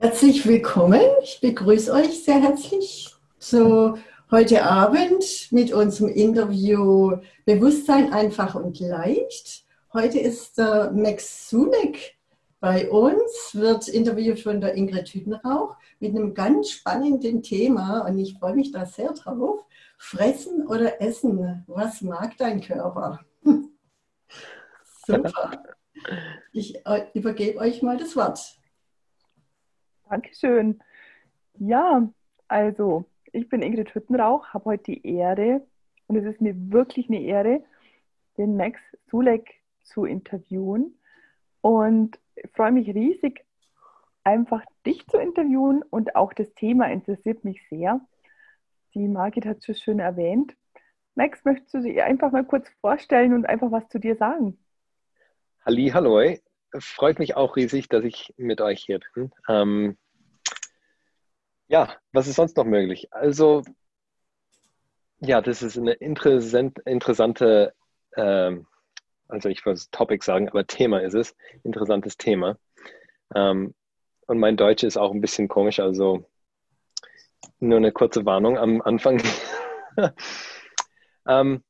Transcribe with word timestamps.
Herzlich 0.00 0.46
willkommen. 0.46 1.00
Ich 1.24 1.40
begrüße 1.40 1.92
euch 1.92 2.22
sehr 2.22 2.40
herzlich 2.40 3.12
zu 3.40 3.98
heute 4.30 4.62
Abend 4.62 5.48
mit 5.50 5.72
unserem 5.72 6.10
Interview 6.10 7.16
Bewusstsein 7.44 8.12
einfach 8.12 8.54
und 8.54 8.78
leicht. 8.78 9.64
Heute 9.92 10.20
ist 10.20 10.56
der 10.56 10.92
Max 10.92 11.50
Sunek 11.50 12.16
bei 12.60 12.88
uns, 12.88 13.50
wird 13.54 13.88
interviewt 13.88 14.38
von 14.38 14.60
der 14.60 14.76
Ingrid 14.76 15.08
Hüttenrauch 15.08 15.74
mit 15.98 16.14
einem 16.14 16.32
ganz 16.32 16.70
spannenden 16.70 17.42
Thema 17.42 18.06
und 18.06 18.20
ich 18.20 18.38
freue 18.38 18.54
mich 18.54 18.70
da 18.70 18.86
sehr 18.86 19.12
drauf. 19.14 19.64
Fressen 19.98 20.64
oder 20.68 21.02
essen? 21.02 21.64
Was 21.66 22.02
mag 22.02 22.36
dein 22.38 22.60
Körper? 22.60 23.18
Super. 25.08 25.60
Ich 26.52 26.86
äh, 26.86 27.06
übergebe 27.14 27.58
euch 27.58 27.82
mal 27.82 27.96
das 27.96 28.14
Wort. 28.14 28.58
Dankeschön. 30.08 30.80
Ja, 31.58 32.08
also 32.46 33.04
ich 33.32 33.48
bin 33.48 33.62
Ingrid 33.62 33.94
Hüttenrauch, 33.94 34.48
habe 34.48 34.64
heute 34.66 34.84
die 34.84 35.06
Ehre, 35.06 35.66
und 36.06 36.16
es 36.16 36.24
ist 36.24 36.40
mir 36.40 36.54
wirklich 36.72 37.08
eine 37.08 37.20
Ehre, 37.20 37.62
den 38.38 38.56
Max 38.56 38.80
Sulek 39.10 39.60
zu 39.82 40.04
interviewen. 40.04 40.98
Und 41.60 42.18
freue 42.54 42.72
mich 42.72 42.88
riesig, 42.94 43.44
einfach 44.24 44.64
dich 44.86 45.06
zu 45.08 45.18
interviewen 45.18 45.82
und 45.90 46.16
auch 46.16 46.32
das 46.32 46.54
Thema 46.54 46.86
interessiert 46.90 47.44
mich 47.44 47.66
sehr. 47.68 48.00
Die 48.94 49.08
Margit 49.08 49.44
hat 49.44 49.58
es 49.58 49.66
schon 49.66 49.74
schön 49.74 49.98
erwähnt. 49.98 50.56
Max, 51.14 51.44
möchtest 51.44 51.74
du 51.74 51.80
dich 51.80 52.02
einfach 52.02 52.30
mal 52.30 52.44
kurz 52.44 52.68
vorstellen 52.80 53.34
und 53.34 53.46
einfach 53.46 53.70
was 53.72 53.88
zu 53.88 53.98
dir 53.98 54.16
sagen? 54.16 54.56
Halli, 55.66 55.90
hallo. 55.92 56.20
Freut 56.78 57.18
mich 57.18 57.36
auch 57.36 57.56
riesig, 57.56 57.88
dass 57.88 58.04
ich 58.04 58.34
mit 58.36 58.60
euch 58.60 58.84
hier 58.84 59.00
bin. 59.14 59.32
Ähm, 59.48 59.96
ja, 61.68 61.94
was 62.12 62.26
ist 62.26 62.36
sonst 62.36 62.56
noch 62.56 62.64
möglich? 62.64 63.08
Also, 63.12 63.62
ja, 65.20 65.40
das 65.40 65.62
ist 65.62 65.76
eine 65.76 65.92
interessant, 65.92 66.78
interessante, 66.84 67.74
ähm, 68.16 68.66
also 69.28 69.48
ich 69.48 69.64
wollte 69.66 69.82
Topic 69.90 70.24
sagen, 70.24 70.48
aber 70.48 70.66
Thema 70.66 71.00
ist 71.02 71.14
es, 71.14 71.36
interessantes 71.64 72.16
Thema. 72.16 72.58
Ähm, 73.34 73.74
und 74.26 74.38
mein 74.38 74.56
Deutsch 74.56 74.82
ist 74.82 74.96
auch 74.96 75.12
ein 75.12 75.20
bisschen 75.20 75.48
komisch, 75.48 75.80
also 75.80 76.24
nur 77.60 77.78
eine 77.78 77.92
kurze 77.92 78.24
Warnung 78.24 78.58
am 78.58 78.82
Anfang. 78.82 79.22
ähm, 81.26 81.62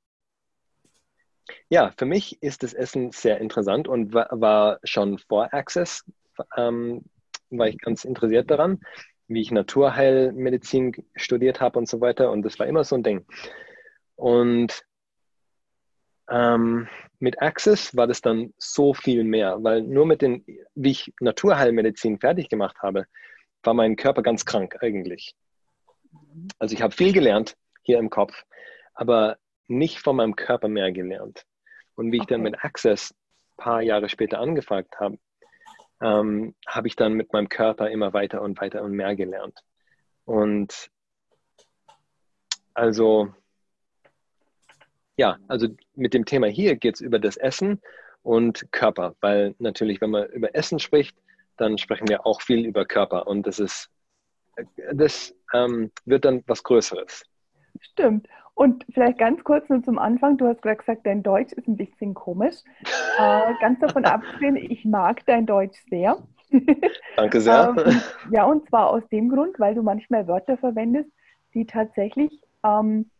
ja, 1.68 1.92
für 1.96 2.06
mich 2.06 2.42
ist 2.42 2.62
das 2.62 2.74
Essen 2.74 3.10
sehr 3.12 3.40
interessant 3.40 3.88
und 3.88 4.12
war, 4.12 4.78
schon 4.84 5.18
vor 5.18 5.52
Access, 5.52 6.04
ähm, 6.56 7.04
war 7.50 7.68
ich 7.68 7.78
ganz 7.78 8.04
interessiert 8.04 8.50
daran 8.50 8.80
wie 9.28 9.42
ich 9.42 9.50
Naturheilmedizin 9.50 10.92
studiert 11.14 11.60
habe 11.60 11.78
und 11.78 11.88
so 11.88 12.00
weiter. 12.00 12.30
Und 12.30 12.42
das 12.42 12.58
war 12.58 12.66
immer 12.66 12.82
so 12.82 12.96
ein 12.96 13.02
Ding. 13.02 13.26
Und 14.16 14.82
ähm, 16.30 16.88
mit 17.20 17.40
Access 17.40 17.94
war 17.94 18.06
das 18.06 18.20
dann 18.20 18.54
so 18.58 18.94
viel 18.94 19.24
mehr, 19.24 19.62
weil 19.62 19.82
nur 19.82 20.06
mit 20.06 20.22
den, 20.22 20.44
wie 20.74 20.90
ich 20.90 21.12
Naturheilmedizin 21.20 22.18
fertig 22.18 22.48
gemacht 22.48 22.78
habe, 22.82 23.06
war 23.62 23.74
mein 23.74 23.96
Körper 23.96 24.22
ganz 24.22 24.44
krank 24.44 24.76
eigentlich. 24.80 25.34
Also 26.58 26.74
ich 26.74 26.82
habe 26.82 26.94
viel 26.94 27.12
gelernt 27.12 27.56
hier 27.82 27.98
im 27.98 28.10
Kopf, 28.10 28.44
aber 28.94 29.36
nicht 29.68 30.00
von 30.00 30.16
meinem 30.16 30.36
Körper 30.36 30.68
mehr 30.68 30.92
gelernt. 30.92 31.44
Und 31.94 32.12
wie 32.12 32.16
ich 32.16 32.22
okay. 32.22 32.34
dann 32.34 32.42
mit 32.42 32.64
Access 32.64 33.12
ein 33.12 33.56
paar 33.56 33.82
Jahre 33.82 34.08
später 34.08 34.40
angefangen 34.40 34.88
habe, 34.98 35.18
ähm, 36.00 36.54
habe 36.66 36.88
ich 36.88 36.96
dann 36.96 37.14
mit 37.14 37.32
meinem 37.32 37.48
Körper 37.48 37.90
immer 37.90 38.12
weiter 38.12 38.42
und 38.42 38.60
weiter 38.60 38.82
und 38.82 38.92
mehr 38.92 39.16
gelernt. 39.16 39.60
Und 40.24 40.90
also, 42.74 43.34
ja, 45.16 45.38
also 45.48 45.68
mit 45.94 46.14
dem 46.14 46.24
Thema 46.24 46.46
hier 46.46 46.76
geht 46.76 46.94
es 46.94 47.00
über 47.00 47.18
das 47.18 47.36
Essen 47.36 47.80
und 48.22 48.70
Körper, 48.70 49.16
weil 49.20 49.54
natürlich, 49.58 50.00
wenn 50.00 50.10
man 50.10 50.26
über 50.28 50.54
Essen 50.54 50.78
spricht, 50.78 51.16
dann 51.56 51.78
sprechen 51.78 52.08
wir 52.08 52.24
auch 52.24 52.40
viel 52.40 52.64
über 52.64 52.84
Körper 52.84 53.26
und 53.26 53.46
das 53.46 53.58
ist, 53.58 53.90
das 54.92 55.34
ähm, 55.52 55.90
wird 56.04 56.24
dann 56.24 56.44
was 56.46 56.62
Größeres. 56.62 57.24
Stimmt. 57.80 58.28
Und 58.58 58.84
vielleicht 58.92 59.18
ganz 59.18 59.44
kurz 59.44 59.68
nur 59.68 59.84
zum 59.84 60.00
Anfang, 60.00 60.36
du 60.36 60.48
hast 60.48 60.62
gerade 60.62 60.78
gesagt, 60.78 61.06
dein 61.06 61.22
Deutsch 61.22 61.52
ist 61.52 61.68
ein 61.68 61.76
bisschen 61.76 62.14
komisch. 62.14 62.56
Äh, 63.20 63.54
ganz 63.60 63.80
davon 63.80 64.04
abgesehen, 64.04 64.54
ich 64.54 64.84
mag 64.84 65.26
dein 65.26 65.44
Deutsch 65.44 65.76
sehr. 65.90 66.18
Danke 67.16 67.40
sehr. 67.40 67.74
ähm, 67.76 68.00
ja, 68.30 68.44
und 68.44 68.68
zwar 68.68 68.90
aus 68.90 69.02
dem 69.08 69.28
Grund, 69.28 69.58
weil 69.58 69.74
du 69.74 69.82
manchmal 69.82 70.28
Wörter 70.28 70.56
verwendest, 70.56 71.10
die 71.52 71.66
tatsächlich 71.66 72.30
ähm, 72.64 73.10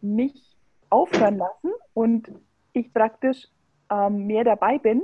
mich 0.00 0.56
aufhören 0.88 1.36
lassen 1.36 1.72
und 1.92 2.32
ich 2.72 2.90
praktisch 2.94 3.48
ähm, 3.92 4.26
mehr 4.26 4.44
dabei 4.44 4.78
bin, 4.78 5.02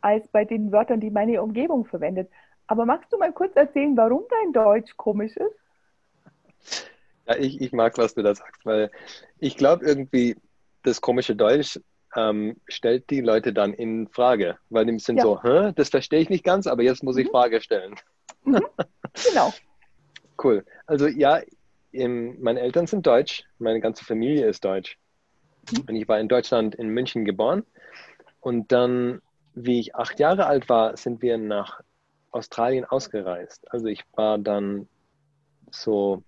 als 0.00 0.28
bei 0.28 0.44
den 0.44 0.70
Wörtern, 0.70 1.00
die 1.00 1.10
meine 1.10 1.42
Umgebung 1.42 1.84
verwendet. 1.84 2.30
Aber 2.68 2.86
magst 2.86 3.12
du 3.12 3.18
mal 3.18 3.32
kurz 3.32 3.56
erzählen, 3.56 3.96
warum 3.96 4.22
dein 4.30 4.52
Deutsch 4.52 4.96
komisch 4.96 5.36
ist? 5.36 6.91
Ja, 7.26 7.36
ich, 7.36 7.60
ich 7.60 7.72
mag, 7.72 7.96
was 7.98 8.14
du 8.14 8.22
da 8.22 8.34
sagst, 8.34 8.64
weil 8.64 8.90
ich 9.38 9.56
glaube 9.56 9.84
irgendwie, 9.86 10.36
das 10.82 11.00
komische 11.00 11.36
Deutsch 11.36 11.78
ähm, 12.16 12.56
stellt 12.68 13.08
die 13.10 13.20
Leute 13.20 13.52
dann 13.52 13.72
in 13.72 14.08
Frage, 14.08 14.58
weil 14.70 14.86
die 14.86 14.98
sind 14.98 15.16
ja. 15.16 15.22
so, 15.22 15.42
Hä, 15.42 15.72
das 15.74 15.88
verstehe 15.88 16.20
ich 16.20 16.30
nicht 16.30 16.44
ganz, 16.44 16.66
aber 16.66 16.82
jetzt 16.82 17.02
muss 17.02 17.16
ich 17.16 17.26
mhm. 17.26 17.30
Frage 17.30 17.60
stellen. 17.60 17.94
Mhm. 18.44 18.60
Genau. 19.28 19.52
cool. 20.42 20.64
Also 20.86 21.06
ja, 21.06 21.40
im, 21.92 22.40
meine 22.42 22.60
Eltern 22.60 22.86
sind 22.86 23.06
deutsch, 23.06 23.44
meine 23.58 23.80
ganze 23.80 24.04
Familie 24.04 24.46
ist 24.46 24.64
deutsch. 24.64 24.98
Mhm. 25.70 25.84
Und 25.88 25.96
ich 25.96 26.08
war 26.08 26.18
in 26.18 26.28
Deutschland 26.28 26.74
in 26.74 26.88
München 26.88 27.24
geboren. 27.24 27.64
Und 28.40 28.72
dann, 28.72 29.22
wie 29.54 29.78
ich 29.78 29.94
acht 29.94 30.18
Jahre 30.18 30.46
alt 30.46 30.68
war, 30.68 30.96
sind 30.96 31.22
wir 31.22 31.38
nach 31.38 31.80
Australien 32.30 32.84
ausgereist. 32.84 33.70
Also 33.70 33.86
ich 33.86 34.02
war 34.14 34.38
dann 34.38 34.88
so 35.70 36.24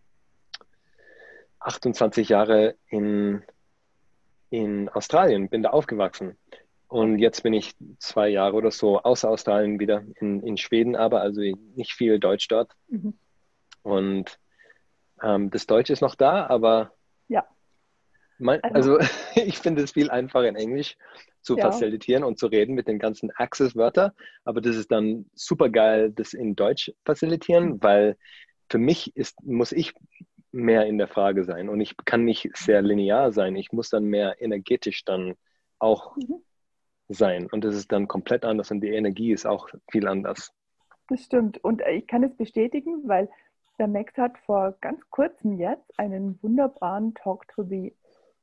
28 1.65 2.29
Jahre 2.29 2.77
in, 2.89 3.43
in 4.51 4.89
Australien, 4.91 5.49
bin 5.49 5.63
da 5.63 5.71
aufgewachsen. 5.71 6.37
Und 6.89 7.19
jetzt 7.19 7.43
bin 7.43 7.55
ich 7.55 7.75
zwei 7.99 8.29
Jahre 8.29 8.55
oder 8.55 8.71
so 8.71 9.01
außer 9.01 9.29
Australien 9.29 9.81
wieder 9.81 10.05
in, 10.21 10.43
in 10.43 10.57
Schweden, 10.57 10.95
aber 10.95 11.23
also 11.23 11.41
nicht 11.41 11.93
viel 11.93 12.21
Deutsch 12.21 12.47
dort. 12.49 12.73
Mhm. 12.89 13.15
Und 13.83 14.39
ähm, 15.23 15.51
das 15.51 15.67
Deutsch 15.67 15.91
ist 15.91 16.03
noch 16.03 16.15
da, 16.15 16.47
aber 16.47 16.93
ja. 17.29 17.47
Mein, 18.39 18.63
also, 18.63 18.99
also 18.99 19.11
ich 19.35 19.59
finde 19.59 19.83
es 19.83 19.93
viel 19.93 20.11
einfacher 20.11 20.49
in 20.49 20.57
Englisch 20.57 20.97
zu 21.41 21.57
ja. 21.57 21.65
facilitieren 21.65 22.25
und 22.25 22.39
zu 22.39 22.47
reden 22.47 22.75
mit 22.75 22.87
den 22.87 22.99
ganzen 22.99 23.31
Access-Wörtern. 23.31 24.13
Aber 24.45 24.61
das 24.61 24.77
ist 24.77 24.93
dann 24.93 25.27
super 25.35 25.71
geil, 25.71 26.13
das 26.15 26.35
in 26.35 26.55
Deutsch 26.55 26.93
facilitieren, 27.05 27.71
mhm. 27.71 27.83
weil 27.83 28.17
für 28.71 28.79
mich 28.79 29.17
ist, 29.17 29.43
muss 29.43 29.73
ich 29.73 29.95
mehr 30.55 30.87
in 30.87 30.99
der 30.99 31.09
Frage 31.09 31.45
sein. 31.45 31.69
Und 31.69 31.81
ich 31.81 31.97
kann 32.05 32.25
nicht 32.25 32.51
sehr 32.57 32.81
linear 32.81 33.33
sein. 33.33 33.57
Ich 33.57 33.73
muss 33.73 33.91
dann 33.91 34.05
mehr 34.05 34.41
energetisch 34.41 35.05
dann 35.05 35.35
auch 35.79 36.17
mhm. 36.17 36.43
sein. 37.09 37.49
Und 37.51 37.65
das 37.65 37.75
ist 37.75 37.93
dann 37.93 38.09
komplett 38.09 38.45
anders 38.45 38.71
und 38.71 38.81
die 38.81 38.95
Energie 38.95 39.33
ist 39.33 39.47
auch 39.47 39.69
viel 39.91 40.07
anders. 40.07 40.53
Das 41.09 41.23
stimmt. 41.23 41.63
Und 41.63 41.83
äh, 41.83 41.93
ich 41.93 42.07
kann 42.07 42.23
es 42.23 42.35
bestätigen, 42.37 43.07
weil 43.07 43.29
der 43.79 43.89
Max 43.89 44.17
hat 44.17 44.39
vor 44.39 44.77
ganz 44.81 45.01
kurzem 45.11 45.59
jetzt 45.59 45.99
einen 45.99 46.39
wunderbaren 46.43 47.13
Talk 47.15 47.49
to 47.49 47.65
the 47.65 47.93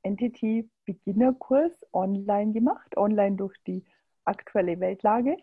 Entity 0.04 0.70
Beginner 0.86 1.34
Kurs 1.34 1.72
online 1.94 2.52
gemacht, 2.52 2.98
online 2.98 3.38
durch 3.38 3.56
die 3.66 3.86
aktuelle 4.26 4.80
Weltlage. 4.80 5.38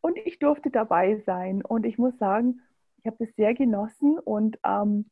Und 0.00 0.16
ich 0.24 0.38
durfte 0.38 0.70
dabei 0.70 1.22
sein. 1.26 1.62
Und 1.62 1.84
ich 1.84 1.98
muss 1.98 2.16
sagen, 2.18 2.60
ich 2.98 3.06
habe 3.06 3.24
es 3.24 3.36
sehr 3.36 3.54
genossen 3.54 4.18
und 4.18 4.58
ähm, 4.64 5.10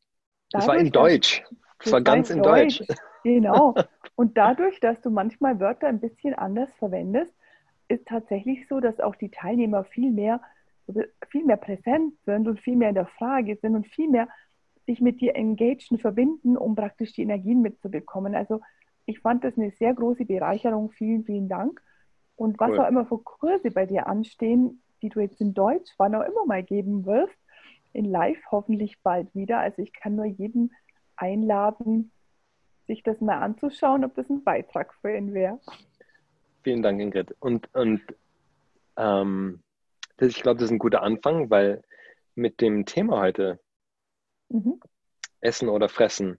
das 0.51 0.67
war 0.67 0.77
in 0.77 0.91
Deutsch. 0.91 1.43
Das, 1.83 1.93
war 1.93 2.01
ganz 2.01 2.31
in 2.31 2.43
Deutsch. 2.43 2.79
Deutsch. 2.79 2.99
Genau. 3.25 3.75
Und 4.15 4.37
dadurch, 4.37 4.81
dass 4.81 5.01
du 5.01 5.11
manchmal 5.11 5.61
Wörter 5.61 5.89
ein 5.89 6.01
bisschen 6.01 6.35
anders 6.35 6.73
verwendest, 6.79 7.35
ist 7.89 8.07
tatsächlich 8.07 8.67
so, 8.69 8.81
dass 8.81 9.01
auch 9.01 9.17
die 9.17 9.31
Teilnehmer 9.31 9.85
viel 9.85 10.11
mehr, 10.11 10.41
viel 11.29 11.45
mehr 11.45 11.57
präsent 11.57 12.15
sind 12.25 12.49
und 12.49 12.61
viel 12.61 12.77
mehr 12.77 12.91
in 12.91 12.95
der 12.95 13.07
Frage 13.07 13.57
sind 13.57 13.75
und 13.75 13.87
viel 13.87 14.09
mehr 14.09 14.29
sich 14.87 15.01
mit 15.01 15.21
dir 15.21 15.35
engagen, 15.35 15.99
verbinden, 15.99 16.57
um 16.57 16.77
praktisch 16.77 17.13
die 17.13 17.23
Energien 17.23 17.61
mitzubekommen. 17.61 18.35
Also 18.35 18.61
ich 19.05 19.21
fand 19.21 19.45
das 19.45 19.57
eine 19.57 19.71
sehr 19.73 19.95
große 19.95 20.25
Bereicherung. 20.25 20.91
Vielen, 20.93 21.25
vielen 21.25 21.49
Dank. 21.49 21.83
Und 22.37 22.59
was 22.61 22.71
cool. 22.71 22.81
auch 22.81 22.89
immer 22.89 23.07
für 23.07 23.19
Kurse 23.19 23.71
bei 23.71 23.87
dir 23.87 24.07
anstehen, 24.07 24.83
die 25.03 25.09
du 25.09 25.21
jetzt 25.21 25.41
in 25.41 25.55
Deutsch, 25.55 25.93
wann 25.99 26.15
auch 26.15 26.27
immer 26.27 26.45
mal 26.47 26.63
geben 26.63 27.07
wirst, 27.07 27.37
in 27.93 28.05
Live 28.05 28.39
hoffentlich 28.51 28.99
bald 29.03 29.35
wieder. 29.35 29.59
Also 29.59 29.83
ich 29.83 29.93
kann 29.93 30.17
nur 30.17 30.27
jeden 30.27 30.73
einladen, 31.17 32.13
sich 32.87 33.03
das 33.03 33.21
mal 33.21 33.39
anzuschauen, 33.39 34.05
ob 34.05 34.15
das 34.15 34.29
ein 34.29 34.45
Beitrag 34.45 34.95
für 34.95 35.17
ihn 35.17 35.35
wäre. 35.35 35.59
Vielen 36.63 36.83
Dank, 36.83 37.01
Ingrid. 37.01 37.35
Und, 37.41 37.73
und 37.75 38.03
ähm, 38.97 39.63
das, 40.17 40.29
ich 40.29 40.43
glaube, 40.43 40.59
das 40.59 40.67
ist 40.67 40.73
ein 40.73 40.79
guter 40.79 41.03
Anfang, 41.03 41.51
weil 41.51 41.83
mit 42.35 42.61
dem 42.61 42.87
Thema 42.87 43.21
heute, 43.21 43.59
mhm. 44.49 44.81
Essen 45.41 45.69
oder 45.69 45.89
Fressen, 45.89 46.39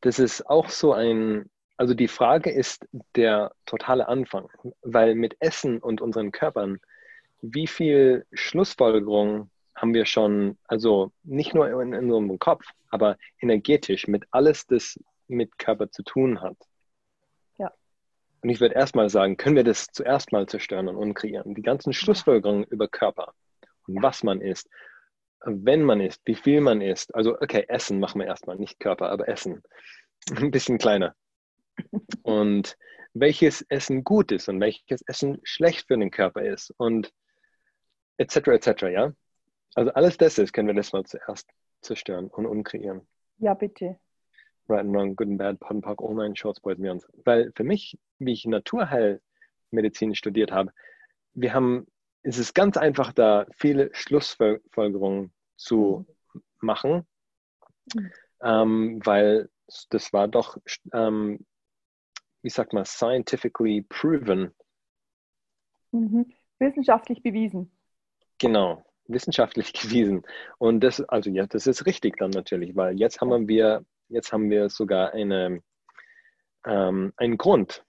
das 0.00 0.18
ist 0.18 0.48
auch 0.48 0.68
so 0.68 0.92
ein, 0.92 1.50
also 1.76 1.94
die 1.94 2.08
Frage 2.08 2.50
ist 2.50 2.86
der 3.16 3.52
totale 3.66 4.08
Anfang, 4.08 4.48
weil 4.82 5.14
mit 5.14 5.36
Essen 5.40 5.78
und 5.78 6.00
unseren 6.00 6.32
Körpern, 6.32 6.80
wie 7.42 7.66
viel 7.66 8.26
Schlussfolgerung 8.32 9.49
haben 9.74 9.94
wir 9.94 10.04
schon, 10.04 10.58
also 10.64 11.12
nicht 11.22 11.54
nur 11.54 11.68
in, 11.68 11.92
in 11.92 12.10
unserem 12.10 12.38
Kopf, 12.38 12.66
aber 12.90 13.16
energetisch 13.40 14.08
mit 14.08 14.24
alles, 14.30 14.66
das 14.66 14.98
mit 15.28 15.58
Körper 15.58 15.90
zu 15.90 16.02
tun 16.02 16.40
hat. 16.40 16.56
Ja. 17.58 17.72
Und 18.42 18.50
ich 18.50 18.60
würde 18.60 18.74
erstmal 18.74 19.08
sagen, 19.08 19.36
können 19.36 19.56
wir 19.56 19.64
das 19.64 19.86
zuerst 19.92 20.32
mal 20.32 20.46
zerstören 20.46 20.88
und 20.88 20.96
unkreieren. 20.96 21.54
Die 21.54 21.62
ganzen 21.62 21.92
Schlussfolgerungen 21.92 22.64
über 22.64 22.88
Körper 22.88 23.32
und 23.86 24.02
was 24.02 24.22
man 24.22 24.40
isst, 24.40 24.68
wenn 25.44 25.84
man 25.84 26.00
isst, 26.00 26.20
wie 26.24 26.34
viel 26.34 26.60
man 26.60 26.80
isst. 26.80 27.14
Also, 27.14 27.34
okay, 27.40 27.64
Essen 27.68 27.98
machen 27.98 28.20
wir 28.20 28.26
erstmal, 28.26 28.56
nicht 28.56 28.78
Körper, 28.78 29.10
aber 29.10 29.28
Essen. 29.28 29.62
Ein 30.36 30.50
bisschen 30.50 30.78
kleiner. 30.78 31.14
Und 32.22 32.76
welches 33.14 33.62
Essen 33.62 34.04
gut 34.04 34.32
ist 34.32 34.48
und 34.48 34.60
welches 34.60 35.02
Essen 35.02 35.40
schlecht 35.42 35.86
für 35.86 35.96
den 35.96 36.10
Körper 36.10 36.42
ist 36.42 36.72
und 36.76 37.12
etc. 38.18 38.36
etc. 38.48 38.82
Ja, 38.82 39.12
also 39.74 39.92
alles 39.92 40.16
das 40.16 40.38
ist, 40.38 40.52
können 40.52 40.68
wir 40.68 40.74
das 40.74 40.92
mal 40.92 41.04
zuerst 41.04 41.48
zerstören 41.80 42.28
und 42.28 42.46
umkreieren. 42.46 43.06
Ja, 43.38 43.54
bitte. 43.54 43.98
Right 44.68 44.80
and 44.80 44.94
Wrong, 44.94 45.16
Good 45.16 45.28
and 45.28 45.38
Bad, 45.38 45.60
Pod 45.60 45.70
and 45.72 45.84
Park, 45.84 46.00
All 46.02 46.14
Nine 46.14 46.36
Shorts, 46.36 46.60
Boys 46.60 46.76
and 46.76 46.82
Beyonds. 46.82 47.06
Weil 47.24 47.52
für 47.56 47.64
mich, 47.64 47.98
wie 48.18 48.32
ich 48.32 48.44
Naturheilmedizin 48.44 50.14
studiert 50.14 50.52
habe, 50.52 50.72
wir 51.34 51.54
haben, 51.54 51.86
es 52.22 52.38
ist 52.38 52.54
ganz 52.54 52.76
einfach 52.76 53.12
da, 53.12 53.46
viele 53.56 53.90
Schlussfolgerungen 53.94 55.32
zu 55.56 56.06
mhm. 56.32 56.42
machen, 56.60 57.06
mhm. 57.94 58.12
ähm, 58.42 59.00
weil 59.04 59.48
das 59.90 60.12
war 60.12 60.28
doch, 60.28 60.58
ähm, 60.92 61.44
wie 62.42 62.50
sagt 62.50 62.72
man, 62.72 62.84
scientifically 62.84 63.82
proven. 63.88 64.54
Mhm. 65.92 66.32
Wissenschaftlich 66.58 67.22
bewiesen. 67.22 67.72
Genau 68.38 68.84
wissenschaftlich 69.12 69.72
gewiesen. 69.72 70.22
Und 70.58 70.80
das, 70.80 71.00
also 71.02 71.30
ja, 71.30 71.46
das 71.46 71.66
ist 71.66 71.86
richtig 71.86 72.16
dann 72.18 72.30
natürlich, 72.30 72.76
weil 72.76 72.98
jetzt 72.98 73.20
haben 73.20 73.48
wir, 73.48 73.84
jetzt 74.08 74.32
haben 74.32 74.50
wir 74.50 74.68
sogar 74.68 75.12
eine, 75.12 75.62
ähm, 76.66 77.12
einen 77.16 77.38
Grund. 77.38 77.84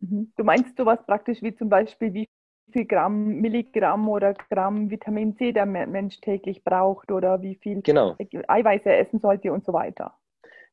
Mhm. 0.00 0.32
Du 0.36 0.44
meinst 0.44 0.76
sowas 0.76 0.98
praktisch 1.06 1.42
wie 1.42 1.54
zum 1.54 1.68
Beispiel, 1.68 2.14
wie 2.14 2.28
viel 2.72 2.86
Gramm, 2.86 3.40
Milligramm 3.40 4.08
oder 4.08 4.34
Gramm 4.34 4.90
Vitamin 4.90 5.36
C 5.36 5.52
der 5.52 5.66
Mensch 5.66 6.20
täglich 6.20 6.64
braucht 6.64 7.12
oder 7.12 7.42
wie 7.42 7.56
viel 7.56 7.82
genau. 7.82 8.16
Eiweiß 8.18 8.82
er 8.84 8.98
essen 8.98 9.20
sollte 9.20 9.52
und 9.52 9.64
so 9.64 9.72
weiter. 9.72 10.16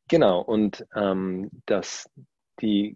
Genau, 0.07 0.41
und 0.41 0.85
ähm, 0.95 1.49
dass 1.65 2.09
die 2.61 2.95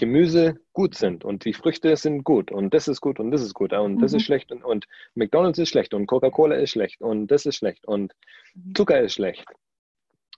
Gemüse 0.00 0.58
gut 0.72 0.94
sind 0.94 1.26
und 1.26 1.44
die 1.44 1.52
Früchte 1.52 1.94
sind 1.94 2.24
gut 2.24 2.50
und 2.50 2.72
das 2.72 2.88
ist 2.88 3.02
gut 3.02 3.20
und 3.20 3.30
das 3.32 3.42
ist 3.42 3.52
gut 3.52 3.74
und 3.74 4.00
das 4.00 4.14
ist 4.14 4.22
mhm. 4.22 4.24
schlecht 4.24 4.50
und, 4.50 4.64
und 4.64 4.86
McDonald's 5.14 5.58
ist 5.58 5.68
schlecht 5.68 5.92
und 5.92 6.06
Coca-Cola 6.06 6.56
ist 6.56 6.70
schlecht 6.70 7.02
und 7.02 7.26
das 7.26 7.44
ist 7.44 7.56
schlecht 7.56 7.86
und 7.86 8.14
mhm. 8.54 8.74
Zucker 8.74 8.98
ist 8.98 9.12
schlecht. 9.12 9.44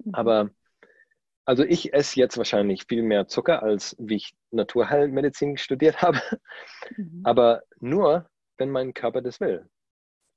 Mhm. 0.02 0.14
Aber 0.16 0.50
also 1.44 1.62
ich 1.62 1.94
esse 1.94 2.18
jetzt 2.18 2.36
wahrscheinlich 2.38 2.86
viel 2.88 3.04
mehr 3.04 3.28
Zucker, 3.28 3.62
als 3.62 3.94
wie 4.00 4.16
ich 4.16 4.32
Naturheilmedizin 4.50 5.56
studiert 5.56 6.02
habe. 6.02 6.20
Mhm. 6.96 7.20
Aber 7.22 7.62
nur, 7.78 8.26
wenn 8.58 8.70
mein 8.70 8.94
Körper 8.94 9.22
das 9.22 9.38
will. 9.38 9.68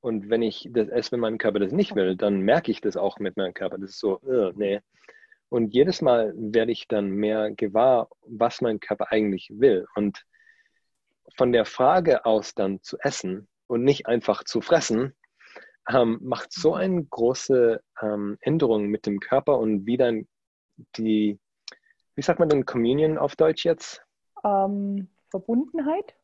Und 0.02 0.30
wenn 0.30 0.44
ich 0.44 0.70
das 0.72 0.88
esse, 0.90 1.14
wenn 1.14 1.20
mein 1.20 1.40
Körper 1.40 1.58
das 1.58 1.72
nicht 1.72 1.96
will, 1.96 2.16
dann 2.16 2.42
merke 2.42 2.70
ich 2.70 2.80
das 2.80 2.96
auch 2.96 3.18
mit 3.18 3.38
meinem 3.38 3.56
Körper. 3.56 3.80
Das 3.80 3.90
ist 3.90 4.00
so, 4.00 4.20
uh, 4.22 4.52
nee, 4.56 4.82
und 5.56 5.74
jedes 5.74 6.02
Mal 6.02 6.34
werde 6.36 6.74
ich 6.74 6.90
dann 6.90 7.12
mehr 7.12 7.50
gewahr, 7.50 8.10
was 8.28 8.60
mein 8.60 8.82
Körper 8.82 9.14
eigentlich 9.14 9.50
will. 9.54 9.88
Und 9.96 10.26
von 11.38 11.54
der 11.54 11.64
Frage 11.64 12.26
aus 12.26 12.54
dann 12.56 12.82
zu 12.82 12.98
essen 13.00 13.48
und 13.68 13.86
nicht 13.86 14.06
einfach 14.06 14.44
zu 14.44 14.60
fressen, 14.60 15.16
ähm, 15.90 16.20
macht 16.22 16.52
so 16.52 16.74
eine 16.74 17.02
große 17.06 17.82
ähm, 18.02 18.38
Änderung 18.42 18.88
mit 18.88 19.06
dem 19.06 19.22
Körper 19.22 19.58
und 19.58 19.86
wie 19.86 19.96
dann 19.96 20.28
die, 20.98 21.40
wie 22.16 22.22
sagt 22.22 22.40
man 22.40 22.50
denn 22.50 22.66
Communion 22.66 23.18
auf 23.18 23.38
Deutsch 23.38 23.64
jetzt? 23.64 24.04
Ähm, 24.44 25.08
Verbundenheit? 25.30 26.16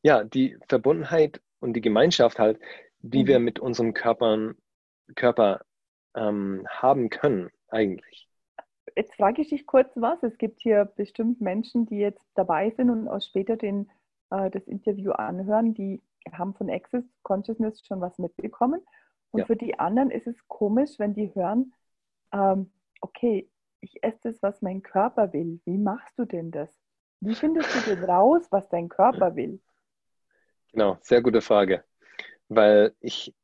Ja, 0.00 0.24
die 0.24 0.56
Verbundenheit 0.70 1.42
und 1.60 1.74
die 1.74 1.82
Gemeinschaft 1.82 2.38
halt, 2.38 2.58
die 3.00 3.24
mhm. 3.24 3.26
wir 3.26 3.38
mit 3.40 3.58
unserem 3.58 3.92
Körpern, 3.92 4.56
Körper 5.16 5.60
ähm, 6.16 6.66
haben 6.70 7.10
können 7.10 7.50
eigentlich. 7.72 8.28
Jetzt 8.96 9.14
frage 9.14 9.42
ich 9.42 9.48
dich 9.48 9.66
kurz 9.66 9.90
was. 9.94 10.22
Es 10.22 10.36
gibt 10.38 10.60
hier 10.60 10.84
bestimmt 10.84 11.40
Menschen, 11.40 11.86
die 11.86 11.98
jetzt 11.98 12.26
dabei 12.34 12.70
sind 12.70 12.90
und 12.90 13.08
auch 13.08 13.20
später 13.20 13.56
den, 13.56 13.90
äh, 14.30 14.50
das 14.50 14.66
Interview 14.66 15.12
anhören, 15.12 15.74
die 15.74 16.02
haben 16.30 16.54
von 16.54 16.70
Access 16.70 17.04
Consciousness 17.22 17.84
schon 17.86 18.00
was 18.00 18.18
mitbekommen. 18.18 18.80
Und 19.30 19.40
ja. 19.40 19.46
für 19.46 19.56
die 19.56 19.78
anderen 19.78 20.10
ist 20.10 20.26
es 20.26 20.36
komisch, 20.46 20.98
wenn 20.98 21.14
die 21.14 21.34
hören, 21.34 21.72
ähm, 22.32 22.70
okay, 23.00 23.48
ich 23.80 24.02
esse 24.02 24.18
das, 24.22 24.42
was 24.42 24.62
mein 24.62 24.82
Körper 24.82 25.32
will. 25.32 25.60
Wie 25.64 25.78
machst 25.78 26.18
du 26.18 26.24
denn 26.24 26.50
das? 26.50 26.70
Wie 27.20 27.34
findest 27.34 27.74
du 27.74 27.94
denn 27.94 28.04
raus, 28.04 28.46
was 28.50 28.68
dein 28.68 28.88
Körper 28.88 29.36
will? 29.36 29.60
Genau, 30.72 30.98
sehr 31.00 31.22
gute 31.22 31.40
Frage. 31.40 31.84
Weil 32.48 32.94
ich, 33.00 33.34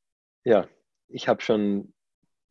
ja, 0.45 0.67
ich 1.09 1.29
habe 1.29 1.41
schon 1.41 1.93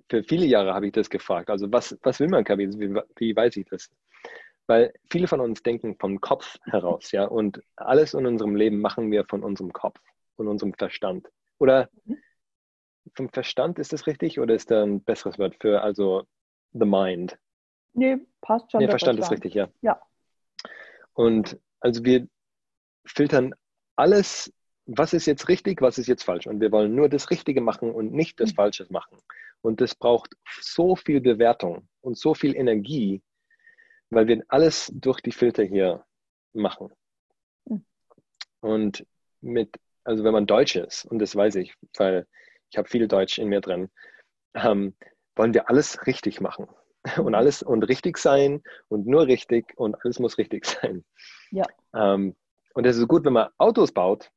für 0.09 0.23
viele 0.23 0.45
Jahre 0.45 0.73
habe 0.73 0.87
ich 0.87 0.93
das 0.93 1.09
gefragt. 1.09 1.49
Also 1.49 1.71
was, 1.71 1.97
was 2.03 2.19
will 2.19 2.29
man, 2.29 2.43
Kabi? 2.43 2.67
Wie, 2.79 3.01
wie 3.17 3.35
weiß 3.35 3.57
ich 3.57 3.65
das? 3.65 3.89
Weil 4.67 4.93
viele 5.09 5.27
von 5.27 5.39
uns 5.39 5.63
denken 5.63 5.95
vom 5.97 6.19
Kopf 6.19 6.57
heraus, 6.65 7.11
ja, 7.11 7.25
und 7.25 7.61
alles 7.77 8.13
in 8.13 8.25
unserem 8.25 8.55
Leben 8.55 8.81
machen 8.81 9.09
wir 9.11 9.25
von 9.25 9.43
unserem 9.43 9.71
Kopf, 9.71 9.99
von 10.35 10.47
unserem 10.47 10.73
Verstand. 10.73 11.27
Oder 11.57 11.89
vom 13.15 13.29
Verstand 13.29 13.79
ist 13.79 13.93
das 13.93 14.07
richtig 14.07 14.39
oder 14.39 14.53
ist 14.53 14.69
da 14.69 14.83
ein 14.83 15.01
besseres 15.01 15.39
Wort 15.39 15.55
für 15.61 15.81
also 15.81 16.23
the 16.73 16.85
mind? 16.85 17.37
Nee, 17.93 18.17
passt 18.41 18.71
schon. 18.71 18.81
Nee, 18.81 18.89
Verstand, 18.89 19.19
Verstand 19.19 19.19
ist 19.19 19.31
richtig, 19.31 19.53
ja. 19.53 19.69
Ja. 19.81 20.01
Und 21.13 21.57
also 21.79 22.03
wir 22.03 22.27
filtern 23.05 23.55
alles 23.95 24.51
was 24.87 25.13
ist 25.13 25.25
jetzt 25.25 25.49
richtig, 25.49 25.81
was 25.81 25.97
ist 25.97 26.07
jetzt 26.07 26.23
falsch. 26.23 26.47
Und 26.47 26.61
wir 26.61 26.71
wollen 26.71 26.95
nur 26.95 27.09
das 27.09 27.29
Richtige 27.29 27.61
machen 27.61 27.91
und 27.91 28.13
nicht 28.13 28.39
das 28.39 28.51
mhm. 28.51 28.55
Falsche 28.55 28.87
machen. 28.89 29.17
Und 29.61 29.81
das 29.81 29.95
braucht 29.95 30.35
so 30.61 30.95
viel 30.95 31.21
Bewertung 31.21 31.87
und 32.01 32.17
so 32.17 32.33
viel 32.33 32.55
Energie, 32.55 33.21
weil 34.09 34.27
wir 34.27 34.43
alles 34.47 34.91
durch 34.93 35.21
die 35.21 35.31
Filter 35.31 35.63
hier 35.63 36.05
machen. 36.53 36.91
Mhm. 37.65 37.85
Und 38.61 39.05
mit, 39.41 39.77
also 40.03 40.23
wenn 40.23 40.33
man 40.33 40.47
Deutsch 40.47 40.75
ist, 40.75 41.05
und 41.05 41.19
das 41.19 41.35
weiß 41.35 41.55
ich, 41.55 41.75
weil 41.97 42.27
ich 42.69 42.77
habe 42.77 42.87
viel 42.87 43.07
Deutsch 43.07 43.37
in 43.37 43.49
mir 43.49 43.61
drin, 43.61 43.89
ähm, 44.53 44.95
wollen 45.35 45.53
wir 45.53 45.69
alles 45.69 46.05
richtig 46.07 46.41
machen. 46.41 46.67
Und 47.17 47.35
alles 47.35 47.63
und 47.63 47.83
richtig 47.83 48.17
sein 48.17 48.61
und 48.89 49.07
nur 49.07 49.27
richtig 49.27 49.71
und 49.77 49.95
alles 50.03 50.19
muss 50.19 50.37
richtig 50.37 50.65
sein. 50.65 51.05
Ja. 51.51 51.63
Ähm, 51.93 52.35
und 52.73 52.85
es 52.85 52.97
ist 52.97 53.07
gut, 53.07 53.23
wenn 53.23 53.33
man 53.33 53.47
Autos 53.57 53.93
baut, 53.93 54.29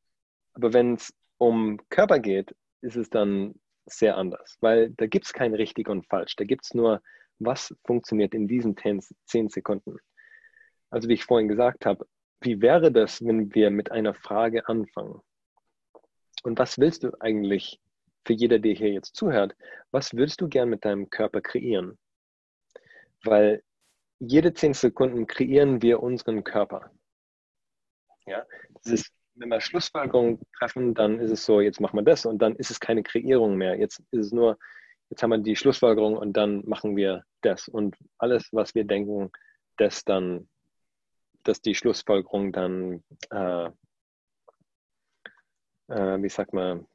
aber 0.52 0.72
wenn 0.72 0.94
es 0.94 1.12
um 1.38 1.80
Körper 1.88 2.20
geht, 2.20 2.54
ist 2.80 2.96
es 2.96 3.10
dann 3.10 3.54
sehr 3.90 4.16
anders, 4.16 4.56
weil 4.60 4.90
da 4.90 5.06
gibt 5.06 5.26
es 5.26 5.32
kein 5.32 5.54
richtig 5.54 5.88
und 5.88 6.06
falsch. 6.06 6.36
Da 6.36 6.44
gibt 6.44 6.64
es 6.64 6.74
nur, 6.74 7.02
was 7.38 7.74
funktioniert 7.84 8.34
in 8.34 8.48
diesen 8.48 8.76
zehn 9.26 9.48
Sekunden. 9.48 9.96
Also 10.90 11.08
wie 11.08 11.14
ich 11.14 11.24
vorhin 11.24 11.48
gesagt 11.48 11.86
habe, 11.86 12.06
wie 12.40 12.60
wäre 12.60 12.90
das, 12.90 13.24
wenn 13.24 13.54
wir 13.54 13.70
mit 13.70 13.92
einer 13.92 14.14
Frage 14.14 14.68
anfangen? 14.68 15.20
Und 16.42 16.58
was 16.58 16.78
willst 16.78 17.04
du 17.04 17.12
eigentlich 17.20 17.80
für 18.24 18.32
jeder, 18.32 18.58
der 18.58 18.74
hier 18.74 18.92
jetzt 18.92 19.14
zuhört, 19.14 19.54
was 19.90 20.14
würdest 20.14 20.40
du 20.40 20.48
gern 20.48 20.68
mit 20.68 20.84
deinem 20.84 21.10
Körper 21.10 21.40
kreieren? 21.40 21.98
Weil 23.24 23.62
jede 24.18 24.52
zehn 24.52 24.74
Sekunden 24.74 25.26
kreieren 25.26 25.82
wir 25.82 26.02
unseren 26.02 26.44
Körper. 26.44 26.90
Ja, 28.26 28.46
das 28.82 28.92
ist 28.92 29.12
wenn 29.40 29.48
wir 29.48 29.60
Schlussfolgerungen 29.60 30.38
treffen, 30.58 30.94
dann 30.94 31.18
ist 31.18 31.30
es 31.30 31.44
so, 31.44 31.60
jetzt 31.60 31.80
machen 31.80 31.96
wir 31.96 32.02
das 32.02 32.26
und 32.26 32.38
dann 32.40 32.54
ist 32.56 32.70
es 32.70 32.78
keine 32.78 33.02
Kreierung 33.02 33.56
mehr. 33.56 33.76
Jetzt 33.78 34.00
ist 34.10 34.26
es 34.26 34.32
nur, 34.32 34.58
jetzt 35.08 35.22
haben 35.22 35.30
wir 35.30 35.38
die 35.38 35.56
Schlussfolgerung 35.56 36.16
und 36.16 36.34
dann 36.34 36.62
machen 36.68 36.94
wir 36.94 37.24
das. 37.40 37.66
Und 37.66 37.96
alles, 38.18 38.50
was 38.52 38.74
wir 38.74 38.84
denken, 38.84 39.30
das 39.78 40.04
dann, 40.04 40.48
dass 41.42 41.62
die 41.62 41.74
Schlussfolgerung 41.74 42.52
dann, 42.52 43.02
äh, 43.30 43.70
äh, 45.88 46.22
wie 46.22 46.28
sagt 46.28 46.52
man, 46.52 46.86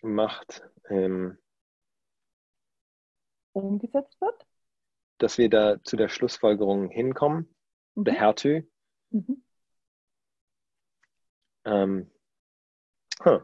macht, 0.00 0.62
ähm, 0.88 1.38
umgesetzt 3.52 4.20
wird? 4.20 4.46
Dass 5.18 5.38
wir 5.38 5.50
da 5.50 5.82
zu 5.82 5.96
der 5.96 6.08
Schlussfolgerung 6.08 6.88
hinkommen, 6.90 7.52
mhm. 7.96 8.04
der 8.04 8.14
Hertü. 8.14 8.62
Mhm. 9.10 9.42
Ähm, 11.64 12.10
huh. 13.24 13.40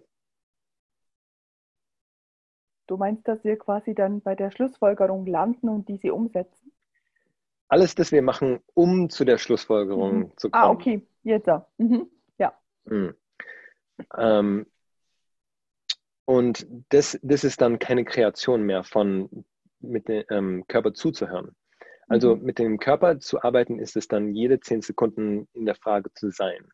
du 2.86 2.96
meinst, 2.96 3.26
dass 3.28 3.42
wir 3.44 3.56
quasi 3.56 3.94
dann 3.94 4.20
bei 4.20 4.34
der 4.34 4.50
Schlussfolgerung 4.50 5.26
landen 5.26 5.68
und 5.68 5.88
diese 5.88 6.12
umsetzen? 6.12 6.72
Alles, 7.68 7.94
das 7.94 8.10
wir 8.10 8.22
machen, 8.22 8.60
um 8.74 9.08
zu 9.10 9.24
der 9.24 9.38
Schlussfolgerung 9.38 10.18
Mhm. 10.18 10.36
zu 10.36 10.50
kommen. 10.50 10.64
Ah, 10.64 10.70
okay, 10.70 11.06
jetzt. 11.22 11.48
Mhm. 11.78 12.10
Ja. 12.36 12.52
Mhm. 12.84 13.14
Ähm, 14.18 14.66
und 16.24 16.66
das, 16.88 17.18
das 17.22 17.44
ist 17.44 17.60
dann 17.60 17.78
keine 17.78 18.04
Kreation 18.04 18.62
mehr 18.62 18.82
von 18.82 19.44
mit 19.78 20.08
dem 20.08 20.24
ähm, 20.30 20.64
Körper 20.66 20.92
zuzuhören. 20.94 21.54
Also 22.08 22.34
Mhm. 22.34 22.42
mit 22.42 22.58
dem 22.58 22.78
Körper 22.78 23.20
zu 23.20 23.40
arbeiten, 23.42 23.78
ist 23.78 23.96
es 23.96 24.08
dann 24.08 24.34
jede 24.34 24.58
zehn 24.58 24.82
Sekunden 24.82 25.48
in 25.52 25.64
der 25.64 25.76
Frage 25.76 26.12
zu 26.12 26.30
sein. 26.30 26.68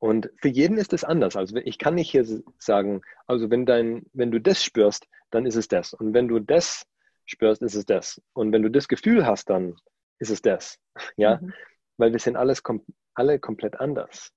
Und 0.00 0.30
für 0.40 0.48
jeden 0.48 0.78
ist 0.78 0.92
es 0.92 1.04
anders. 1.04 1.36
Also 1.36 1.56
ich 1.56 1.78
kann 1.78 1.94
nicht 1.94 2.10
hier 2.10 2.24
sagen, 2.58 3.02
also 3.26 3.50
wenn 3.50 3.66
dein, 3.66 4.06
wenn 4.14 4.30
du 4.32 4.40
das 4.40 4.64
spürst, 4.64 5.06
dann 5.30 5.46
ist 5.46 5.56
es 5.56 5.68
das. 5.68 5.94
Und 5.94 6.14
wenn 6.14 6.26
du 6.26 6.40
das 6.40 6.86
spürst, 7.26 7.62
ist 7.62 7.74
es 7.76 7.86
das. 7.86 8.20
Und 8.32 8.50
wenn 8.52 8.62
du 8.62 8.70
das 8.70 8.88
Gefühl 8.88 9.26
hast, 9.26 9.50
dann 9.50 9.76
ist 10.18 10.30
es 10.30 10.42
das. 10.42 10.78
Ja, 11.16 11.36
Mhm. 11.40 11.52
weil 11.98 12.12
wir 12.12 12.18
sind 12.18 12.36
alles 12.36 12.62
kom 12.62 12.84
alle 13.14 13.38
komplett 13.38 13.78
anders. 13.78 14.32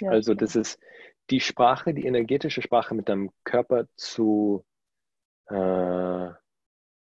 Ja, 0.00 0.10
Also 0.10 0.32
klar. 0.32 0.46
das 0.46 0.56
ist 0.56 0.80
die 1.30 1.40
Sprache, 1.40 1.92
die 1.94 2.06
energetische 2.06 2.62
Sprache 2.62 2.94
mit 2.94 3.08
deinem 3.08 3.30
Körper 3.44 3.86
zu 3.96 4.64
äh, 5.50 6.30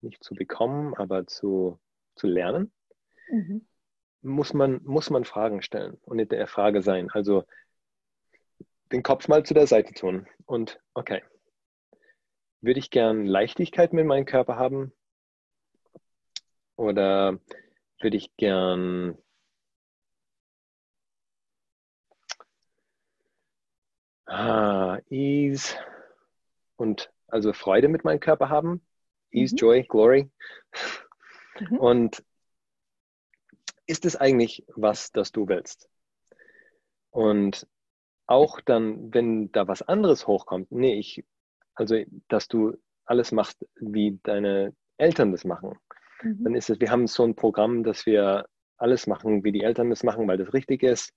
nicht 0.02 0.22
zu 0.24 0.34
bekommen, 0.34 0.94
aber 0.94 1.26
zu, 1.26 1.78
zu 2.14 2.26
lernen, 2.26 2.72
Mhm. 3.30 3.66
muss 4.22 4.52
man, 4.54 4.80
muss 4.84 5.08
man 5.10 5.24
Fragen 5.24 5.62
stellen 5.62 5.98
und 6.02 6.18
in 6.18 6.28
der 6.28 6.46
Frage 6.46 6.82
sein. 6.82 7.10
Also 7.10 7.44
den 8.92 9.02
Kopf 9.02 9.28
mal 9.28 9.44
zu 9.44 9.54
der 9.54 9.66
Seite 9.66 9.94
tun 9.94 10.26
und 10.46 10.80
okay, 10.94 11.22
würde 12.60 12.80
ich 12.80 12.90
gern 12.90 13.24
Leichtigkeit 13.24 13.92
mit 13.92 14.06
meinem 14.06 14.24
Körper 14.26 14.56
haben 14.56 14.92
oder 16.76 17.38
würde 18.00 18.16
ich 18.16 18.36
gern 18.36 19.16
ah, 24.26 24.98
Ease 25.10 25.76
und 26.76 27.10
also 27.28 27.52
Freude 27.52 27.88
mit 27.88 28.04
meinem 28.04 28.20
Körper 28.20 28.48
haben? 28.48 28.84
Ease, 29.30 29.54
Mhm. 29.54 29.58
Joy, 29.58 29.82
Glory. 29.84 30.30
Mhm. 31.60 31.78
Und 31.78 32.24
ist 33.86 34.04
es 34.04 34.16
eigentlich 34.16 34.64
was, 34.74 35.12
das 35.12 35.32
du 35.32 35.48
willst? 35.48 35.88
Und 37.10 37.66
auch 38.30 38.60
dann, 38.60 39.12
wenn 39.12 39.50
da 39.52 39.68
was 39.68 39.82
anderes 39.82 40.26
hochkommt, 40.26 40.70
nee, 40.72 40.94
ich, 40.98 41.24
also, 41.74 41.96
dass 42.28 42.48
du 42.48 42.76
alles 43.04 43.32
machst, 43.32 43.66
wie 43.76 44.18
deine 44.22 44.74
Eltern 44.98 45.32
das 45.32 45.44
machen, 45.44 45.78
Mhm. 46.22 46.44
dann 46.44 46.54
ist 46.54 46.70
es, 46.70 46.80
wir 46.80 46.90
haben 46.90 47.06
so 47.06 47.24
ein 47.24 47.34
Programm, 47.34 47.82
dass 47.82 48.06
wir 48.06 48.46
alles 48.76 49.06
machen, 49.06 49.44
wie 49.44 49.52
die 49.52 49.62
Eltern 49.62 49.90
das 49.90 50.02
machen, 50.02 50.26
weil 50.28 50.38
das 50.38 50.52
richtig 50.54 50.82
ist. 50.82 51.12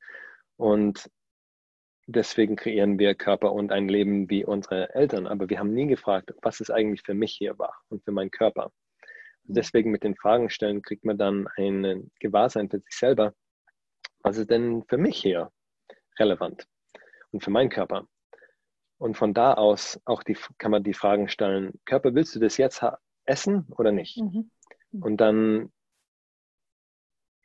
Und 0.57 1.09
deswegen 2.07 2.55
kreieren 2.55 2.99
wir 2.99 3.15
Körper 3.15 3.53
und 3.53 3.71
ein 3.71 3.87
Leben 3.87 4.29
wie 4.29 4.45
unsere 4.45 4.93
Eltern. 4.93 5.27
Aber 5.27 5.49
wir 5.49 5.59
haben 5.59 5.73
nie 5.73 5.87
gefragt, 5.87 6.33
was 6.41 6.59
ist 6.59 6.69
eigentlich 6.69 7.03
für 7.03 7.13
mich 7.13 7.33
hier 7.33 7.57
wahr 7.57 7.75
und 7.89 8.03
für 8.03 8.11
meinen 8.11 8.31
Körper. 8.31 8.71
Und 9.45 9.57
deswegen 9.57 9.91
mit 9.91 10.03
den 10.03 10.15
Fragen 10.15 10.49
stellen, 10.49 10.81
kriegt 10.81 11.05
man 11.05 11.17
dann 11.17 11.47
ein 11.57 12.11
Gewahrsein 12.19 12.69
für 12.69 12.79
sich 12.79 12.95
selber. 12.95 13.33
Was 14.19 14.37
ist 14.37 14.49
denn 14.49 14.83
für 14.87 14.97
mich 14.97 15.17
hier 15.17 15.51
relevant 16.19 16.65
und 17.33 17.43
für 17.43 17.51
meinen 17.51 17.69
Körper? 17.69 18.07
Und 18.97 19.17
von 19.17 19.33
da 19.33 19.55
aus 19.55 19.99
auch 20.05 20.23
die, 20.23 20.37
kann 20.57 20.71
man 20.71 20.83
die 20.83 20.93
Fragen 20.93 21.27
stellen, 21.27 21.79
Körper, 21.85 22.15
willst 22.15 22.35
du 22.35 22.39
das 22.39 22.55
jetzt 22.57 22.81
essen 23.25 23.65
oder 23.77 23.91
nicht? 23.91 24.17
Mhm. 24.17 24.49
Und 24.91 25.17
dann 25.17 25.73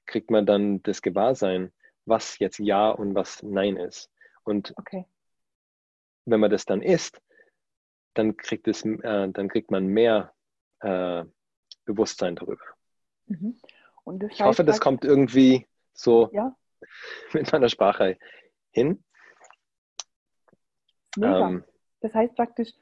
kriegt 0.06 0.30
man 0.30 0.46
dann 0.46 0.82
das 0.84 1.02
Gewahrsein, 1.02 1.72
was 2.04 2.38
jetzt 2.38 2.58
Ja 2.58 2.90
und 2.90 3.14
was 3.14 3.42
Nein 3.42 3.76
ist. 3.76 4.10
Und 4.44 4.72
Okay. 4.76 5.06
wenn 6.24 6.40
man 6.40 6.50
das 6.50 6.64
dann 6.64 6.82
isst, 6.82 7.20
dann 8.14 8.36
kriegt, 8.36 8.68
es, 8.68 8.84
äh, 8.84 9.28
dann 9.28 9.48
kriegt 9.48 9.70
man 9.70 9.86
mehr 9.86 10.32
äh, 10.80 11.24
Bewusstsein 11.84 12.36
darüber. 12.36 12.64
Mhm. 13.26 13.60
Ich 14.30 14.42
hoffe, 14.42 14.64
das 14.64 14.76
heißt, 14.76 14.82
kommt 14.82 15.04
irgendwie 15.04 15.66
so 15.92 16.30
Ja, 16.32 16.56
mit 17.32 17.50
meiner 17.52 17.68
Sprache 17.68 18.16
hin. 18.70 19.04
Mega. 21.16 21.48
Ähm, 21.48 21.64
Das 22.00 22.14
heißt 22.14 22.34
praktisch, 22.34 22.72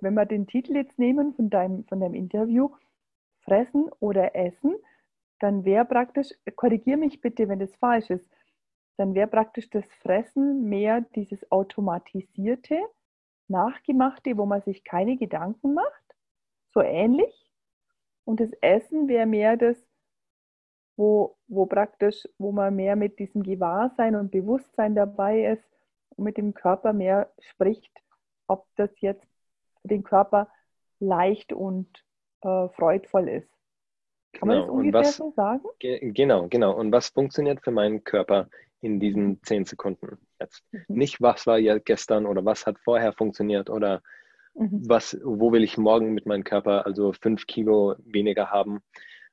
wenn 0.00 0.14
wir 0.14 0.26
den 0.26 0.46
Titel 0.46 0.76
jetzt 0.76 0.98
nehmen 0.98 1.34
von 1.34 1.50
deinem, 1.50 1.84
von 1.84 2.00
deinem 2.00 2.14
Interview, 2.14 2.70
Fressen 3.40 3.88
oder 4.00 4.34
Essen, 4.34 4.76
dann 5.38 5.64
wäre 5.64 5.84
praktisch, 5.84 6.30
korrigiere 6.56 6.96
mich 6.96 7.20
bitte, 7.20 7.48
wenn 7.48 7.58
das 7.58 7.74
falsch 7.76 8.10
ist, 8.10 8.28
dann 8.96 9.14
wäre 9.14 9.28
praktisch 9.28 9.68
das 9.70 9.84
Fressen 10.02 10.64
mehr 10.68 11.02
dieses 11.14 11.50
automatisierte, 11.50 12.80
nachgemachte, 13.48 14.36
wo 14.36 14.46
man 14.46 14.62
sich 14.62 14.82
keine 14.84 15.16
Gedanken 15.16 15.74
macht, 15.74 16.16
so 16.72 16.80
ähnlich. 16.80 17.50
Und 18.24 18.40
das 18.40 18.50
Essen 18.60 19.06
wäre 19.06 19.26
mehr 19.26 19.56
das, 19.56 19.76
wo, 20.96 21.36
wo 21.46 21.66
praktisch, 21.66 22.26
wo 22.38 22.50
man 22.52 22.74
mehr 22.74 22.96
mit 22.96 23.18
diesem 23.18 23.42
Gewahrsein 23.42 24.16
und 24.16 24.30
Bewusstsein 24.30 24.94
dabei 24.94 25.44
ist 25.52 25.75
mit 26.16 26.36
dem 26.36 26.54
Körper 26.54 26.92
mehr 26.92 27.30
spricht, 27.40 27.92
ob 28.46 28.66
das 28.76 28.90
jetzt 29.00 29.26
für 29.82 29.88
den 29.88 30.02
Körper 30.02 30.48
leicht 30.98 31.52
und 31.52 31.88
äh, 32.42 32.68
freudvoll 32.70 33.28
ist. 33.28 33.50
Kann 34.32 34.48
man 34.48 34.58
genau. 34.58 34.66
das 34.66 34.70
Und 34.70 34.78
ungefähr 34.80 35.00
was, 35.00 35.16
so 35.16 35.30
sagen? 35.32 35.64
ge 35.78 36.12
genau, 36.12 36.48
genau. 36.48 36.74
Und 36.76 36.92
was 36.92 37.08
funktioniert 37.08 37.62
für 37.62 37.70
meinen 37.70 38.04
Körper 38.04 38.48
in 38.80 39.00
diesen 39.00 39.42
zehn 39.42 39.64
Sekunden 39.64 40.18
jetzt? 40.40 40.62
Mhm. 40.72 40.84
Nicht, 40.88 41.20
was 41.20 41.46
war 41.46 41.58
ja 41.58 41.78
gestern 41.78 42.26
oder 42.26 42.44
was 42.44 42.66
hat 42.66 42.78
vorher 42.80 43.12
funktioniert 43.12 43.70
oder 43.70 44.02
Mhm. 44.58 44.88
was, 44.88 45.18
wo 45.22 45.52
will 45.52 45.62
ich 45.62 45.76
morgen 45.76 46.14
mit 46.14 46.24
meinem 46.26 46.42
Körper, 46.44 46.86
also 46.86 47.12
fünf 47.12 47.46
Kilo 47.46 47.94
weniger 47.98 48.50
haben. 48.50 48.80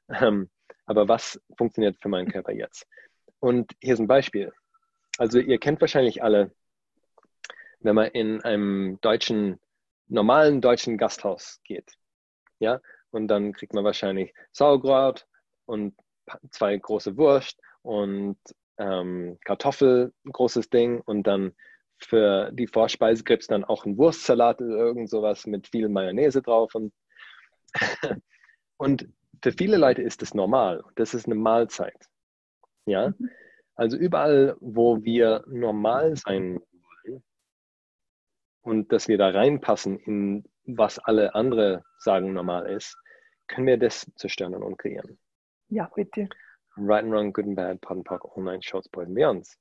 Ähm, 0.09 0.49
aber 0.85 1.07
was 1.07 1.41
funktioniert 1.57 1.97
für 2.01 2.09
meinen 2.09 2.29
Körper 2.29 2.51
jetzt? 2.51 2.85
Und 3.39 3.71
hier 3.81 3.93
ist 3.93 3.99
ein 4.01 4.07
Beispiel. 4.07 4.51
Also 5.17 5.39
ihr 5.39 5.59
kennt 5.59 5.79
wahrscheinlich 5.79 6.21
alle, 6.23 6.51
wenn 7.83 7.95
man 7.95 8.07
in 8.07 8.41
einem 8.41 8.99
deutschen, 9.01 9.59
normalen 10.07 10.61
deutschen 10.61 10.97
Gasthaus 10.97 11.59
geht, 11.63 11.93
ja, 12.59 12.79
und 13.11 13.27
dann 13.27 13.53
kriegt 13.53 13.73
man 13.73 13.83
wahrscheinlich 13.83 14.33
Sauerkraut 14.51 15.27
und 15.65 15.95
zwei 16.49 16.75
große 16.77 17.17
Wurst 17.17 17.59
und 17.81 18.37
ähm, 18.77 19.37
Kartoffel, 19.43 20.13
großes 20.25 20.69
Ding 20.69 21.01
und 21.01 21.27
dann 21.27 21.53
für 21.99 22.51
die 22.51 22.67
Vorspeise 22.67 23.23
gibt 23.23 23.43
es 23.43 23.47
dann 23.47 23.63
auch 23.63 23.85
einen 23.85 23.97
Wurstsalat 23.97 24.61
oder 24.61 24.75
irgend 24.75 25.09
sowas 25.09 25.45
mit 25.45 25.67
viel 25.67 25.89
Mayonnaise 25.89 26.41
drauf. 26.41 26.75
Und, 26.75 26.93
und 28.77 29.07
für 29.41 29.51
viele 29.51 29.77
Leute 29.77 30.01
ist 30.01 30.21
das 30.21 30.33
normal. 30.33 30.83
Das 30.95 31.13
ist 31.13 31.25
eine 31.25 31.35
Mahlzeit. 31.35 31.97
Ja? 32.85 33.09
Mhm. 33.09 33.29
Also 33.75 33.97
überall, 33.97 34.55
wo 34.59 35.03
wir 35.03 35.43
normal 35.47 36.15
sein 36.15 36.59
und 38.63 38.91
dass 38.91 39.07
wir 39.07 39.17
da 39.17 39.29
reinpassen 39.29 39.99
in 39.99 40.45
was 40.65 40.97
alle 40.97 41.35
andere 41.35 41.83
sagen 41.97 42.33
normal 42.33 42.67
ist, 42.67 42.97
können 43.47 43.67
wir 43.67 43.77
das 43.77 44.09
zerstören 44.15 44.55
und 44.55 44.77
kreieren. 44.77 45.19
Ja, 45.69 45.91
bitte. 45.93 46.29
Right 46.77 47.03
and 47.03 47.11
wrong, 47.11 47.33
good 47.33 47.45
and 47.45 47.55
bad, 47.55 47.81
pock, 47.81 48.25
all 48.35 48.43
nine 48.43 48.61
shows, 48.61 48.87
boys 48.89 49.07
and 49.07 49.15
beyonds. 49.15 49.57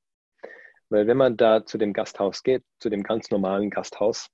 Weil 0.89 1.07
wenn 1.07 1.17
man 1.17 1.37
da 1.37 1.65
zu 1.65 1.79
dem 1.79 1.93
Gasthaus 1.93 2.43
geht, 2.43 2.65
zu 2.79 2.89
dem 2.89 3.03
ganz 3.03 3.31
normalen 3.31 3.71
Gasthaus, 3.71 4.31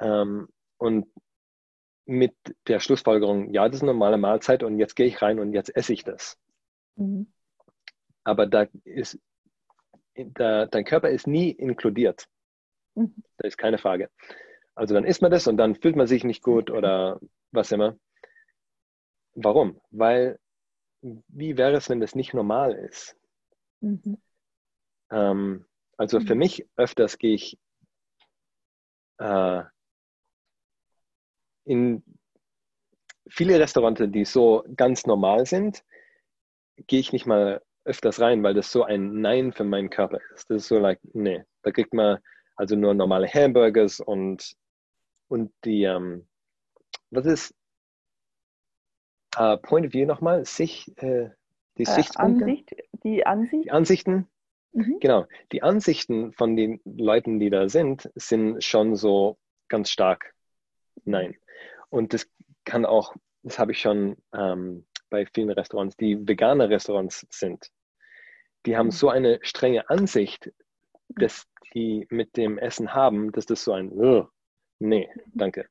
ähm, 0.00 0.48
und 0.78 1.06
mit 2.06 2.34
der 2.66 2.80
Schlussfolgerung, 2.80 3.52
ja, 3.52 3.66
das 3.66 3.76
ist 3.76 3.82
eine 3.82 3.92
normale 3.92 4.18
Mahlzeit 4.18 4.62
und 4.62 4.78
jetzt 4.78 4.96
gehe 4.96 5.06
ich 5.06 5.22
rein 5.22 5.38
und 5.38 5.52
jetzt 5.52 5.74
esse 5.74 5.92
ich 5.92 6.04
das. 6.04 6.38
Mhm. 6.96 7.32
Aber 8.24 8.46
da 8.46 8.66
ist, 8.84 9.18
da, 10.14 10.66
dein 10.66 10.84
Körper 10.84 11.10
ist 11.10 11.26
nie 11.26 11.50
inkludiert. 11.50 12.26
Mhm. 12.94 13.14
Da 13.38 13.46
ist 13.48 13.58
keine 13.58 13.78
Frage. 13.78 14.10
Also 14.74 14.94
dann 14.94 15.04
isst 15.04 15.22
man 15.22 15.30
das 15.30 15.46
und 15.46 15.56
dann 15.56 15.76
fühlt 15.76 15.96
man 15.96 16.06
sich 16.06 16.24
nicht 16.24 16.42
gut 16.42 16.70
oder 16.70 17.20
was 17.52 17.72
immer. 17.72 17.96
Warum? 19.34 19.80
Weil, 19.90 20.38
wie 21.02 21.56
wäre 21.56 21.76
es, 21.76 21.88
wenn 21.88 22.00
das 22.00 22.14
nicht 22.14 22.34
normal 22.34 22.72
ist? 22.72 23.16
Mhm. 23.80 24.18
Ähm, 25.10 25.66
also 25.96 26.20
für 26.20 26.34
Mhm. 26.34 26.40
mich 26.40 26.66
öfters 26.76 27.18
gehe 27.18 27.34
ich 27.34 27.58
äh, 29.18 29.62
in 31.66 32.02
viele 33.28 33.58
Restaurants, 33.58 34.02
die 34.06 34.24
so 34.24 34.64
ganz 34.76 35.06
normal 35.06 35.46
sind, 35.46 35.84
gehe 36.86 37.00
ich 37.00 37.12
nicht 37.12 37.26
mal 37.26 37.62
öfters 37.84 38.20
rein, 38.20 38.42
weil 38.42 38.54
das 38.54 38.72
so 38.72 38.82
ein 38.84 39.20
Nein 39.20 39.52
für 39.52 39.64
meinen 39.64 39.90
Körper 39.90 40.18
ist. 40.34 40.50
Das 40.50 40.62
ist 40.62 40.68
so 40.68 40.78
like, 40.78 41.00
nee, 41.12 41.44
da 41.62 41.70
kriegt 41.70 41.92
man 41.94 42.18
also 42.56 42.76
nur 42.76 42.94
normale 42.94 43.28
Hamburgers 43.28 44.00
und 44.00 44.56
und 45.28 45.52
die, 45.64 45.84
ähm, 45.84 46.26
was 47.10 47.26
ist 47.26 47.54
äh, 49.36 49.56
Point 49.58 49.86
of 49.86 49.92
View 49.92 50.06
nochmal? 50.06 50.44
Sich, 50.44 50.90
äh, 50.98 51.30
die 51.78 51.82
Äh, 51.82 51.86
Sichtpunkte? 51.86 52.44
Ansicht, 52.44 52.76
die 53.02 53.26
Ansicht. 53.26 53.64
Die 53.64 53.70
Ansichten? 53.70 54.28
Mhm. 54.72 54.98
Genau. 55.00 55.26
Die 55.52 55.62
Ansichten 55.62 56.32
von 56.32 56.56
den 56.56 56.80
Leuten, 56.84 57.40
die 57.40 57.50
da 57.50 57.68
sind, 57.68 58.10
sind 58.14 58.62
schon 58.62 58.96
so 58.96 59.38
ganz 59.68 59.90
stark 59.90 60.34
nein. 61.04 61.36
Und 61.90 62.12
das 62.14 62.28
kann 62.64 62.84
auch, 62.86 63.14
das 63.42 63.58
habe 63.58 63.72
ich 63.72 63.80
schon 63.80 64.16
ähm, 64.32 64.86
bei 65.10 65.26
vielen 65.26 65.50
Restaurants, 65.50 65.96
die 65.96 66.26
vegane 66.26 66.68
Restaurants 66.70 67.26
sind. 67.30 67.70
Die 68.66 68.76
haben 68.76 68.86
Mhm. 68.86 68.90
so 68.90 69.08
eine 69.10 69.38
strenge 69.42 69.88
Ansicht, 69.90 70.52
dass 71.18 71.46
die 71.74 72.06
mit 72.10 72.36
dem 72.36 72.58
Essen 72.58 72.94
haben, 72.94 73.32
dass 73.32 73.46
das 73.46 73.64
so 73.64 73.72
ein, 73.72 73.90
"Ugh, 73.92 74.28
nee, 74.78 75.08
danke. 75.34 75.66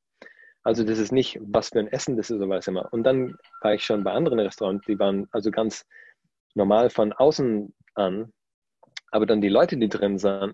Also 0.64 0.84
das 0.86 0.98
ist 0.98 1.12
nicht, 1.12 1.40
was 1.42 1.70
für 1.70 1.80
ein 1.80 1.88
Essen 1.92 2.16
das 2.16 2.30
ist 2.30 2.38
oder 2.38 2.50
was 2.50 2.68
immer. 2.68 2.92
Und 2.94 3.04
dann 3.04 3.38
war 3.62 3.74
ich 3.74 3.84
schon 3.84 4.04
bei 4.04 4.12
anderen 4.14 4.40
Restaurants, 4.40 4.86
die 4.86 4.98
waren 4.98 5.28
also 5.32 5.52
ganz 5.52 5.86
normal 6.56 6.90
von 6.90 7.12
außen 7.12 7.74
an, 7.96 8.32
aber 9.12 9.26
dann 9.26 9.42
die 9.42 9.50
Leute, 9.50 9.78
die 9.78 9.90
drin, 9.90 10.18
sahen, 10.18 10.54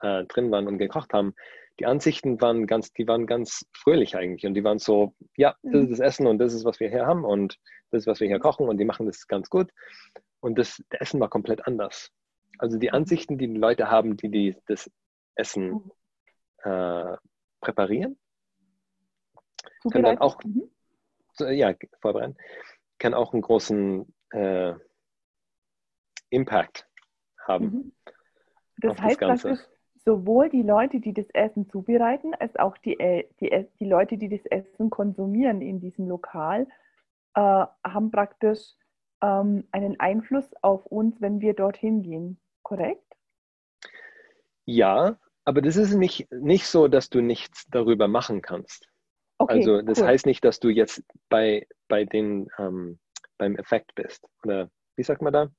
äh, 0.00 0.24
drin 0.24 0.50
waren 0.50 0.66
und 0.66 0.78
gekocht 0.78 1.12
haben, 1.12 1.34
die 1.78 1.86
Ansichten 1.86 2.40
waren 2.40 2.66
ganz, 2.66 2.92
die 2.92 3.06
waren 3.06 3.26
ganz 3.26 3.64
fröhlich 3.72 4.16
eigentlich 4.16 4.46
und 4.46 4.54
die 4.54 4.64
waren 4.64 4.78
so, 4.78 5.14
ja, 5.36 5.54
das 5.62 5.82
ist 5.82 5.92
das 5.92 6.00
Essen 6.00 6.26
und 6.26 6.38
das 6.38 6.52
ist, 6.52 6.64
was 6.64 6.80
wir 6.80 6.90
hier 6.90 7.06
haben 7.06 7.24
und 7.24 7.58
das 7.90 8.02
ist, 8.02 8.06
was 8.06 8.20
wir 8.20 8.28
hier 8.28 8.38
kochen 8.38 8.68
und 8.68 8.78
die 8.78 8.84
machen 8.84 9.06
das 9.06 9.26
ganz 9.26 9.48
gut. 9.48 9.70
Und 10.40 10.58
das, 10.58 10.82
das 10.90 11.00
Essen 11.00 11.20
war 11.20 11.28
komplett 11.28 11.66
anders. 11.66 12.10
Also 12.60 12.78
die 12.78 12.90
Ansichten, 12.90 13.38
die 13.38 13.48
die 13.48 13.58
Leute 13.58 13.90
haben, 13.90 14.16
die, 14.18 14.28
die 14.30 14.56
das 14.66 14.90
Essen 15.34 15.90
äh, 16.62 17.16
präparieren, 17.60 18.18
Kann 19.90 20.02
dann 20.02 20.18
auch- 20.18 20.42
Mhm. 20.44 20.70
so, 21.32 21.46
ja, 21.46 21.72
vorbereiten, 22.02 22.36
kann 22.98 23.14
auch 23.14 23.32
einen 23.32 23.40
großen 23.42 24.12
äh, 24.32 24.74
Impact 26.28 26.86
haben. 27.46 27.64
Mhm. 27.64 27.92
Das 28.78 28.90
auf 28.92 28.96
das 28.98 29.06
heißt 29.06 29.18
Ganze. 29.18 29.48
praktisch, 29.48 29.66
sowohl 30.04 30.48
die 30.50 30.62
Leute, 30.62 31.00
die 31.00 31.12
das 31.14 31.28
Essen 31.30 31.68
zubereiten, 31.70 32.34
als 32.34 32.54
auch 32.56 32.76
die, 32.78 32.98
äh, 33.00 33.26
die, 33.40 33.50
Es- 33.50 33.72
die 33.78 33.86
Leute, 33.86 34.18
die 34.18 34.28
das 34.28 34.44
Essen 34.46 34.90
konsumieren 34.90 35.62
in 35.62 35.80
diesem 35.80 36.08
Lokal, 36.08 36.66
äh, 37.34 37.40
haben 37.40 38.10
praktisch 38.10 38.74
ähm, 39.22 39.66
einen 39.72 40.00
Einfluss 40.00 40.50
auf 40.62 40.86
uns, 40.86 41.20
wenn 41.20 41.40
wir 41.40 41.52
dorthin 41.54 42.02
gehen. 42.02 42.38
Korrekt? 42.70 43.02
Ja, 44.64 45.18
aber 45.44 45.60
das 45.60 45.74
ist 45.74 45.94
nicht, 45.94 46.30
nicht 46.30 46.68
so, 46.68 46.86
dass 46.86 47.10
du 47.10 47.20
nichts 47.20 47.66
darüber 47.68 48.06
machen 48.06 48.42
kannst. 48.42 48.88
Okay, 49.38 49.54
also 49.54 49.82
das 49.82 49.98
cool. 49.98 50.06
heißt 50.06 50.26
nicht, 50.26 50.44
dass 50.44 50.60
du 50.60 50.68
jetzt 50.68 51.02
bei, 51.28 51.66
bei 51.88 52.04
den, 52.04 52.48
ähm, 52.58 53.00
beim 53.38 53.56
Effekt 53.56 53.96
bist. 53.96 54.24
Oder 54.44 54.70
wie 54.94 55.02
sagt 55.02 55.20
man 55.20 55.32
da? 55.32 55.50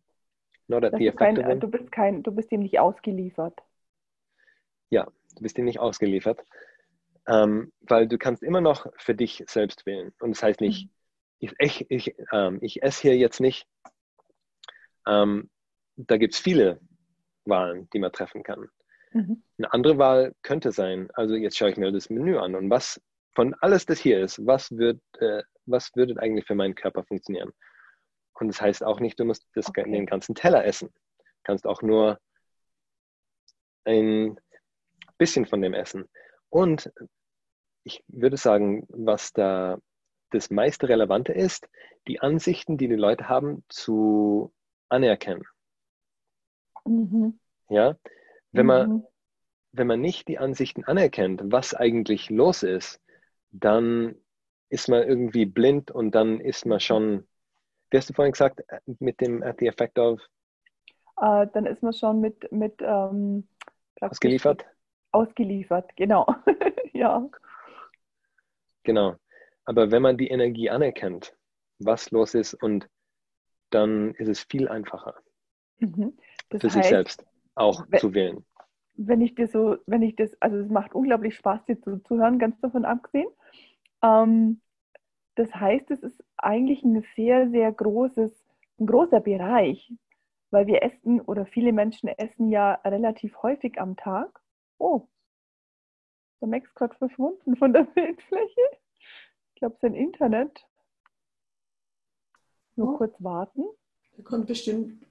Not 0.69 0.85
at 0.85 0.93
the 0.97 1.05
du, 1.07 1.11
kein, 1.11 1.35
effect 1.35 1.49
them. 1.49 1.59
du 1.59 1.67
bist 1.67 1.91
kein, 1.91 2.23
du 2.23 2.31
bist 2.31 2.49
dem 2.49 2.61
nicht 2.61 2.79
ausgeliefert. 2.79 3.59
Du 5.35 5.41
bist 5.41 5.57
dir 5.57 5.65
nicht 5.65 5.79
ausgeliefert. 5.79 6.45
Ähm, 7.27 7.73
weil 7.81 8.07
du 8.07 8.17
kannst 8.17 8.43
immer 8.43 8.61
noch 8.61 8.87
für 8.95 9.15
dich 9.15 9.43
selbst 9.47 9.85
wählen. 9.85 10.13
Und 10.21 10.31
das 10.31 10.43
heißt 10.43 10.61
nicht, 10.61 10.89
ich, 11.39 11.53
ich, 11.59 11.91
ich, 11.91 12.15
ähm, 12.31 12.59
ich 12.61 12.81
esse 12.83 13.01
hier 13.01 13.17
jetzt 13.17 13.41
nicht. 13.41 13.67
Ähm, 15.05 15.49
da 15.97 16.15
gibt 16.15 16.35
es 16.35 16.39
viele 16.39 16.79
Wahlen, 17.45 17.89
die 17.91 17.99
man 17.99 18.11
treffen 18.11 18.43
kann. 18.43 18.69
Mhm. 19.11 19.43
Eine 19.57 19.73
andere 19.73 19.97
Wahl 19.97 20.33
könnte 20.41 20.71
sein, 20.71 21.09
also 21.13 21.35
jetzt 21.35 21.57
schaue 21.57 21.69
ich 21.71 21.77
mir 21.77 21.91
das 21.91 22.09
Menü 22.09 22.37
an 22.37 22.55
und 22.55 22.69
was 22.69 23.01
von 23.33 23.53
alles, 23.61 23.85
das 23.85 23.99
hier 23.99 24.19
ist, 24.21 24.45
was, 24.45 24.71
wird, 24.71 25.01
äh, 25.19 25.43
was 25.65 25.95
würde 25.95 26.19
eigentlich 26.21 26.45
für 26.45 26.55
meinen 26.55 26.75
Körper 26.75 27.03
funktionieren? 27.03 27.51
Und 28.33 28.47
das 28.47 28.61
heißt 28.61 28.83
auch 28.83 28.99
nicht, 28.99 29.19
du 29.19 29.25
musst 29.25 29.47
das, 29.53 29.67
Okay. 29.67 29.89
den 29.89 30.05
ganzen 30.05 30.35
Teller 30.35 30.65
essen. 30.65 30.89
Du 30.89 31.23
kannst 31.43 31.67
auch 31.67 31.81
nur 31.81 32.19
ein 33.85 34.37
bisschen 35.17 35.45
von 35.45 35.61
dem 35.61 35.73
essen. 35.73 36.09
Und 36.49 36.91
ich 37.83 38.03
würde 38.07 38.37
sagen, 38.37 38.85
was 38.89 39.31
da 39.33 39.77
das 40.31 40.49
meiste 40.49 40.89
Relevante 40.89 41.33
ist, 41.33 41.69
die 42.07 42.19
Ansichten, 42.19 42.77
die 42.77 42.87
die 42.87 42.95
Leute 42.95 43.29
haben, 43.29 43.63
zu 43.69 44.53
anerkennen. 44.89 45.43
Mhm. 46.85 47.39
Ja? 47.69 47.95
Wenn 48.51 48.65
man, 48.65 48.89
Mhm. 48.89 49.07
wenn 49.73 49.87
man 49.87 50.01
nicht 50.01 50.27
die 50.27 50.39
Ansichten 50.39 50.83
anerkennt, 50.85 51.41
was 51.45 51.73
eigentlich 51.73 52.29
los 52.29 52.63
ist, 52.63 53.01
dann 53.51 54.15
ist 54.69 54.87
man 54.89 55.03
irgendwie 55.03 55.45
blind 55.45 55.91
und 55.91 56.15
dann 56.15 56.39
ist 56.39 56.65
man 56.65 56.79
schon, 56.79 57.27
wie 57.89 57.97
hast 57.97 58.09
du 58.09 58.13
vorhin 58.13 58.31
gesagt, 58.31 58.61
mit 58.99 59.19
dem 59.21 59.43
at 59.43 59.57
the 59.59 59.67
effect 59.67 59.99
of 59.99 60.21
Äh, 61.17 61.47
dann 61.53 61.65
ist 61.65 61.83
man 61.83 61.93
schon 61.93 62.19
mit, 62.21 62.51
mit 62.51 62.81
ähm, 62.81 63.47
ausgeliefert? 63.99 64.65
Ausgeliefert, 65.11 65.95
genau. 65.95 66.25
ja. 66.93 67.29
Genau. 68.83 69.15
Aber 69.65 69.91
wenn 69.91 70.01
man 70.01 70.17
die 70.17 70.29
Energie 70.29 70.69
anerkennt, 70.69 71.35
was 71.79 72.11
los 72.11 72.33
ist, 72.33 72.53
und 72.55 72.89
dann 73.69 74.13
ist 74.15 74.27
es 74.27 74.43
viel 74.49 74.67
einfacher 74.67 75.15
Mhm. 75.79 76.13
Das 76.51 76.61
für 76.61 76.69
sich 76.69 76.79
heißt, 76.83 76.89
selbst 76.89 77.25
auch 77.55 77.85
we- 77.89 77.97
zu 77.97 78.13
wählen. 78.13 78.45
wenn 78.95 79.21
ich 79.21 79.35
dir 79.35 79.47
so, 79.47 79.77
wenn 79.87 80.01
ich 80.01 80.15
das, 80.15 80.35
also 80.41 80.57
es 80.57 80.69
macht 80.69 80.93
unglaublich 80.93 81.35
Spaß, 81.35 81.65
dir 81.65 81.81
zuzuhören, 81.81 82.39
ganz 82.39 82.59
davon 82.61 82.85
abgesehen. 82.85 83.29
Ähm, 84.03 84.61
das 85.35 85.53
heißt, 85.55 85.89
es 85.91 86.03
ist 86.03 86.23
eigentlich 86.37 86.83
ein 86.83 87.03
sehr, 87.15 87.49
sehr 87.49 87.71
großes, 87.71 88.31
ein 88.79 88.85
großer 88.85 89.21
Bereich, 89.21 89.91
weil 90.51 90.67
wir 90.67 90.83
essen 90.83 91.21
oder 91.21 91.45
viele 91.45 91.71
Menschen 91.71 92.09
essen 92.09 92.49
ja 92.49 92.73
relativ 92.85 93.41
häufig 93.41 93.79
am 93.79 93.95
Tag. 93.95 94.41
Oh, 94.77 95.07
der 96.41 96.47
Max 96.49 96.67
ist 96.67 96.75
gerade 96.75 96.95
verschwunden 96.95 97.55
von 97.55 97.71
der 97.71 97.83
Bildfläche. 97.95 98.61
Ich 99.53 99.55
glaube, 99.55 99.77
sein 99.81 99.93
Internet. 99.93 100.65
Nur 102.75 102.93
Oh. 102.93 102.97
kurz 102.97 103.15
warten. 103.23 103.63
Da 104.17 104.23
kommt 104.23 104.47
bestimmt. 104.47 105.05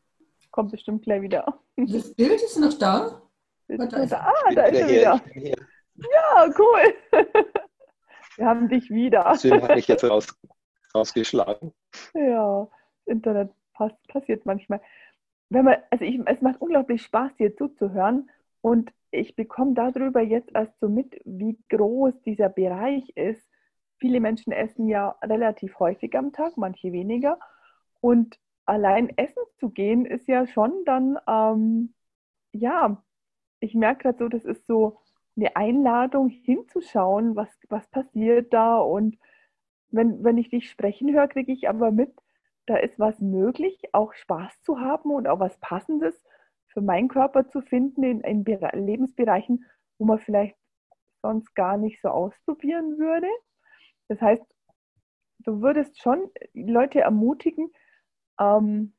Kommt 0.51 0.73
bestimmt 0.73 1.03
gleich 1.03 1.23
wieder. 1.23 1.61
Das 1.77 2.15
Bild 2.15 2.43
ist 2.43 2.59
noch 2.59 2.75
da. 2.75 3.23
Ist 3.69 3.93
da 3.93 3.97
ist 3.99 4.13
da? 4.13 4.19
Ah, 4.19 4.55
da 4.55 4.63
ist 4.65 4.81
er 4.81 4.89
wieder. 4.89 5.21
ich. 5.35 5.55
Ja, 5.97 6.49
cool. 6.59 6.95
Wir 8.37 8.47
haben 8.47 8.69
dich 8.69 8.91
wieder. 8.91 9.35
Sven 9.37 9.63
hat 9.63 9.75
mich 9.75 9.87
jetzt 9.87 10.05
raus, 10.05 10.27
rausgeschlagen. 10.95 11.73
Ja, 12.15 12.69
Internet 13.07 13.51
pass 13.75 13.93
passiert 14.09 14.47
manchmal. 14.47 14.81
Wenn 15.51 15.65
man, 15.65 15.77
also 15.91 16.05
ich, 16.05 16.21
es 16.27 16.41
macht 16.41 16.61
unglaublich 16.61 17.03
Spaß, 17.03 17.35
dir 17.37 17.57
zuzuhören 17.57 18.31
und 18.61 18.93
ich 19.11 19.35
bekomme 19.35 19.75
darüber 19.75 20.21
jetzt 20.21 20.51
erst 20.55 20.79
so 20.81 20.89
mit, 20.89 21.21
wie 21.25 21.59
groß 21.69 22.15
dieser 22.23 22.49
Bereich 22.49 23.09
ist. 23.17 23.49
Viele 23.99 24.21
Menschen 24.21 24.53
essen 24.53 24.89
ja 24.89 25.17
relativ 25.23 25.79
häufig 25.79 26.17
am 26.17 26.33
Tag, 26.33 26.57
manche 26.57 26.93
weniger. 26.93 27.39
Und 28.01 28.39
allein 28.71 29.11
essen 29.19 29.43
zu 29.59 29.71
gehen 29.71 30.07
ist 30.07 30.29
ja 30.29 30.47
schon 30.47 30.73
dann, 30.87 31.19
ähm, 31.29 31.95
ja, 32.53 33.03
ich 33.61 33.75
merke 33.75 34.05
gerade 34.05 34.19
so, 34.19 34.29
das 34.29 34.45
ist 34.45 34.67
so 34.67 35.01
eine 35.37 35.57
Einladung 35.57 36.29
hinzuschauen, 36.31 37.37
was, 37.37 37.51
was 37.69 37.89
passiert 37.89 38.53
da. 38.53 38.79
Und 38.79 39.19
wenn, 39.91 40.23
wenn 40.25 40.39
ich 40.39 40.51
dich 40.51 40.71
sprechen 40.71 41.13
höre, 41.13 41.29
kriege 41.29 41.53
ich 41.53 41.69
aber 41.69 41.91
mit, 41.93 42.13
da 42.67 42.77
ist 42.77 42.99
was 42.99 43.21
möglich, 43.21 43.83
auch 43.93 44.15
Spaß 44.15 44.63
zu 44.63 44.81
haben 44.81 45.11
und 45.11 45.27
auch 45.29 45.41
was 45.41 45.59
Passendes 45.61 46.23
für 46.69 46.81
meinen 46.81 47.09
Körper 47.09 47.49
zu 47.49 47.63
finden 47.63 48.03
in, 48.05 48.21
in 48.21 48.45
Bere- 48.45 48.77
Lebensbereichen, 48.77 49.65
wo 49.99 50.07
man 50.07 50.19
vielleicht 50.19 50.57
sonst 51.23 51.55
gar 51.55 51.77
nicht 51.77 52.01
so 52.03 52.09
ausprobieren 52.09 52.99
würde. 52.99 53.29
Das 54.09 54.21
heißt, 54.21 54.43
du 55.41 55.61
würdest 55.61 56.01
schon 56.01 56.31
Leute 56.55 57.01
ermutigen, 57.01 57.71
ähm, 58.41 58.93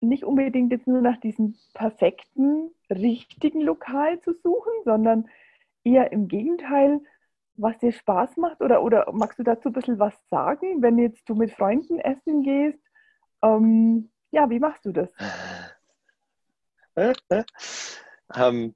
nicht 0.00 0.24
unbedingt 0.24 0.72
jetzt 0.72 0.86
nur 0.86 1.00
nach 1.00 1.18
diesem 1.20 1.56
perfekten, 1.74 2.70
richtigen 2.90 3.60
Lokal 3.60 4.20
zu 4.20 4.32
suchen, 4.32 4.72
sondern 4.84 5.28
eher 5.84 6.12
im 6.12 6.28
Gegenteil, 6.28 7.00
was 7.56 7.78
dir 7.78 7.92
Spaß 7.92 8.36
macht? 8.36 8.60
Oder, 8.60 8.82
oder 8.82 9.10
magst 9.12 9.38
du 9.38 9.42
dazu 9.42 9.68
ein 9.70 9.72
bisschen 9.72 9.98
was 9.98 10.14
sagen, 10.30 10.82
wenn 10.82 10.98
jetzt 10.98 11.28
du 11.28 11.34
mit 11.34 11.52
Freunden 11.52 11.98
essen 11.98 12.42
gehst? 12.42 12.78
Ähm, 13.42 14.10
ja, 14.30 14.48
wie 14.50 14.60
machst 14.60 14.84
du 14.84 14.92
das? 14.92 15.08
ähm, 18.34 18.74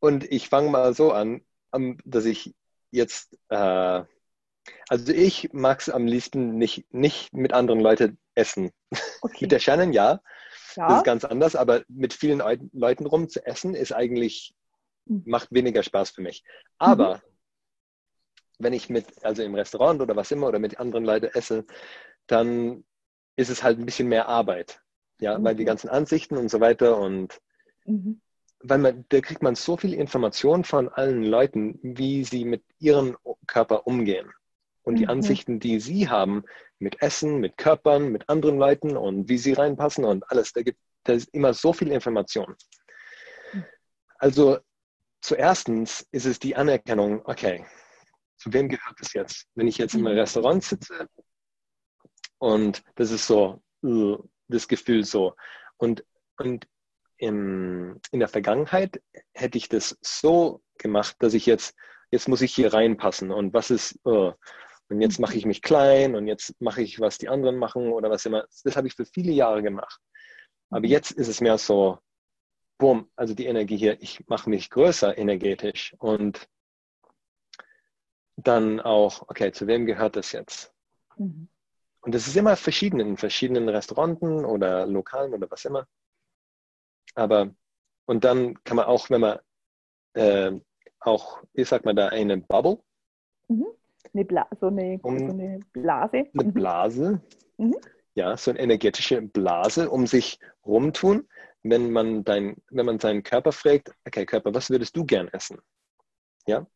und 0.00 0.24
ich 0.24 0.48
fange 0.48 0.70
mal 0.70 0.94
so 0.94 1.12
an, 1.12 1.42
ähm, 1.72 1.98
dass 2.04 2.24
ich 2.24 2.54
jetzt, 2.90 3.38
äh, 3.48 4.02
also 4.88 5.12
ich 5.12 5.52
mag 5.52 5.80
es 5.80 5.88
am 5.88 6.06
liebsten 6.06 6.56
nicht, 6.56 6.92
nicht 6.92 7.32
mit 7.32 7.52
anderen 7.52 7.80
Leuten 7.80 8.18
essen. 8.34 8.70
Okay. 9.22 9.38
Mit 9.42 9.52
der 9.52 9.58
Shannon 9.58 9.92
ja, 9.92 10.20
das 10.68 10.76
ja. 10.76 10.98
ist 10.98 11.04
ganz 11.04 11.24
anders, 11.26 11.54
aber 11.54 11.82
mit 11.88 12.14
vielen 12.14 12.38
Leu- 12.38 12.56
Leuten 12.72 13.04
rum 13.04 13.28
zu 13.28 13.44
essen 13.44 13.74
ist 13.74 13.92
eigentlich, 13.92 14.54
Mhm. 15.10 15.24
macht 15.26 15.48
weniger 15.50 15.82
Spaß 15.82 16.10
für 16.10 16.22
mich. 16.22 16.44
Aber 16.78 17.20
wenn 18.58 18.72
ich 18.72 18.88
mit, 18.90 19.24
also 19.24 19.42
im 19.42 19.54
Restaurant 19.54 20.00
oder 20.00 20.16
was 20.16 20.30
immer 20.30 20.48
oder 20.48 20.58
mit 20.58 20.78
anderen 20.78 21.04
Leuten 21.04 21.30
esse, 21.34 21.66
dann 22.26 22.84
ist 23.36 23.50
es 23.50 23.62
halt 23.62 23.78
ein 23.78 23.86
bisschen 23.86 24.08
mehr 24.08 24.28
Arbeit. 24.28 24.80
Ja, 25.20 25.38
mhm. 25.38 25.44
weil 25.44 25.56
die 25.56 25.64
ganzen 25.64 25.90
Ansichten 25.90 26.36
und 26.36 26.50
so 26.50 26.60
weiter 26.60 26.98
und 26.98 27.40
mhm. 27.84 28.20
weil 28.60 28.78
man, 28.78 29.04
da 29.08 29.20
kriegt 29.20 29.42
man 29.42 29.54
so 29.54 29.76
viel 29.76 29.94
Information 29.94 30.64
von 30.64 30.88
allen 30.88 31.24
Leuten, 31.24 31.78
wie 31.82 32.24
sie 32.24 32.44
mit 32.44 32.62
ihrem 32.78 33.16
Körper 33.46 33.86
umgehen. 33.86 34.30
Und 34.82 34.96
die 34.96 35.04
mhm. 35.04 35.10
Ansichten, 35.10 35.60
die 35.60 35.78
sie 35.80 36.08
haben 36.08 36.44
mit 36.78 37.02
Essen, 37.02 37.38
mit 37.38 37.56
Körpern, 37.56 38.10
mit 38.10 38.28
anderen 38.28 38.58
Leuten 38.58 38.96
und 38.96 39.28
wie 39.28 39.38
sie 39.38 39.52
reinpassen 39.52 40.04
und 40.04 40.30
alles, 40.30 40.52
da 40.52 40.62
gibt 40.62 40.78
es 41.04 41.26
immer 41.26 41.52
so 41.54 41.72
viel 41.72 41.92
Information. 41.92 42.56
Mhm. 43.52 43.64
Also 44.18 44.58
zuerstens 45.20 46.06
ist 46.12 46.26
es 46.26 46.38
die 46.38 46.56
Anerkennung, 46.56 47.22
okay, 47.24 47.66
zu 48.38 48.52
wem 48.52 48.68
gehört 48.68 48.96
das 48.98 49.12
jetzt? 49.12 49.46
Wenn 49.54 49.68
ich 49.68 49.78
jetzt 49.78 49.94
im 49.94 50.00
mhm. 50.00 50.08
Restaurant 50.08 50.64
sitze 50.64 51.08
und 52.38 52.82
das 52.94 53.10
ist 53.10 53.26
so, 53.26 53.62
uh, 53.82 54.18
das 54.48 54.66
Gefühl 54.66 55.04
so. 55.04 55.34
Und, 55.76 56.04
und 56.38 56.66
im, 57.18 58.00
in 58.10 58.18
der 58.18 58.28
Vergangenheit 58.28 59.02
hätte 59.34 59.58
ich 59.58 59.68
das 59.68 59.98
so 60.00 60.62
gemacht, 60.78 61.16
dass 61.18 61.34
ich 61.34 61.44
jetzt, 61.44 61.76
jetzt 62.10 62.28
muss 62.28 62.40
ich 62.40 62.54
hier 62.54 62.72
reinpassen 62.72 63.30
und 63.30 63.52
was 63.52 63.70
ist, 63.70 63.98
uh, 64.06 64.32
und 64.90 65.00
jetzt 65.00 65.20
mache 65.20 65.36
ich 65.36 65.46
mich 65.46 65.62
klein 65.62 66.16
und 66.16 66.26
jetzt 66.26 66.60
mache 66.60 66.82
ich, 66.82 66.98
was 66.98 67.18
die 67.18 67.28
anderen 67.28 67.56
machen 67.56 67.92
oder 67.92 68.10
was 68.10 68.26
immer. 68.26 68.44
Das 68.64 68.76
habe 68.76 68.88
ich 68.88 68.94
für 68.94 69.06
viele 69.06 69.32
Jahre 69.32 69.62
gemacht. 69.62 70.00
Aber 70.68 70.80
mhm. 70.80 70.86
jetzt 70.86 71.12
ist 71.12 71.28
es 71.28 71.40
mehr 71.40 71.58
so, 71.58 71.98
boom, 72.76 73.08
also 73.14 73.34
die 73.34 73.46
Energie 73.46 73.76
hier, 73.76 74.02
ich 74.02 74.26
mache 74.26 74.50
mich 74.50 74.68
größer 74.68 75.16
energetisch 75.16 75.94
und 75.98 76.48
dann 78.36 78.80
auch, 78.80 79.22
okay, 79.28 79.52
zu 79.52 79.66
wem 79.66 79.86
gehört 79.86 80.16
das 80.16 80.32
jetzt? 80.32 80.72
Mhm. 81.16 81.48
Und 82.00 82.14
das 82.14 82.26
ist 82.26 82.36
immer 82.36 82.56
verschieden 82.56 82.98
in 82.98 83.16
verschiedenen 83.16 83.68
Restauranten 83.68 84.44
oder 84.44 84.86
Lokalen 84.86 85.34
oder 85.34 85.50
was 85.50 85.66
immer. 85.66 85.86
Aber, 87.14 87.54
und 88.06 88.24
dann 88.24 88.62
kann 88.64 88.76
man 88.76 88.86
auch, 88.86 89.10
wenn 89.10 89.20
man 89.20 89.38
äh, 90.14 90.52
auch, 90.98 91.42
wie 91.52 91.64
sagt 91.64 91.84
man 91.84 91.94
da, 91.94 92.08
eine 92.08 92.38
Bubble? 92.38 92.82
Mhm. 93.48 93.66
Eine 94.12 94.24
Bla 94.24 94.48
so, 94.60 94.66
eine, 94.66 94.98
um, 95.02 95.18
so 95.18 95.24
eine 95.26 95.60
Blase. 95.72 96.26
Eine 96.32 96.44
mhm. 96.44 96.52
Blase. 96.52 97.20
Mhm. 97.58 97.76
Ja, 98.14 98.36
so 98.36 98.50
eine 98.50 98.60
energetische 98.60 99.22
Blase 99.22 99.90
um 99.90 100.06
sich 100.06 100.38
rumtun, 100.64 101.28
wenn 101.62 101.92
man, 101.92 102.24
dein, 102.24 102.56
wenn 102.70 102.86
man 102.86 102.98
seinen 102.98 103.22
Körper 103.22 103.52
fragt, 103.52 103.94
okay, 104.06 104.26
Körper, 104.26 104.52
was 104.54 104.70
würdest 104.70 104.96
du 104.96 105.04
gern 105.04 105.28
essen? 105.28 105.58
Ja? 106.46 106.66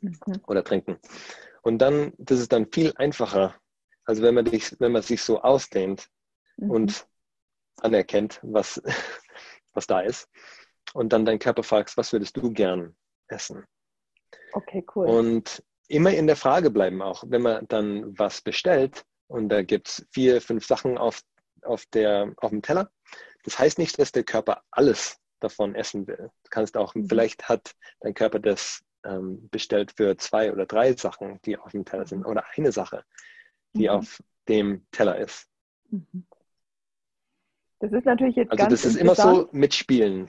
Mhm. 0.00 0.40
Oder 0.46 0.64
trinken. 0.64 0.98
Und 1.62 1.78
dann, 1.78 2.12
das 2.18 2.40
ist 2.40 2.52
dann 2.52 2.70
viel 2.72 2.92
einfacher, 2.96 3.54
also 4.04 4.22
wenn 4.22 4.34
man, 4.34 4.46
dich, 4.46 4.74
wenn 4.80 4.92
man 4.92 5.02
sich 5.02 5.22
so 5.22 5.42
ausdehnt 5.42 6.08
mhm. 6.56 6.70
und 6.70 7.06
anerkennt, 7.82 8.40
was, 8.42 8.80
was 9.74 9.86
da 9.86 10.00
ist, 10.00 10.28
und 10.94 11.12
dann 11.12 11.24
deinen 11.24 11.38
Körper 11.38 11.62
fragst, 11.62 11.96
was 11.96 12.12
würdest 12.12 12.36
du 12.36 12.52
gern 12.52 12.96
essen? 13.28 13.64
Okay, 14.52 14.84
cool. 14.94 15.06
Und 15.06 15.62
immer 15.90 16.12
in 16.12 16.26
der 16.26 16.36
Frage 16.36 16.70
bleiben 16.70 17.02
auch, 17.02 17.24
wenn 17.26 17.42
man 17.42 17.66
dann 17.68 18.16
was 18.18 18.40
bestellt 18.40 19.04
und 19.26 19.48
da 19.48 19.62
gibt 19.62 19.88
es 19.88 20.06
vier, 20.12 20.40
fünf 20.40 20.64
Sachen 20.64 20.96
auf, 20.96 21.20
auf, 21.62 21.84
der, 21.86 22.32
auf 22.36 22.50
dem 22.50 22.62
Teller. 22.62 22.90
Das 23.44 23.58
heißt 23.58 23.78
nicht, 23.78 23.98
dass 23.98 24.12
der 24.12 24.22
Körper 24.22 24.62
alles 24.70 25.18
davon 25.40 25.74
essen 25.74 26.06
will. 26.06 26.30
Du 26.44 26.50
kannst 26.50 26.76
auch, 26.76 26.94
mhm. 26.94 27.08
vielleicht 27.08 27.48
hat 27.48 27.74
dein 28.00 28.14
Körper 28.14 28.38
das 28.38 28.82
ähm, 29.04 29.48
bestellt 29.50 29.92
für 29.96 30.16
zwei 30.16 30.52
oder 30.52 30.66
drei 30.66 30.94
Sachen, 30.94 31.40
die 31.44 31.56
auf 31.56 31.72
dem 31.72 31.84
Teller 31.84 32.06
sind, 32.06 32.24
oder 32.24 32.44
eine 32.56 32.70
Sache, 32.70 33.04
die 33.74 33.88
mhm. 33.88 33.94
auf 33.94 34.22
dem 34.48 34.86
Teller 34.92 35.18
ist. 35.18 35.48
Mhm. 35.90 36.26
Das 37.80 37.92
ist 37.92 38.04
natürlich 38.04 38.36
jetzt 38.36 38.50
also 38.52 38.62
ganz 38.62 38.82
das 38.82 38.84
ist 38.84 38.96
immer 38.96 39.14
so 39.14 39.48
mitspielen. 39.52 40.28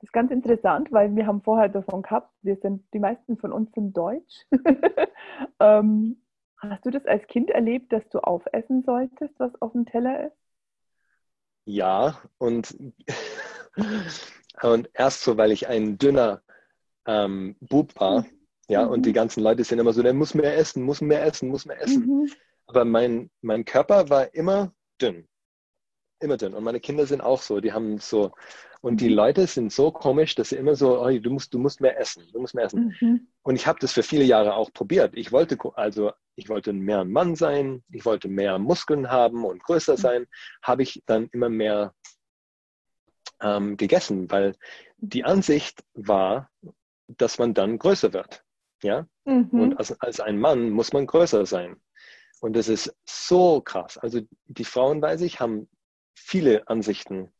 Das 0.00 0.08
ist 0.08 0.12
ganz 0.14 0.30
interessant, 0.30 0.90
weil 0.92 1.14
wir 1.14 1.26
haben 1.26 1.42
vorher 1.42 1.68
davon 1.68 2.00
gehabt, 2.00 2.32
wir 2.40 2.56
sind, 2.56 2.82
die 2.94 2.98
meisten 2.98 3.36
von 3.36 3.52
uns 3.52 3.70
sind 3.74 3.94
deutsch. 3.94 4.46
ähm, 5.60 6.22
hast 6.56 6.86
du 6.86 6.90
das 6.90 7.04
als 7.04 7.26
Kind 7.26 7.50
erlebt, 7.50 7.92
dass 7.92 8.08
du 8.08 8.20
aufessen 8.20 8.82
solltest, 8.82 9.38
was 9.38 9.52
auf 9.60 9.72
dem 9.72 9.84
Teller 9.84 10.28
ist? 10.28 10.36
Ja, 11.66 12.18
und, 12.38 12.74
und 14.62 14.90
erst 14.94 15.22
so, 15.22 15.36
weil 15.36 15.52
ich 15.52 15.68
ein 15.68 15.98
dünner 15.98 16.40
ähm, 17.06 17.56
Bub 17.60 17.92
war, 18.00 18.24
ja, 18.68 18.86
mhm. 18.86 18.92
und 18.92 19.04
die 19.04 19.12
ganzen 19.12 19.42
Leute 19.42 19.64
sind 19.64 19.80
immer 19.80 19.92
so, 19.92 20.02
der 20.02 20.14
muss 20.14 20.32
mehr 20.32 20.56
essen, 20.56 20.82
muss 20.82 21.02
mehr 21.02 21.26
essen, 21.26 21.50
muss 21.50 21.66
mehr 21.66 21.82
essen. 21.82 22.06
Mhm. 22.06 22.32
Aber 22.68 22.86
mein, 22.86 23.30
mein 23.42 23.66
Körper 23.66 24.08
war 24.08 24.32
immer 24.32 24.72
dünn. 25.02 25.28
Immer 26.20 26.36
dünn. 26.36 26.54
Und 26.54 26.64
meine 26.64 26.80
Kinder 26.80 27.06
sind 27.06 27.22
auch 27.22 27.40
so, 27.40 27.60
die 27.60 27.72
haben 27.72 27.98
so, 27.98 28.32
und 28.82 29.00
die 29.00 29.08
mhm. 29.08 29.14
Leute 29.14 29.46
sind 29.46 29.72
so 29.72 29.90
komisch, 29.90 30.34
dass 30.34 30.50
sie 30.50 30.56
immer 30.56 30.74
so, 30.74 31.02
oh, 31.02 31.10
du, 31.10 31.30
musst, 31.30 31.52
du 31.52 31.58
musst 31.58 31.80
mehr 31.80 31.98
essen, 31.98 32.24
du 32.32 32.40
musst 32.40 32.54
mehr 32.54 32.64
essen. 32.64 32.96
Mhm. 33.00 33.28
Und 33.42 33.56
ich 33.56 33.66
habe 33.66 33.78
das 33.80 33.92
für 33.92 34.02
viele 34.02 34.24
Jahre 34.24 34.54
auch 34.54 34.72
probiert. 34.72 35.12
Ich 35.16 35.32
wollte 35.32 35.58
also, 35.74 36.12
ich 36.36 36.48
wollte 36.48 36.72
mehr 36.72 37.00
ein 37.00 37.10
Mann 37.10 37.36
sein, 37.36 37.82
ich 37.90 38.04
wollte 38.04 38.28
mehr 38.28 38.58
Muskeln 38.58 39.10
haben 39.10 39.44
und 39.44 39.62
größer 39.62 39.94
mhm. 39.94 39.98
sein, 39.98 40.26
habe 40.62 40.82
ich 40.82 41.02
dann 41.06 41.28
immer 41.32 41.48
mehr 41.48 41.94
ähm, 43.42 43.76
gegessen, 43.76 44.30
weil 44.30 44.54
die 44.98 45.24
Ansicht 45.24 45.82
war, 45.94 46.50
dass 47.06 47.38
man 47.38 47.54
dann 47.54 47.78
größer 47.78 48.12
wird. 48.12 48.44
Ja? 48.82 49.06
Mhm. 49.24 49.48
Und 49.52 49.76
als, 49.76 49.98
als 50.00 50.20
ein 50.20 50.38
Mann 50.38 50.70
muss 50.70 50.92
man 50.92 51.06
größer 51.06 51.44
sein. 51.44 51.76
Und 52.40 52.56
das 52.56 52.68
ist 52.68 52.94
so 53.04 53.60
krass. 53.60 53.98
Also 53.98 54.20
die 54.46 54.64
Frauen, 54.64 55.02
weiß 55.02 55.20
ich, 55.20 55.40
haben 55.40 55.68
viele 56.20 56.68
Ansichten 56.68 57.32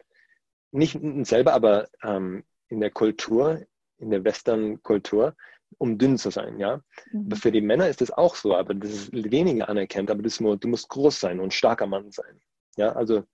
nicht 0.72 0.98
selber, 1.22 1.52
aber 1.52 1.88
ähm, 2.02 2.44
in 2.68 2.80
der 2.80 2.90
Kultur, 2.90 3.66
in 3.98 4.10
der 4.10 4.24
Western-Kultur, 4.24 5.36
um 5.78 5.98
dünn 5.98 6.18
zu 6.18 6.30
sein, 6.30 6.58
ja. 6.58 6.80
Mhm. 7.12 7.26
Aber 7.26 7.36
für 7.36 7.52
die 7.52 7.60
Männer 7.60 7.88
ist 7.88 8.00
das 8.00 8.10
auch 8.10 8.34
so, 8.34 8.56
aber 8.56 8.74
das 8.74 8.90
ist 8.90 9.12
weniger 9.12 9.68
anerkannt, 9.68 10.10
aber 10.10 10.22
nur, 10.40 10.56
du 10.56 10.68
musst 10.68 10.88
groß 10.88 11.20
sein 11.20 11.40
und 11.40 11.54
starker 11.54 11.86
Mann 11.86 12.10
sein. 12.10 12.40
Ja, 12.76 12.92
also 12.92 13.24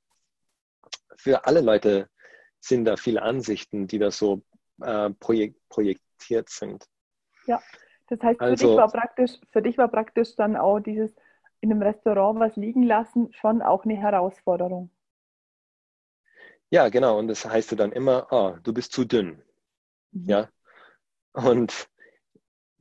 für 1.17 1.47
alle 1.47 1.61
Leute 1.61 2.09
sind 2.61 2.85
da 2.85 2.97
viele 2.97 3.23
Ansichten, 3.23 3.87
die 3.87 3.99
da 3.99 4.11
so 4.11 4.43
äh, 4.83 5.11
projek 5.11 5.57
projektiert 5.69 6.49
sind. 6.49 6.85
Ja, 7.47 7.63
das 8.09 8.21
heißt, 8.21 8.39
für, 8.39 8.45
also, 8.45 8.69
dich 8.69 8.77
war 8.77 8.91
praktisch, 8.91 9.33
für 9.51 9.63
dich 9.63 9.79
war 9.79 9.89
praktisch 9.89 10.37
dann 10.37 10.57
auch 10.57 10.81
dieses 10.81 11.15
in 11.61 11.71
einem 11.71 11.83
Restaurant 11.83 12.39
was 12.39 12.57
liegen 12.57 12.83
lassen 12.83 13.33
schon 13.33 13.63
auch 13.63 13.85
eine 13.85 13.97
Herausforderung. 13.97 14.91
Ja, 16.71 16.89
genau. 16.89 17.19
Und 17.19 17.29
das 17.29 17.45
heißt 17.45 17.79
dann 17.79 17.93
immer, 17.93 18.27
oh, 18.31 18.57
du 18.63 18.73
bist 18.73 18.93
zu 18.93 19.05
dünn. 19.05 19.43
Mhm. 20.13 20.29
Ja. 20.29 20.49
Und 21.33 21.89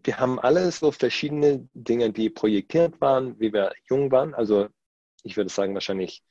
wir 0.04 0.19
haben 0.19 0.39
alle 0.39 0.71
so 0.71 0.91
verschiedene 0.91 1.67
Dinge, 1.74 2.12
die 2.12 2.30
projektiert 2.30 3.02
waren, 3.02 3.39
wie 3.39 3.54
wir 3.54 3.74
jung 3.89 4.12
waren. 4.12 4.34
Also 4.34 4.69
ich 5.24 5.36
würde 5.38 5.50
sagen, 5.50 5.74
wahrscheinlich 5.74 6.24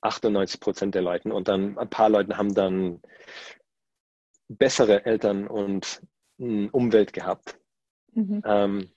98 0.00 0.60
Prozent 0.60 0.94
der 0.94 1.02
Leute. 1.02 1.32
Und 1.32 1.48
dann 1.48 1.78
ein 1.78 1.90
paar 1.90 2.08
Leute 2.08 2.36
haben 2.36 2.54
dann 2.54 3.00
bessere 4.48 5.06
Eltern 5.06 5.46
und 5.46 6.02
Umwelt 6.38 7.12
gehabt. 7.12 7.58
Mhm. 8.12 8.42
Ähm, 8.44 8.90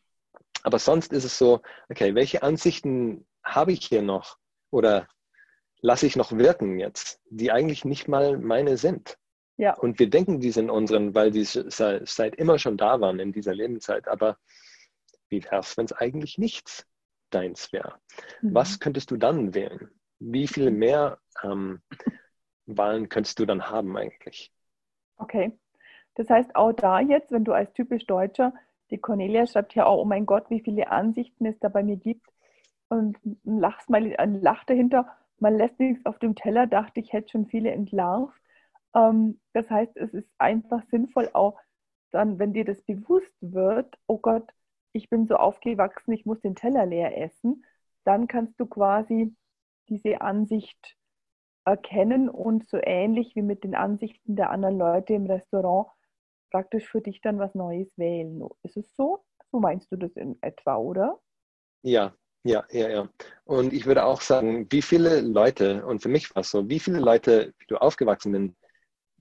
aber 0.63 0.79
sonst 0.79 1.13
ist 1.13 1.25
es 1.25 1.37
so, 1.37 1.61
okay, 1.89 2.15
welche 2.15 2.41
Ansichten 2.41 3.27
habe 3.43 3.71
ich 3.71 3.85
hier 3.85 4.01
noch? 4.01 4.37
Oder 4.71 5.07
lasse 5.85 6.07
ich 6.07 6.15
noch 6.15 6.31
wirken 6.31 6.79
jetzt, 6.79 7.21
die 7.29 7.51
eigentlich 7.51 7.85
nicht 7.85 8.07
mal 8.07 8.39
meine 8.39 8.75
sind. 8.75 9.19
Ja. 9.57 9.77
Und 9.77 9.99
wir 9.99 10.09
denken, 10.09 10.39
die 10.39 10.49
sind 10.49 10.71
unseren, 10.71 11.13
weil 11.13 11.29
die 11.29 11.43
seit 11.43 12.35
immer 12.35 12.57
schon 12.57 12.75
da 12.75 12.99
waren 12.99 13.19
in 13.19 13.31
dieser 13.31 13.53
Lebenszeit. 13.53 14.07
Aber 14.07 14.37
wie 15.29 15.43
wäre 15.43 15.59
es, 15.59 15.77
wenn 15.77 15.85
es 15.85 15.93
eigentlich 15.93 16.39
nichts 16.39 16.87
deins 17.29 17.71
wäre? 17.71 17.99
Mhm. 18.41 18.55
Was 18.55 18.79
könntest 18.79 19.11
du 19.11 19.17
dann 19.17 19.53
wählen? 19.53 19.91
Wie 20.17 20.47
viel 20.47 20.71
mehr 20.71 21.19
ähm, 21.43 21.81
Wahlen 22.65 23.07
könntest 23.07 23.37
du 23.37 23.45
dann 23.45 23.69
haben 23.69 23.95
eigentlich? 23.95 24.51
Okay. 25.17 25.51
Das 26.15 26.29
heißt, 26.29 26.55
auch 26.55 26.73
da 26.73 26.99
jetzt, 26.99 27.31
wenn 27.31 27.43
du 27.43 27.53
als 27.53 27.71
typisch 27.73 28.07
Deutscher, 28.07 28.53
die 28.89 28.97
Cornelia 28.97 29.45
schreibt 29.45 29.75
ja 29.75 29.85
auch, 29.85 30.01
oh 30.01 30.05
mein 30.05 30.25
Gott, 30.25 30.49
wie 30.49 30.61
viele 30.61 30.89
Ansichten 30.89 31.45
es 31.45 31.59
da 31.59 31.69
bei 31.69 31.83
mir 31.83 31.97
gibt 31.97 32.27
und 32.89 33.23
ein 33.23 33.59
Lachsmiley, 33.59 34.15
ein 34.15 34.41
Lach 34.41 34.63
dahinter 34.63 35.15
man 35.39 35.57
lässt 35.57 35.79
nichts 35.79 36.05
auf 36.05 36.19
dem 36.19 36.35
Teller, 36.35 36.67
dachte 36.67 36.99
ich, 36.99 37.13
hätte 37.13 37.29
schon 37.29 37.47
viele 37.47 37.71
entlarvt. 37.71 38.39
Ähm, 38.95 39.39
das 39.53 39.69
heißt, 39.69 39.97
es 39.97 40.13
ist 40.13 40.29
einfach 40.37 40.83
sinnvoll 40.89 41.29
auch 41.33 41.59
dann, 42.11 42.39
wenn 42.39 42.53
dir 42.53 42.65
das 42.65 42.81
bewusst 42.81 43.35
wird, 43.41 43.93
oh 44.07 44.17
Gott, 44.17 44.49
ich 44.93 45.09
bin 45.09 45.27
so 45.27 45.35
aufgewachsen, 45.35 46.13
ich 46.13 46.25
muss 46.25 46.39
den 46.39 46.55
Teller 46.55 46.85
leer 46.85 47.17
essen, 47.21 47.65
dann 48.05 48.27
kannst 48.27 48.57
du 48.59 48.65
quasi 48.65 49.35
diese 49.89 50.21
Ansicht 50.21 50.95
erkennen 51.65 52.29
und 52.29 52.67
so 52.69 52.79
ähnlich 52.81 53.35
wie 53.35 53.41
mit 53.41 53.63
den 53.63 53.75
Ansichten 53.75 54.35
der 54.35 54.51
anderen 54.51 54.77
Leute 54.77 55.13
im 55.13 55.25
Restaurant 55.25 55.89
praktisch 56.51 56.87
für 56.87 57.01
dich 57.01 57.19
dann 57.21 57.39
was 57.39 57.53
Neues 57.55 57.91
wählen. 57.97 58.47
Ist 58.63 58.77
es 58.77 58.95
so? 58.95 59.25
So 59.51 59.59
meinst 59.59 59.91
du 59.91 59.97
das 59.97 60.15
in 60.15 60.37
etwa, 60.41 60.77
oder? 60.77 61.19
Ja, 61.81 62.13
ja, 62.45 62.63
ja, 62.71 62.89
ja. 62.89 63.09
Und 63.43 63.73
ich 63.73 63.87
würde 63.87 64.05
auch 64.05 64.21
sagen, 64.21 64.67
wie 64.69 64.83
viele 64.83 65.21
Leute, 65.21 65.83
und 65.85 66.01
für 66.01 66.09
mich 66.09 66.33
war 66.35 66.41
es 66.41 66.51
so, 66.51 66.69
wie 66.69 66.79
viele 66.79 66.99
Leute, 66.99 67.53
wie 67.57 67.65
du 67.65 67.77
aufgewachsen 67.77 68.55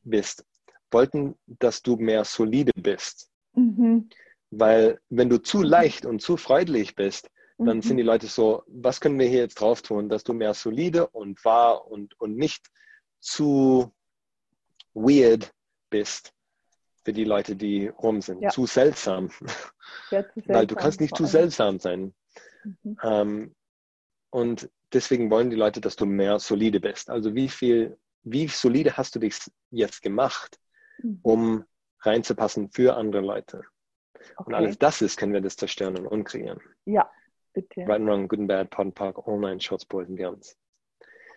bist, 0.02 0.44
wollten, 0.90 1.34
dass 1.46 1.82
du 1.82 1.96
mehr 1.96 2.24
solide 2.24 2.72
bist. 2.76 3.30
Mhm. 3.54 4.10
Weil 4.50 5.00
wenn 5.08 5.30
du 5.30 5.38
zu 5.38 5.62
leicht 5.62 6.04
und 6.04 6.20
zu 6.20 6.36
freundlich 6.36 6.94
bist, 6.94 7.30
dann 7.56 7.78
mhm. 7.78 7.82
sind 7.82 7.96
die 7.96 8.02
Leute 8.02 8.26
so, 8.26 8.62
was 8.66 9.00
können 9.00 9.18
wir 9.18 9.26
hier 9.26 9.40
jetzt 9.40 9.54
drauf 9.54 9.80
tun, 9.80 10.10
dass 10.10 10.22
du 10.22 10.34
mehr 10.34 10.52
solide 10.52 11.06
und 11.08 11.42
wahr 11.46 11.86
und, 11.86 12.20
und 12.20 12.36
nicht 12.36 12.66
zu 13.20 13.90
weird 14.92 15.50
bist 15.88 16.34
für 17.04 17.14
die 17.14 17.24
Leute, 17.24 17.56
die 17.56 17.88
rum 17.88 18.20
sind. 18.20 18.42
Ja. 18.42 18.50
Zu, 18.50 18.66
seltsam. 18.66 19.30
Ja, 19.30 19.48
zu 19.48 19.54
seltsam. 20.10 20.44
Weil 20.54 20.66
du 20.66 20.74
kannst 20.74 21.00
nicht 21.00 21.16
zu 21.16 21.24
seltsam 21.24 21.78
sein. 21.78 22.14
Mhm. 22.64 22.98
Ähm, 23.02 23.54
und 24.30 24.70
deswegen 24.92 25.30
wollen 25.30 25.50
die 25.50 25.56
Leute, 25.56 25.80
dass 25.80 25.96
du 25.96 26.06
mehr 26.06 26.38
solide 26.38 26.80
bist. 26.80 27.10
Also 27.10 27.34
wie 27.34 27.48
viel, 27.48 27.98
wie 28.22 28.48
solide 28.48 28.96
hast 28.96 29.14
du 29.14 29.20
dich 29.20 29.36
jetzt 29.70 30.02
gemacht, 30.02 30.58
mhm. 30.98 31.20
um 31.22 31.64
reinzupassen 32.00 32.70
für 32.70 32.96
andere 32.96 33.22
Leute? 33.22 33.62
Okay. 34.36 34.44
Und 34.46 34.54
alles 34.54 34.78
das 34.78 35.02
ist, 35.02 35.16
können 35.16 35.32
wir 35.32 35.40
das 35.40 35.56
zerstören 35.56 35.98
und 35.98 36.06
umkreieren. 36.06 36.60
Ja, 36.86 37.10
bitte. 37.52 37.82
Right 37.82 38.00
and 38.00 38.06
Wrong, 38.06 38.28
Good 38.28 38.40
and 38.40 38.48
Bad, 38.48 38.70
Pod 38.70 38.86
and 38.86 38.94
Park, 38.94 39.28
Online, 39.28 39.60
Shorts, 39.60 39.84
Boys 39.84 40.08
and 40.08 40.16
Girls. 40.16 40.56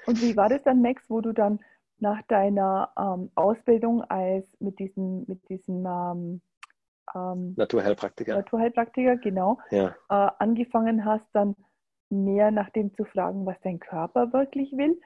Und 0.06 0.22
wie 0.22 0.36
war 0.38 0.50
das 0.50 0.64
dann, 0.64 0.82
Max, 0.82 1.04
wo 1.10 1.20
du 1.22 1.34
dann 1.34 1.60
nach 2.00 2.22
deiner 2.24 2.92
ähm, 2.98 3.32
Ausbildung 3.36 4.04
als 4.04 4.46
mit 4.60 4.80
diesem, 4.80 5.26
mit 5.28 5.48
diesem 5.50 5.86
ähm, 5.86 6.42
ähm, 7.16 7.54
Naturheilpraktiker. 7.58 8.36
Naturheilpraktiker, 8.36 9.18
genau, 9.18 9.60
ja. 9.72 9.96
äh, 10.10 10.32
angefangen 10.40 11.06
hast, 11.06 11.26
dann 11.34 11.56
mehr 12.10 12.52
nach 12.52 12.70
dem 12.70 12.94
zu 12.96 13.06
fragen, 13.06 13.46
was 13.46 13.60
dein 13.62 13.80
Körper 13.80 14.34
wirklich 14.34 14.72
will. 14.74 15.00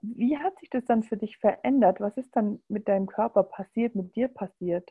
Wie 0.00 0.38
hat 0.38 0.58
sich 0.60 0.70
das 0.70 0.84
dann 0.86 1.02
für 1.02 1.16
dich 1.16 1.38
verändert? 1.38 2.00
Was 2.00 2.16
ist 2.16 2.34
dann 2.34 2.62
mit 2.68 2.88
deinem 2.88 3.06
Körper 3.06 3.42
passiert, 3.42 3.94
mit 3.94 4.14
dir 4.16 4.28
passiert? 4.28 4.90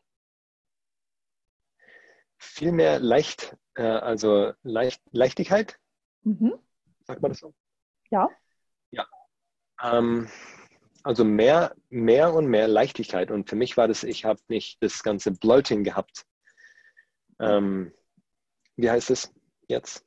Viel 2.37 2.71
mehr 2.71 2.99
leicht, 2.99 3.57
äh, 3.75 3.83
also 3.83 4.53
leicht, 4.63 5.01
Leichtigkeit. 5.11 5.79
Mhm. 6.23 6.53
Sagt 7.05 7.21
man 7.21 7.31
das 7.31 7.39
so? 7.39 7.53
Ja. 8.11 8.29
Ja. 8.91 9.05
Ähm, 9.81 10.27
also 11.03 11.23
mehr, 11.23 11.75
mehr 11.89 12.33
und 12.33 12.47
mehr 12.47 12.67
Leichtigkeit. 12.67 13.31
Und 13.31 13.49
für 13.49 13.55
mich 13.55 13.77
war 13.77 13.87
das, 13.87 14.03
ich 14.03 14.25
habe 14.25 14.39
nicht 14.47 14.81
das 14.81 15.03
ganze 15.03 15.31
Bloating 15.31 15.83
gehabt. 15.83 16.25
Ähm, 17.39 17.91
wie 18.75 18.89
heißt 18.89 19.09
es 19.11 19.33
jetzt? 19.67 20.05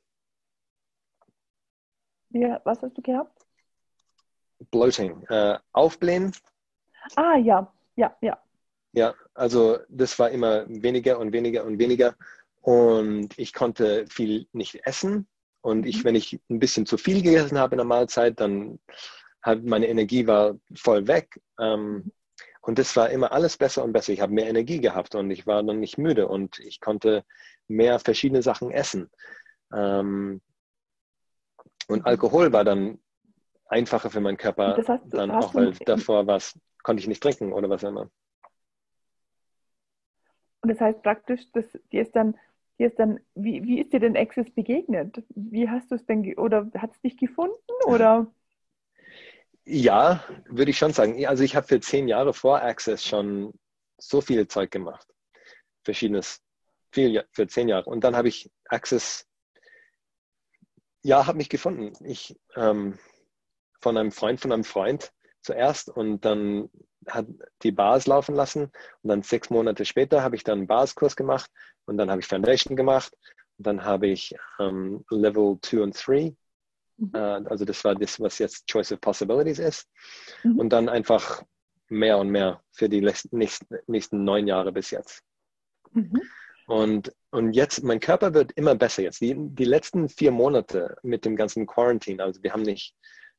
Ja, 2.29 2.61
was 2.63 2.81
hast 2.81 2.97
du 2.97 3.01
gehabt? 3.01 3.45
Bloating. 4.71 5.23
Äh, 5.29 5.57
aufblähen. 5.71 6.33
Ah, 7.15 7.37
ja, 7.37 7.71
ja, 7.95 8.15
ja. 8.21 8.37
Ja, 8.93 9.13
also 9.33 9.79
das 9.87 10.17
war 10.19 10.29
immer 10.31 10.65
weniger 10.67 11.19
und 11.19 11.31
weniger 11.31 11.63
und 11.63 11.79
weniger. 11.79 12.15
Und 12.61 13.37
ich 13.37 13.53
konnte 13.53 14.05
viel 14.07 14.47
nicht 14.51 14.85
essen. 14.85 15.27
Und 15.61 15.85
ich, 15.85 15.99
mhm. 15.99 16.03
wenn 16.05 16.15
ich 16.15 16.39
ein 16.49 16.59
bisschen 16.59 16.85
zu 16.85 16.97
viel 16.97 17.21
gegessen 17.21 17.57
habe 17.57 17.75
in 17.75 17.77
der 17.77 17.85
Mahlzeit, 17.85 18.39
dann 18.39 18.79
hat, 19.41 19.63
meine 19.63 19.87
Energie 19.87 20.27
war 20.27 20.55
voll 20.75 21.07
weg. 21.07 21.39
Ähm, 21.59 22.11
und 22.61 22.77
das 22.77 22.95
war 22.95 23.09
immer 23.09 23.31
alles 23.31 23.57
besser 23.57 23.83
und 23.83 23.93
besser. 23.93 24.13
Ich 24.13 24.21
habe 24.21 24.33
mehr 24.33 24.47
Energie 24.47 24.81
gehabt 24.81 25.15
und 25.15 25.31
ich 25.31 25.47
war 25.47 25.63
dann 25.63 25.79
nicht 25.79 25.97
müde 25.97 26.27
und 26.27 26.59
ich 26.59 26.81
konnte 26.81 27.23
mehr 27.67 27.99
verschiedene 27.99 28.41
Sachen 28.41 28.71
essen. 28.71 29.09
Ähm, 29.73 30.41
und 31.87 32.05
Alkohol 32.05 32.51
war 32.51 32.63
dann 32.63 32.99
einfacher 33.65 34.09
für 34.09 34.19
meinen 34.19 34.37
Körper, 34.37 34.75
das 34.75 34.89
heißt, 34.89 35.03
dann 35.07 35.31
auch, 35.31 35.55
weil 35.55 35.71
davor 35.85 36.27
was 36.27 36.59
konnte 36.83 37.01
ich 37.01 37.07
nicht 37.07 37.21
trinken 37.21 37.53
oder 37.53 37.69
was 37.69 37.83
immer. 37.83 38.09
Und 40.61 40.69
das 40.69 40.81
heißt 40.81 41.01
praktisch, 41.01 41.51
dass 41.53 41.65
dir 41.91 42.01
ist 42.01 42.15
dann, 42.15 42.37
dir 42.77 42.87
ist 42.87 42.99
dann, 42.99 43.19
wie, 43.35 43.63
wie 43.63 43.79
ist 43.79 43.93
dir 43.93 43.99
denn 43.99 44.17
Access 44.17 44.49
begegnet? 44.51 45.23
Wie 45.29 45.69
hast 45.69 45.91
du 45.91 45.95
es 45.95 46.05
denn, 46.05 46.37
oder 46.37 46.69
hat 46.77 46.91
es 46.91 47.01
dich 47.01 47.17
gefunden 47.17 47.55
oder? 47.85 48.27
Ja, 49.71 50.23
würde 50.47 50.71
ich 50.71 50.79
schon 50.79 50.93
sagen. 50.93 51.23
Also 51.27 51.43
ich 51.43 51.55
habe 51.55 51.67
für 51.67 51.79
zehn 51.79 52.07
Jahre 52.07 52.33
vor 52.33 52.59
Access 52.63 53.05
schon 53.05 53.53
so 53.99 54.19
viel 54.19 54.47
Zeug 54.47 54.71
gemacht. 54.71 55.07
Verschiedenes. 55.83 56.41
Viel 56.91 57.23
für 57.33 57.45
zehn 57.45 57.69
Jahre. 57.69 57.87
Und 57.87 58.03
dann 58.03 58.15
habe 58.15 58.29
ich 58.29 58.49
Access, 58.65 59.27
ja, 61.03 61.27
habe 61.27 61.37
mich 61.37 61.49
gefunden. 61.49 61.93
Ich 62.03 62.35
ähm, 62.55 62.97
von 63.79 63.95
einem 63.95 64.11
Freund, 64.11 64.41
von 64.41 64.51
einem 64.51 64.63
Freund 64.63 65.11
zuerst 65.43 65.89
und 65.89 66.25
dann 66.25 66.71
hat 67.05 67.27
die 67.61 67.71
Bars 67.71 68.07
laufen 68.07 68.33
lassen 68.33 68.71
und 69.03 69.09
dann 69.09 69.21
sechs 69.21 69.51
Monate 69.51 69.85
später 69.85 70.23
habe 70.23 70.35
ich 70.35 70.43
dann 70.43 70.59
einen 70.59 70.67
Barskurs 70.67 71.15
gemacht 71.15 71.51
und 71.85 71.97
dann 71.97 72.09
habe 72.09 72.21
ich 72.21 72.27
Foundation 72.27 72.75
gemacht 72.75 73.15
und 73.59 73.67
dann 73.67 73.85
habe 73.85 74.07
ich 74.07 74.35
ähm, 74.59 75.05
Level 75.11 75.59
2 75.61 75.81
und 75.81 76.07
3 76.07 76.35
Mhm. 76.99 77.11
Äh, 77.13 77.17
also 77.17 77.65
das 77.65 77.83
war 77.83 77.95
das, 77.95 78.19
was 78.19 78.39
jetzt 78.39 78.67
Choice 78.67 78.91
of 78.91 79.01
Possibilities 79.01 79.59
ist. 79.59 79.89
Mhm. 80.43 80.59
Und 80.59 80.69
dann 80.69 80.89
einfach 80.89 81.43
mehr 81.89 82.17
und 82.17 82.29
mehr 82.29 82.61
für 82.71 82.89
die 82.89 83.01
nächsten, 83.01 83.37
nächsten 83.87 84.23
neun 84.23 84.47
Jahre 84.47 84.71
bis 84.71 84.91
jetzt. 84.91 85.23
Mhm. 85.91 86.21
Und, 86.67 87.11
und 87.31 87.53
jetzt, 87.53 87.83
mein 87.83 87.99
Körper 87.99 88.33
wird 88.33 88.51
immer 88.51 88.75
besser 88.75 89.01
jetzt. 89.01 89.21
Die, 89.21 89.35
die 89.35 89.65
letzten 89.65 90.07
vier 90.07 90.31
Monate 90.31 90.97
mit 91.01 91.25
dem 91.25 91.35
ganzen 91.35 91.65
Quarantine, 91.65 92.23
also 92.23 92.43
wir 92.43 92.53
haben 92.53 92.61
nicht, 92.61 92.93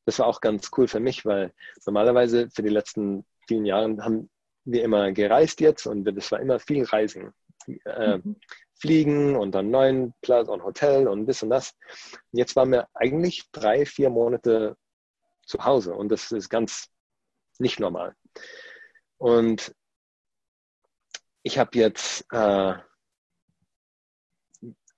das 0.04 0.18
war 0.18 0.26
auch 0.26 0.40
ganz 0.40 0.70
cool 0.76 0.88
für 0.88 0.98
mich, 0.98 1.24
weil 1.24 1.52
normalerweise 1.86 2.48
für 2.50 2.62
die 2.62 2.70
letzten 2.70 3.24
vielen 3.46 3.66
Jahre 3.66 3.96
haben 4.00 4.28
wir 4.64 4.82
immer 4.82 5.12
gereist 5.12 5.60
jetzt 5.60 5.86
und 5.86 6.04
das 6.04 6.32
war 6.32 6.40
immer 6.40 6.58
viel 6.58 6.84
Reisen. 6.84 7.32
Äh, 7.84 8.18
mhm 8.18 8.36
fliegen 8.80 9.36
und 9.36 9.52
dann 9.52 9.70
neuen 9.70 10.14
Platz 10.22 10.48
und 10.48 10.64
Hotel 10.64 11.06
und 11.06 11.26
das 11.26 11.42
und 11.42 11.50
das. 11.50 11.74
Und 12.32 12.38
jetzt 12.38 12.56
waren 12.56 12.72
wir 12.72 12.88
eigentlich 12.94 13.50
drei, 13.52 13.84
vier 13.84 14.10
Monate 14.10 14.76
zu 15.46 15.64
Hause 15.64 15.94
und 15.94 16.08
das 16.08 16.32
ist 16.32 16.48
ganz 16.48 16.88
nicht 17.58 17.78
normal. 17.78 18.16
Und 19.18 19.74
ich 21.42 21.58
habe 21.58 21.78
jetzt 21.78 22.24
äh, 22.32 22.74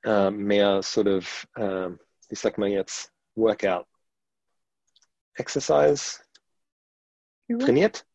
äh, 0.04 0.30
mehr 0.30 0.82
sort 0.82 1.08
of, 1.08 1.48
äh, 1.56 1.90
wie 2.28 2.34
sagt 2.34 2.58
man 2.58 2.70
jetzt, 2.70 3.12
Workout, 3.34 3.86
Exercise 5.34 6.20
trainiert 7.58 8.06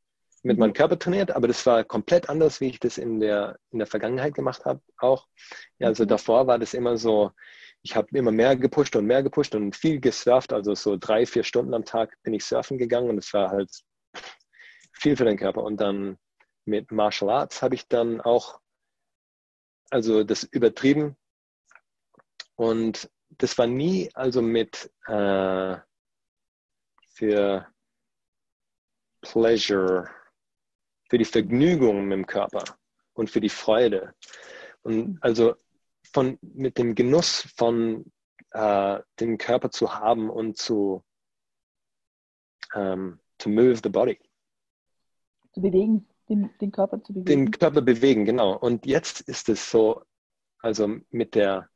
mit 0.47 0.57
meinem 0.57 0.71
Körper 0.73 0.97
trainiert, 0.97 1.31
aber 1.31 1.49
das 1.49 1.65
war 1.65 1.83
komplett 1.83 2.29
anders, 2.29 2.61
wie 2.61 2.69
ich 2.69 2.79
das 2.79 2.97
in 2.97 3.19
der, 3.19 3.59
in 3.71 3.79
der 3.79 3.87
Vergangenheit 3.87 4.33
gemacht 4.33 4.63
habe 4.63 4.81
auch. 4.97 5.27
Ja, 5.77 5.87
also 5.87 6.03
mhm. 6.03 6.07
davor 6.07 6.47
war 6.47 6.57
das 6.57 6.73
immer 6.73 6.97
so, 6.97 7.31
ich 7.81 7.97
habe 7.97 8.07
immer 8.17 8.31
mehr 8.31 8.55
gepusht 8.55 8.95
und 8.95 9.05
mehr 9.05 9.23
gepusht 9.23 9.55
und 9.55 9.75
viel 9.75 9.99
gesurft, 9.99 10.53
also 10.53 10.73
so 10.73 10.95
drei, 10.95 11.25
vier 11.25 11.43
Stunden 11.43 11.73
am 11.73 11.83
Tag 11.83 12.17
bin 12.23 12.33
ich 12.33 12.45
surfen 12.45 12.77
gegangen 12.77 13.09
und 13.09 13.17
es 13.17 13.33
war 13.33 13.49
halt 13.49 13.69
viel 14.93 15.17
für 15.17 15.25
den 15.25 15.37
Körper. 15.37 15.63
Und 15.63 15.81
dann 15.81 16.17
mit 16.63 16.91
Martial 16.93 17.29
Arts 17.29 17.61
habe 17.61 17.75
ich 17.75 17.85
dann 17.89 18.21
auch, 18.21 18.61
also 19.89 20.23
das 20.23 20.43
übertrieben 20.43 21.17
und 22.55 23.11
das 23.31 23.57
war 23.57 23.67
nie 23.67 24.09
also 24.13 24.41
mit 24.41 24.89
äh, 25.07 25.75
für 27.15 27.67
Pleasure 29.21 30.09
für 31.09 31.17
die 31.17 31.25
Vergnügung 31.25 32.05
mit 32.05 32.17
dem 32.17 32.27
Körper 32.27 32.63
und 33.13 33.29
für 33.29 33.41
die 33.41 33.49
Freude. 33.49 34.13
Und 34.81 35.17
also 35.21 35.55
von, 36.13 36.37
mit 36.41 36.77
dem 36.77 36.95
Genuss 36.95 37.47
von 37.55 38.11
äh, 38.51 38.99
den 39.19 39.37
Körper 39.37 39.71
zu 39.71 39.93
haben 39.93 40.29
und 40.29 40.57
zu 40.57 41.03
ähm, 42.73 43.19
to 43.37 43.49
move 43.49 43.79
the 43.83 43.89
body. 43.89 44.19
Zu 45.53 45.61
bewegen, 45.61 46.07
den, 46.29 46.49
den 46.61 46.71
Körper 46.71 47.03
zu 47.03 47.13
bewegen. 47.13 47.25
Den 47.25 47.51
Körper 47.51 47.81
bewegen, 47.81 48.25
genau. 48.25 48.57
Und 48.57 48.85
jetzt 48.85 49.21
ist 49.21 49.49
es 49.49 49.69
so, 49.69 50.03
also 50.59 50.97
mit 51.09 51.35
der 51.35 51.69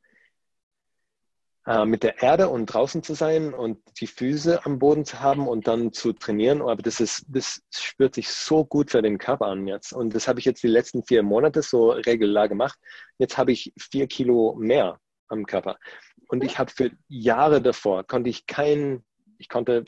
äh, 1.64 1.84
mit 1.84 2.02
der 2.02 2.20
Erde 2.20 2.48
und 2.48 2.66
draußen 2.66 3.04
zu 3.04 3.14
sein 3.14 3.54
und 3.54 3.78
die 4.00 4.08
Füße 4.08 4.66
am 4.66 4.80
Boden 4.80 5.04
zu 5.04 5.20
haben 5.20 5.46
und 5.46 5.68
dann 5.68 5.92
zu 5.92 6.12
trainieren. 6.12 6.60
Aber 6.60 6.82
das 6.82 6.98
ist, 6.98 7.24
das 7.28 7.62
spürt 7.70 8.16
sich 8.16 8.28
so 8.28 8.64
gut 8.64 8.90
für 8.90 9.00
den 9.00 9.16
Körper 9.16 9.46
an 9.46 9.68
jetzt. 9.68 9.92
Und 9.92 10.12
das 10.12 10.26
habe 10.26 10.40
ich 10.40 10.44
jetzt 10.44 10.64
die 10.64 10.68
letzten 10.68 11.04
vier 11.04 11.22
Monate 11.22 11.62
so 11.62 11.90
regulär 11.90 12.48
gemacht. 12.48 12.76
Jetzt 13.18 13.38
habe 13.38 13.52
ich 13.52 13.72
vier 13.78 14.08
Kilo 14.08 14.56
mehr 14.58 14.98
am 15.28 15.46
Körper. 15.46 15.78
Und 16.26 16.42
ich 16.42 16.58
habe 16.58 16.72
für 16.74 16.90
Jahre 17.08 17.62
davor 17.62 18.04
konnte 18.04 18.28
ich 18.28 18.46
kein, 18.46 19.04
ich 19.38 19.48
konnte 19.48 19.84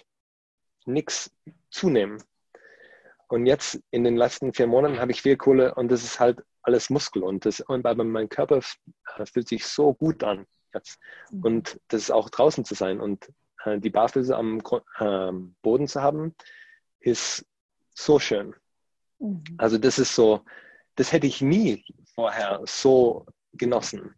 nichts 0.86 1.34
zunehmen. 1.70 2.22
Und 3.26 3.46
jetzt 3.46 3.80
in 3.90 4.04
den 4.04 4.16
letzten 4.16 4.52
vier 4.52 4.68
Monaten 4.68 5.00
habe 5.00 5.10
ich 5.10 5.22
viel 5.22 5.36
Kohle 5.36 5.74
und 5.74 5.90
das 5.90 6.04
ist 6.04 6.20
halt 6.20 6.44
alles 6.62 6.88
Muskel 6.88 7.24
und, 7.24 7.44
das, 7.44 7.62
aber 7.68 8.04
mein 8.04 8.28
Körper 8.28 8.60
äh, 9.16 9.26
fühlt 9.26 9.48
sich 9.48 9.66
so 9.66 9.92
gut 9.92 10.22
an 10.22 10.46
jetzt. 10.74 10.98
Mhm. 11.30 11.42
Und 11.42 11.80
das 11.88 12.02
ist 12.02 12.10
auch 12.10 12.30
draußen 12.30 12.64
zu 12.64 12.74
sein 12.74 13.00
und 13.00 13.32
äh, 13.64 13.78
die 13.78 13.90
Barfüße 13.90 14.36
am 14.36 14.60
äh, 14.98 15.32
Boden 15.62 15.88
zu 15.88 16.02
haben, 16.02 16.34
ist 17.00 17.46
so 17.94 18.18
schön. 18.18 18.54
Mhm. 19.18 19.42
Also 19.58 19.78
das 19.78 19.98
ist 19.98 20.14
so, 20.14 20.44
das 20.96 21.12
hätte 21.12 21.26
ich 21.26 21.40
nie 21.40 21.84
vorher 22.14 22.60
so 22.64 23.26
genossen. 23.52 24.14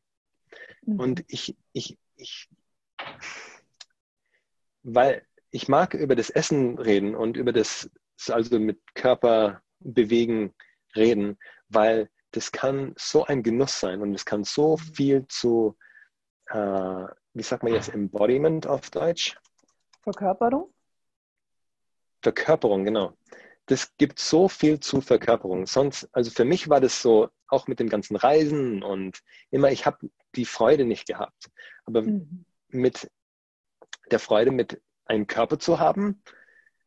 Mhm. 0.83 1.01
Und 1.01 1.25
ich, 1.29 1.57
ich, 1.73 1.99
ich, 2.17 2.49
weil 4.83 5.27
ich 5.51 5.69
mag 5.69 5.95
über 5.95 6.15
das 6.17 6.31
Essen 6.31 6.79
reden 6.79 7.15
und 7.15 7.37
über 7.37 7.53
das, 7.53 7.91
also 8.29 8.59
mit 8.59 8.79
Körper 8.95 9.63
bewegen 9.81 10.55
reden, 10.95 11.39
weil 11.69 12.11
das 12.33 12.53
kann 12.53 12.93
so 12.97 13.25
ein 13.25 13.43
Genuss 13.43 13.81
sein 13.81 14.03
und 14.03 14.15
es 14.15 14.25
kann 14.25 14.45
so 14.45 14.77
viel 14.77 15.27
zu, 15.29 15.77
äh, 16.49 17.07
wie 17.35 17.43
sagt 17.43 17.63
man 17.63 17.73
jetzt, 17.73 17.89
Embodiment 17.89 18.67
auf 18.67 18.91
Deutsch? 18.91 19.37
Verkörperung? 20.03 20.73
Verkörperung, 22.23 22.85
genau. 22.85 23.17
Das 23.67 23.97
gibt 23.97 24.19
so 24.21 24.49
viel 24.49 24.81
zu 24.81 25.01
Verkörperung. 25.01 25.67
Sonst, 25.67 26.09
also 26.13 26.31
für 26.31 26.45
mich 26.45 26.69
war 26.69 26.81
das 26.81 27.03
so, 27.03 27.29
auch 27.49 27.67
mit 27.67 27.81
den 27.81 27.89
ganzen 27.89 28.17
Reisen 28.17 28.83
und 28.83 29.23
immer, 29.51 29.71
ich 29.71 29.87
habe 29.87 30.09
die 30.35 30.45
Freude 30.45 30.85
nicht 30.85 31.07
gehabt. 31.07 31.51
Aber 31.85 32.03
mhm. 32.03 32.45
mit 32.69 33.11
der 34.11 34.19
Freude, 34.19 34.51
mit 34.51 34.81
einem 35.05 35.27
Körper 35.27 35.59
zu 35.59 35.79
haben, 35.79 36.23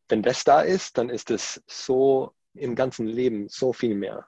wenn 0.08 0.24
das 0.24 0.43
da 0.43 0.62
ist, 0.62 0.98
dann 0.98 1.10
ist 1.10 1.32
es 1.32 1.62
so 1.67 2.34
im 2.54 2.76
ganzen 2.76 3.08
Leben 3.08 3.48
so 3.48 3.74
viel 3.74 3.95
mehr. 3.95 4.28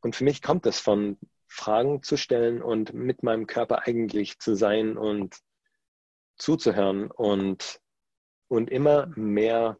Und 0.00 0.16
für 0.16 0.24
mich 0.24 0.40
kommt 0.40 0.66
es 0.66 0.80
von 0.80 1.18
Fragen 1.50 2.02
zu 2.02 2.16
stellen 2.16 2.62
und 2.62 2.94
mit 2.94 3.24
meinem 3.24 3.46
Körper 3.46 3.86
eigentlich 3.86 4.38
zu 4.38 4.54
sein 4.54 4.96
und 4.96 5.36
zuzuhören 6.38 7.10
und, 7.10 7.80
und 8.48 8.70
immer 8.70 9.08
mehr 9.16 9.76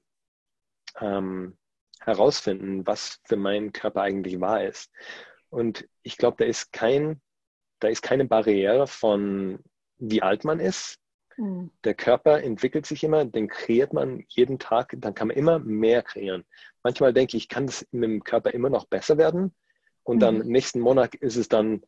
ähm, 1.00 1.56
herausfinden, 2.00 2.86
was 2.86 3.20
für 3.24 3.36
meinen 3.36 3.72
Körper 3.72 4.02
eigentlich 4.02 4.40
wahr 4.40 4.64
ist. 4.64 4.90
Und 5.48 5.88
ich 6.02 6.16
glaube, 6.16 6.38
da 6.40 6.44
ist 6.44 6.72
kein, 6.72 7.22
da 7.78 7.88
ist 7.88 8.02
keine 8.02 8.24
Barriere 8.24 8.86
von 8.86 9.62
wie 9.98 10.22
alt 10.22 10.44
man 10.44 10.58
ist. 10.58 10.98
Mhm. 11.36 11.70
Der 11.84 11.94
Körper 11.94 12.42
entwickelt 12.42 12.84
sich 12.84 13.04
immer, 13.04 13.24
den 13.24 13.48
kreiert 13.48 13.92
man 13.92 14.24
jeden 14.28 14.58
Tag, 14.58 14.94
dann 14.98 15.14
kann 15.14 15.28
man 15.28 15.36
immer 15.36 15.60
mehr 15.60 16.02
kreieren. 16.02 16.44
Manchmal 16.82 17.12
denke 17.12 17.36
ich, 17.36 17.48
kann 17.48 17.66
das 17.66 17.86
mit 17.92 18.10
dem 18.10 18.24
Körper 18.24 18.52
immer 18.54 18.70
noch 18.70 18.86
besser 18.86 19.18
werden 19.18 19.54
und 20.10 20.16
mhm. 20.16 20.20
dann 20.20 20.38
nächsten 20.38 20.80
Monat 20.80 21.14
ist 21.14 21.36
es 21.36 21.48
dann 21.48 21.82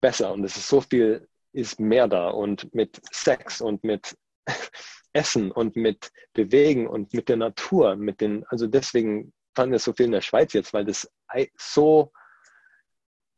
besser 0.00 0.32
und 0.32 0.42
es 0.42 0.56
ist 0.56 0.68
so 0.68 0.80
viel, 0.80 1.28
ist 1.52 1.78
mehr 1.78 2.08
da 2.08 2.28
und 2.30 2.74
mit 2.74 3.00
Sex 3.12 3.60
und 3.60 3.84
mit 3.84 4.18
Essen 5.12 5.52
und 5.52 5.76
mit 5.76 6.10
Bewegen 6.32 6.88
und 6.88 7.14
mit 7.14 7.28
der 7.28 7.36
Natur, 7.36 7.94
mit 7.94 8.20
den, 8.20 8.44
also 8.48 8.66
deswegen 8.66 9.32
fand 9.54 9.70
wir 9.70 9.78
so 9.78 9.92
viel 9.92 10.06
in 10.06 10.12
der 10.12 10.22
Schweiz 10.22 10.52
jetzt, 10.54 10.72
weil 10.72 10.84
das 10.86 11.08
so 11.56 12.12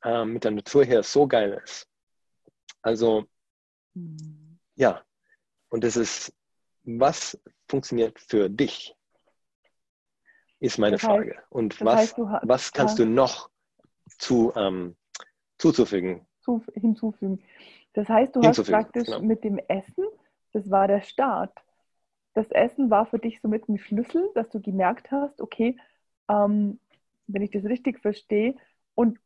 äh, 0.05 0.25
mit 0.25 0.45
der 0.45 0.53
Natur 0.53 0.87
her 0.87 1.03
so 1.03 1.29
geil 1.29 1.61
ist. 1.63 1.87
Also, 2.81 3.27
mhm. 3.93 4.59
ja, 4.75 5.05
und 5.69 5.85
das 5.85 5.97
ist, 5.97 6.33
was 6.85 7.39
funktioniert 7.69 8.19
für 8.19 8.49
dich? 8.49 8.97
Ist 10.61 10.79
meine 10.79 10.97
das 10.97 11.03
heißt, 11.03 11.11
Frage. 11.11 11.43
Und 11.51 11.79
was, 11.83 11.97
heißt, 11.97 12.17
hast, 12.17 12.49
was 12.49 12.73
kannst 12.73 12.99
du 12.99 13.05
noch 13.05 13.50
zu, 14.19 14.53
ähm, 14.57 14.97
zuzufügen? 15.59 16.27
Zu, 16.41 16.63
hinzufügen. 16.75 17.43
Das 17.93 18.09
heißt, 18.09 18.37
du 18.37 18.43
hast 18.43 18.65
praktisch 18.69 19.07
genau. 19.07 19.21
mit 19.21 19.45
dem 19.45 19.59
Essen, 19.69 20.05
das 20.53 20.71
war 20.71 20.89
der 20.89 21.03
Start. 21.03 21.53
Das 22.35 22.51
Essen 22.51 22.91
war 22.91 23.07
für 23.07 23.19
dich 23.19 23.41
somit 23.41 23.69
ein 23.69 23.79
Schlüssel, 23.79 24.31
dass 24.35 24.49
du 24.51 24.61
gemerkt 24.61 25.11
hast, 25.11 25.41
okay, 25.41 25.77
ähm, 26.29 26.79
wenn 27.27 27.43
ich 27.43 27.51
das 27.51 27.65
richtig 27.65 28.01
verstehe, 28.01 28.55
und, 28.95 29.19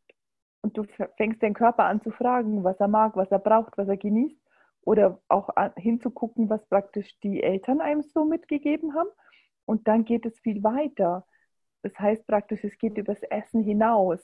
und 0.63 0.77
du 0.77 0.85
fängst 1.17 1.43
den 1.43 1.55
Körper 1.55 1.85
an 1.85 2.01
zu 2.01 2.11
fragen, 2.11 2.65
was 2.65 2.79
er 2.79 2.89
mag, 2.89 3.17
was 3.17 3.31
er 3.31 3.39
braucht, 3.39 3.77
was 3.77 3.89
er 3.89 3.97
genießt, 3.97 4.39
oder 4.83 5.21
auch 5.29 5.49
an, 5.57 5.73
hinzugucken, 5.77 6.49
was 6.49 6.65
praktisch 6.67 7.19
die 7.21 7.43
Eltern 7.43 7.81
einem 7.81 8.03
so 8.03 8.25
mitgegeben 8.25 8.95
haben. 8.95 9.09
Und 9.65 9.89
dann 9.89 10.05
geht 10.05 10.27
es 10.27 10.39
viel 10.41 10.63
weiter. 10.63 11.27
Das 11.83 11.99
heißt 11.99 12.27
praktisch, 12.27 12.65
es 12.65 12.79
geht 12.79 12.99
übers 12.99 13.23
Essen 13.23 13.63
hinaus. 13.63 14.21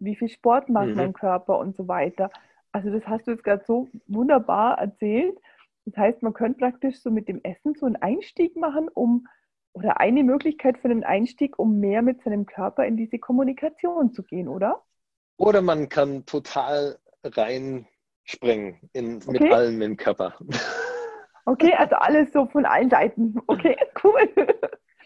Wie 0.00 0.16
viel 0.16 0.28
Sport 0.28 0.68
macht 0.68 0.88
mhm. 0.88 0.96
mein 0.96 1.12
Körper 1.12 1.58
und 1.58 1.76
so 1.76 1.86
weiter. 1.86 2.30
Also 2.72 2.90
das 2.90 3.06
hast 3.06 3.26
du 3.26 3.32
jetzt 3.32 3.44
gerade 3.44 3.64
so 3.66 3.88
wunderbar 4.06 4.78
erzählt. 4.78 5.38
Das 5.86 5.96
heißt, 5.96 6.22
man 6.22 6.34
könnte 6.34 6.58
praktisch 6.58 7.00
so 7.00 7.10
mit 7.10 7.28
dem 7.28 7.40
Essen 7.42 7.74
so 7.74 7.86
einen 7.86 7.96
Einstieg 7.96 8.56
machen, 8.56 8.88
um 8.88 9.26
oder 9.72 10.00
eine 10.00 10.24
Möglichkeit 10.24 10.78
für 10.78 10.88
einen 10.88 11.04
Einstieg, 11.04 11.58
um 11.58 11.78
mehr 11.78 12.02
mit 12.02 12.22
seinem 12.22 12.46
Körper 12.46 12.84
in 12.86 12.96
diese 12.96 13.18
Kommunikation 13.18 14.12
zu 14.12 14.22
gehen, 14.22 14.48
oder? 14.48 14.82
Oder 15.36 15.62
man 15.62 15.88
kann 15.88 16.26
total 16.26 16.98
reinspringen 17.24 18.76
in, 18.92 19.16
okay. 19.16 19.30
mit 19.30 19.52
allem 19.52 19.82
im 19.82 19.96
Körper. 19.96 20.34
Okay, 21.46 21.72
also 21.72 21.96
alles 21.96 22.32
so 22.32 22.46
von 22.46 22.64
allen 22.64 22.90
Seiten. 22.90 23.40
Okay, 23.46 23.76
cool. 24.04 24.28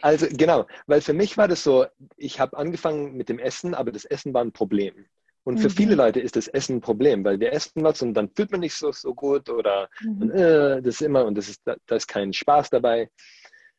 Also 0.04 0.26
genau, 0.30 0.66
weil 0.86 1.00
für 1.00 1.14
mich 1.14 1.38
war 1.38 1.48
das 1.48 1.64
so, 1.64 1.86
ich 2.18 2.38
habe 2.38 2.58
angefangen 2.58 3.14
mit 3.14 3.30
dem 3.30 3.38
Essen, 3.38 3.72
aber 3.72 3.90
das 3.90 4.04
Essen 4.04 4.34
war 4.34 4.44
ein 4.44 4.52
Problem. 4.52 5.06
Und 5.44 5.60
für 5.60 5.70
mhm. 5.70 5.72
viele 5.72 5.94
Leute 5.94 6.20
ist 6.20 6.36
das 6.36 6.46
Essen 6.46 6.76
ein 6.76 6.80
Problem, 6.82 7.24
weil 7.24 7.40
wir 7.40 7.54
essen 7.54 7.82
was 7.82 8.02
und 8.02 8.12
dann 8.12 8.28
fühlt 8.28 8.50
man 8.50 8.60
nicht 8.60 8.74
so, 8.74 8.92
so 8.92 9.14
gut 9.14 9.48
oder 9.48 9.88
mhm. 10.02 10.30
äh, 10.32 10.82
das 10.82 10.96
ist 10.96 11.00
immer 11.00 11.24
und 11.24 11.36
das 11.36 11.48
ist, 11.48 11.62
da 11.64 11.96
ist 11.96 12.06
kein 12.06 12.34
Spaß 12.34 12.68
dabei. 12.68 13.10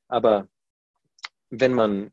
Aber 0.08 0.48
wenn 1.52 1.74
man, 1.74 2.12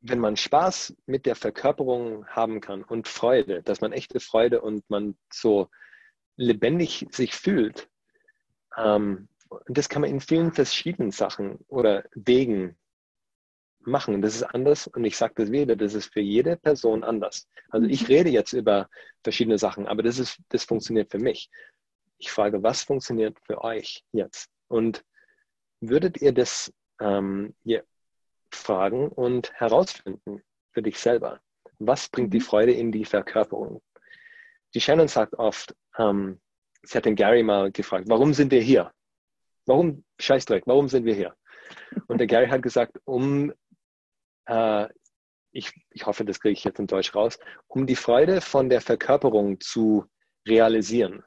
wenn 0.00 0.18
man 0.18 0.36
Spaß 0.36 0.96
mit 1.06 1.24
der 1.24 1.36
Verkörperung 1.36 2.26
haben 2.26 2.60
kann 2.60 2.82
und 2.82 3.06
Freude, 3.06 3.62
dass 3.62 3.80
man 3.80 3.92
echte 3.92 4.18
Freude 4.18 4.60
und 4.60 4.90
man 4.90 5.16
so 5.32 5.68
lebendig 6.34 7.06
sich 7.12 7.36
fühlt, 7.36 7.88
ähm, 8.76 9.28
das 9.68 9.88
kann 9.88 10.02
man 10.02 10.10
in 10.10 10.20
vielen 10.20 10.52
verschiedenen 10.52 11.12
Sachen 11.12 11.60
oder 11.68 12.02
Wegen 12.16 12.76
machen. 13.86 14.22
Das 14.22 14.34
ist 14.34 14.42
anders 14.42 14.86
und 14.86 15.04
ich 15.04 15.16
sage 15.16 15.34
das 15.36 15.50
wieder, 15.50 15.76
das 15.76 15.94
ist 15.94 16.12
für 16.12 16.20
jede 16.20 16.56
Person 16.56 17.04
anders. 17.04 17.48
Also 17.70 17.86
ich 17.86 18.08
rede 18.08 18.30
jetzt 18.30 18.52
über 18.52 18.88
verschiedene 19.22 19.58
Sachen, 19.58 19.86
aber 19.86 20.02
das, 20.02 20.18
ist, 20.18 20.38
das 20.48 20.64
funktioniert 20.64 21.10
für 21.10 21.18
mich. 21.18 21.50
Ich 22.18 22.30
frage, 22.30 22.62
was 22.62 22.82
funktioniert 22.82 23.38
für 23.44 23.62
euch 23.62 24.04
jetzt? 24.12 24.50
Und 24.68 25.04
würdet 25.80 26.20
ihr 26.22 26.32
das 26.32 26.72
ähm, 27.00 27.54
fragen 28.54 29.08
und 29.08 29.52
herausfinden 29.54 30.42
für 30.72 30.82
dich 30.82 30.98
selber. 30.98 31.40
Was 31.78 32.08
bringt 32.08 32.32
die 32.32 32.38
mhm. 32.38 32.44
Freude 32.44 32.72
in 32.72 32.92
die 32.92 33.04
Verkörperung? 33.04 33.82
Die 34.74 34.80
Shannon 34.80 35.08
sagt 35.08 35.34
oft, 35.34 35.74
ähm, 35.98 36.40
sie 36.82 36.96
hat 36.96 37.04
den 37.04 37.16
Gary 37.16 37.42
mal 37.42 37.70
gefragt, 37.70 38.06
warum 38.08 38.32
sind 38.34 38.50
wir 38.50 38.60
hier? 38.60 38.90
Warum, 39.66 40.04
Scheißdreck, 40.20 40.66
warum 40.66 40.88
sind 40.88 41.04
wir 41.04 41.14
hier? 41.14 41.34
Und 42.06 42.18
der 42.18 42.26
Gary 42.26 42.48
hat 42.48 42.62
gesagt, 42.62 43.00
um, 43.04 43.52
äh, 44.46 44.88
ich, 45.52 45.72
ich 45.90 46.06
hoffe, 46.06 46.24
das 46.24 46.40
kriege 46.40 46.52
ich 46.52 46.64
jetzt 46.64 46.80
in 46.80 46.86
Deutsch 46.86 47.14
raus, 47.14 47.38
um 47.68 47.86
die 47.86 47.96
Freude 47.96 48.40
von 48.40 48.68
der 48.68 48.80
Verkörperung 48.80 49.60
zu 49.60 50.04
realisieren. 50.46 51.24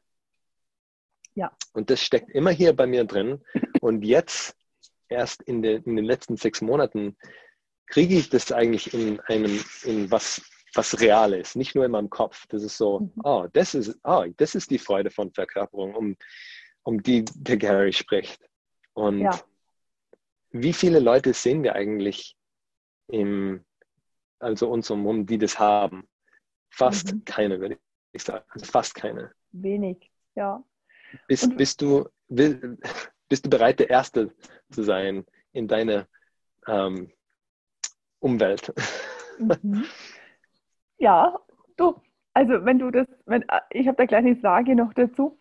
Ja. 1.34 1.56
Und 1.74 1.90
das 1.90 2.02
steckt 2.02 2.30
immer 2.32 2.52
hier 2.52 2.74
bei 2.74 2.88
mir 2.88 3.06
drin. 3.06 3.44
Und 3.82 4.04
jetzt 4.04 4.56
erst 5.08 5.42
in, 5.44 5.62
de, 5.62 5.82
in 5.86 5.96
den 5.96 6.06
letzten 6.06 6.36
sechs 6.36 6.62
Monaten 6.62 7.16
kriege 7.88 8.16
ich 8.16 8.30
das 8.30 8.52
eigentlich 8.52 8.94
in 8.94 9.20
einem, 9.22 9.64
in 9.84 10.12
was, 10.12 10.42
was 10.74 11.00
real 11.00 11.34
ist, 11.34 11.56
nicht 11.56 11.76
nur 11.76 11.86
in 11.86 11.92
meinem 11.92 12.10
Kopf. 12.10 12.46
Das 12.48 12.64
ist 12.64 12.78
so, 12.78 13.12
oh, 13.24 13.48
das 13.54 13.76
ist, 13.76 13.98
oh, 14.04 14.26
das 14.36 14.56
ist 14.56 14.70
die 14.72 14.80
Freude 14.80 15.10
von 15.10 15.32
Verkörperung, 15.32 15.96
um, 15.96 16.18
um 16.84 17.02
die 17.02 17.24
der 17.36 17.58
Gary 17.58 17.94
spricht. 17.94 18.42
Und 18.94 19.22
ja. 19.22 19.40
wie 20.52 20.74
viele 20.74 21.00
Leute 21.00 21.34
sehen 21.34 21.64
wir 21.64 21.76
eigentlich 21.76 22.37
im, 23.08 23.64
also 24.40 24.70
uns 24.70 24.90
um, 24.90 25.26
die 25.26 25.38
das 25.38 25.60
haben? 25.60 26.08
Fast 26.70 27.14
mhm. 27.14 27.26
keine, 27.26 27.60
würde 27.60 27.78
ich 28.12 28.24
sagen. 28.24 28.46
Also 28.50 28.66
fast 28.66 28.96
keine. 28.96 29.32
Wenig, 29.52 30.12
ja. 30.36 30.64
Bist, 31.28 31.56
bist 31.58 31.82
du, 31.82 32.10
bist 32.28 33.46
du 33.46 33.50
bereit, 33.50 33.80
der 33.80 33.90
Erste 33.90 34.34
zu 34.70 34.84
sein 34.84 35.26
in 35.54 35.68
deiner 35.68 36.08
ähm, 36.68 37.12
Umwelt? 38.20 38.74
Mhm. 39.40 39.86
Ja, 41.00 41.40
du, 41.76 42.02
also 42.34 42.66
wenn 42.66 42.80
du 42.80 42.90
das, 42.90 43.08
wenn, 43.26 43.46
ich 43.70 43.88
habe 43.88 43.98
da 43.98 44.06
gleich 44.06 44.26
eine 44.26 44.36
Frage 44.36 44.76
noch 44.76 44.94
dazu. 44.94 45.38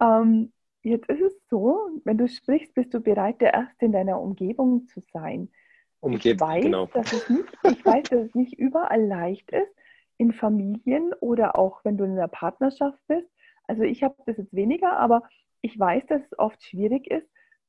Ähm, 0.00 0.52
jetzt 0.82 1.08
ist 1.08 1.20
es 1.20 1.32
so, 1.48 1.90
wenn 2.04 2.16
du 2.16 2.28
sprichst, 2.28 2.74
bist 2.74 2.94
du 2.94 3.00
bereit, 3.00 3.40
der 3.40 3.54
Erste 3.54 3.86
in 3.86 3.92
deiner 3.92 4.20
Umgebung 4.20 4.86
zu 4.86 5.02
sein. 5.12 5.50
Umgebung, 6.00 6.32
ich 6.32 6.40
weiß, 6.40 6.64
genau. 6.64 6.86
Dass 6.86 7.12
es 7.12 7.28
nicht, 7.28 7.48
ich 7.64 7.84
weiß, 7.84 8.04
dass 8.10 8.20
es 8.20 8.34
nicht 8.34 8.58
überall 8.58 9.04
leicht 9.04 9.50
ist. 9.50 9.74
in 10.20 10.32
Familien 10.32 11.14
oder 11.20 11.58
auch 11.58 11.82
wenn 11.82 11.96
du 11.96 12.04
in 12.04 12.12
einer 12.12 12.28
Partnerschaft 12.28 12.98
bist? 13.08 13.26
Also 13.66 13.84
ich 13.84 14.02
habe 14.02 14.16
das 14.26 14.36
jetzt 14.36 14.52
weniger, 14.54 14.98
aber 14.98 15.22
ich 15.62 15.78
weiß, 15.78 16.04
dass 16.08 16.22
es 16.22 16.38
oft 16.38 16.62
schwierig 16.62 17.10
ist, 17.10 17.26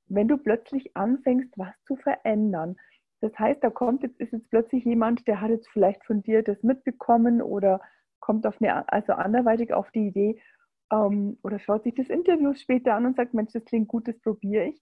wenn 0.08 0.28
du 0.28 0.38
plötzlich 0.38 0.96
anfängst, 0.98 1.58
was 1.58 1.74
zu 1.88 1.96
verändern. 1.96 2.76
Das 3.22 3.38
heißt, 3.40 3.64
da 3.64 3.70
kommt 3.70 4.04
jetzt, 4.04 4.20
ist 4.20 4.34
jetzt 4.34 4.50
plötzlich 4.50 4.84
jemand, 4.84 5.28
der 5.28 5.40
hat 5.40 5.50
jetzt 5.50 5.70
vielleicht 5.70 6.04
von 6.04 6.24
dir 6.24 6.44
das 6.44 6.62
mitbekommen 6.64 7.42
oder 7.42 7.80
kommt 8.20 8.46
auf 8.46 8.62
eine, 8.62 8.92
also 8.92 9.14
anderweitig 9.14 9.74
auf 9.74 9.90
die 9.92 10.08
Idee 10.08 10.42
ähm, 10.92 11.38
oder 11.44 11.60
schaut 11.60 11.84
sich 11.84 11.96
das 11.96 12.10
Interview 12.10 12.54
später 12.54 12.96
an 12.96 13.06
und 13.06 13.16
sagt, 13.16 13.34
Mensch, 13.34 13.54
das 13.54 13.64
klingt 13.64 13.88
gut, 13.88 14.08
das 14.08 14.20
probiere 14.20 14.66
ich. 14.66 14.82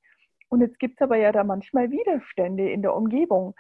Und 0.50 0.62
jetzt 0.62 0.80
gibt 0.80 1.00
es 1.00 1.02
aber 1.02 1.16
ja 1.16 1.32
da 1.32 1.44
manchmal 1.44 1.92
Widerstände 1.92 2.70
in 2.70 2.82
der 2.82 2.96
Umgebung, 2.96 3.56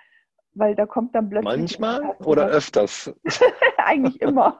weil 0.53 0.75
da 0.75 0.85
kommt 0.85 1.15
dann 1.15 1.29
plötzlich... 1.29 1.79
Manchmal 1.79 2.15
oder 2.25 2.47
öfters? 2.47 3.13
Eigentlich 3.77 4.21
immer. 4.21 4.59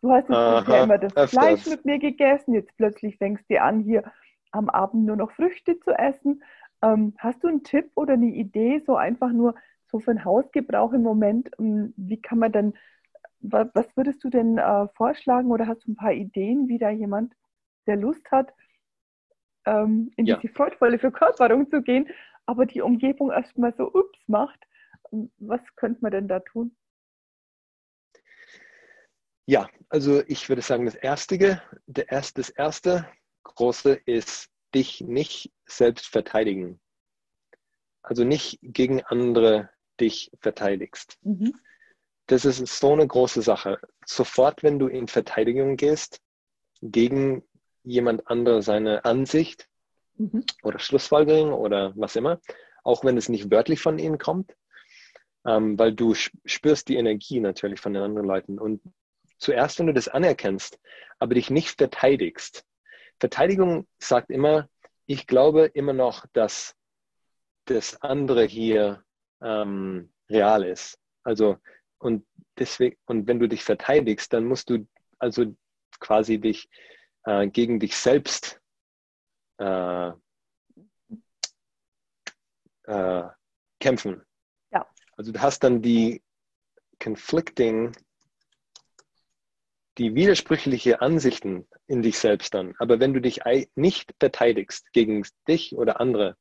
Du 0.00 0.10
hast 0.10 0.28
jetzt 0.28 0.36
Aha, 0.36 0.72
ja 0.72 0.84
immer 0.84 0.98
das 0.98 1.16
öfters. 1.16 1.30
Fleisch 1.30 1.66
mit 1.66 1.84
mir 1.84 1.98
gegessen, 1.98 2.54
jetzt 2.54 2.76
plötzlich 2.76 3.16
fängst 3.18 3.44
du 3.48 3.60
an, 3.60 3.80
hier 3.80 4.04
am 4.52 4.68
Abend 4.68 5.04
nur 5.04 5.16
noch 5.16 5.30
Früchte 5.32 5.78
zu 5.80 5.92
essen. 5.92 6.42
Ähm, 6.82 7.14
hast 7.18 7.42
du 7.42 7.48
einen 7.48 7.62
Tipp 7.62 7.90
oder 7.94 8.14
eine 8.14 8.26
Idee, 8.26 8.82
so 8.86 8.96
einfach 8.96 9.30
nur 9.30 9.54
so 9.86 10.00
für 10.00 10.12
den 10.12 10.24
Hausgebrauch 10.24 10.92
im 10.92 11.02
Moment? 11.02 11.50
Ähm, 11.58 11.92
wie 11.96 12.20
kann 12.20 12.38
man 12.38 12.52
denn, 12.52 12.74
was, 13.40 13.68
was 13.74 13.96
würdest 13.96 14.22
du 14.24 14.30
denn 14.30 14.58
äh, 14.58 14.88
vorschlagen 14.94 15.50
oder 15.50 15.66
hast 15.66 15.86
du 15.86 15.92
ein 15.92 15.96
paar 15.96 16.12
Ideen, 16.12 16.68
wie 16.68 16.78
da 16.78 16.90
jemand, 16.90 17.34
der 17.86 17.96
Lust 17.96 18.30
hat, 18.30 18.54
ähm, 19.66 20.10
in 20.16 20.26
ja. 20.26 20.36
diese 20.36 20.52
freudvolle 20.52 20.98
Verkörperung 20.98 21.70
zu 21.70 21.82
gehen, 21.82 22.08
aber 22.46 22.66
die 22.66 22.80
Umgebung 22.80 23.30
erstmal 23.30 23.74
so 23.76 23.92
ups 23.92 24.18
macht? 24.26 24.58
Was 25.38 25.60
könnte 25.76 26.00
man 26.02 26.12
denn 26.12 26.28
da 26.28 26.40
tun? 26.40 26.76
Ja, 29.46 29.68
also 29.90 30.22
ich 30.26 30.48
würde 30.48 30.62
sagen, 30.62 30.86
das 30.86 30.94
Erste, 30.94 31.60
der 31.86 32.10
erste, 32.10 32.40
das 32.40 32.50
erste 32.50 33.06
große 33.42 33.92
ist, 34.06 34.50
dich 34.74 35.02
nicht 35.02 35.52
selbst 35.66 36.06
verteidigen. 36.06 36.80
Also 38.02 38.24
nicht 38.24 38.58
gegen 38.62 39.02
andere 39.04 39.70
dich 40.00 40.30
verteidigst. 40.40 41.18
Mhm. 41.22 41.54
Das 42.26 42.44
ist 42.44 42.66
so 42.66 42.92
eine 42.92 43.06
große 43.06 43.42
Sache. 43.42 43.78
Sofort, 44.06 44.62
wenn 44.62 44.78
du 44.78 44.88
in 44.88 45.08
Verteidigung 45.08 45.76
gehst, 45.76 46.20
gegen 46.80 47.42
jemand 47.84 48.28
andere 48.28 48.62
seine 48.62 49.04
Ansicht 49.04 49.68
mhm. 50.16 50.44
oder 50.62 50.78
Schlussfolgerung 50.78 51.52
oder 51.52 51.92
was 51.96 52.16
immer, 52.16 52.40
auch 52.82 53.04
wenn 53.04 53.16
es 53.16 53.28
nicht 53.28 53.50
wörtlich 53.50 53.80
von 53.80 53.98
ihnen 53.98 54.18
kommt, 54.18 54.54
ähm, 55.46 55.78
weil 55.78 55.92
du 55.92 56.14
spürst 56.14 56.88
die 56.88 56.96
Energie 56.96 57.40
natürlich 57.40 57.80
von 57.80 57.92
den 57.92 58.02
anderen 58.02 58.26
Leuten. 58.26 58.58
Und 58.58 58.82
zuerst, 59.38 59.78
wenn 59.78 59.86
du 59.86 59.94
das 59.94 60.08
anerkennst, 60.08 60.78
aber 61.18 61.34
dich 61.34 61.50
nicht 61.50 61.78
verteidigst. 61.78 62.64
Verteidigung 63.20 63.86
sagt 63.98 64.30
immer, 64.30 64.68
ich 65.06 65.26
glaube 65.26 65.66
immer 65.66 65.92
noch, 65.92 66.26
dass 66.32 66.74
das 67.66 68.00
andere 68.02 68.44
hier 68.44 69.04
ähm, 69.42 70.12
real 70.28 70.64
ist. 70.64 70.98
Also, 71.22 71.58
und 71.98 72.26
deswegen, 72.58 72.96
und 73.06 73.26
wenn 73.26 73.38
du 73.38 73.48
dich 73.48 73.64
verteidigst, 73.64 74.32
dann 74.32 74.44
musst 74.44 74.70
du 74.70 74.86
also 75.18 75.54
quasi 76.00 76.38
dich 76.38 76.68
äh, 77.24 77.48
gegen 77.48 77.80
dich 77.80 77.96
selbst 77.96 78.60
äh, 79.58 80.10
äh, 82.84 83.24
kämpfen. 83.80 84.22
Ja. 84.72 84.86
Also 85.16 85.32
du 85.32 85.40
hast 85.40 85.64
dann 85.64 85.82
die 85.82 86.22
conflicting 87.02 87.92
die 89.98 90.14
widersprüchliche 90.14 91.00
Ansichten 91.00 91.68
in 91.86 92.02
dich 92.02 92.18
selbst 92.18 92.54
dann. 92.54 92.74
Aber 92.78 92.98
wenn 93.00 93.14
du 93.14 93.20
dich 93.20 93.40
nicht 93.76 94.12
verteidigst 94.18 94.92
gegen 94.92 95.24
dich 95.46 95.76
oder 95.76 96.00
andere 96.00 96.36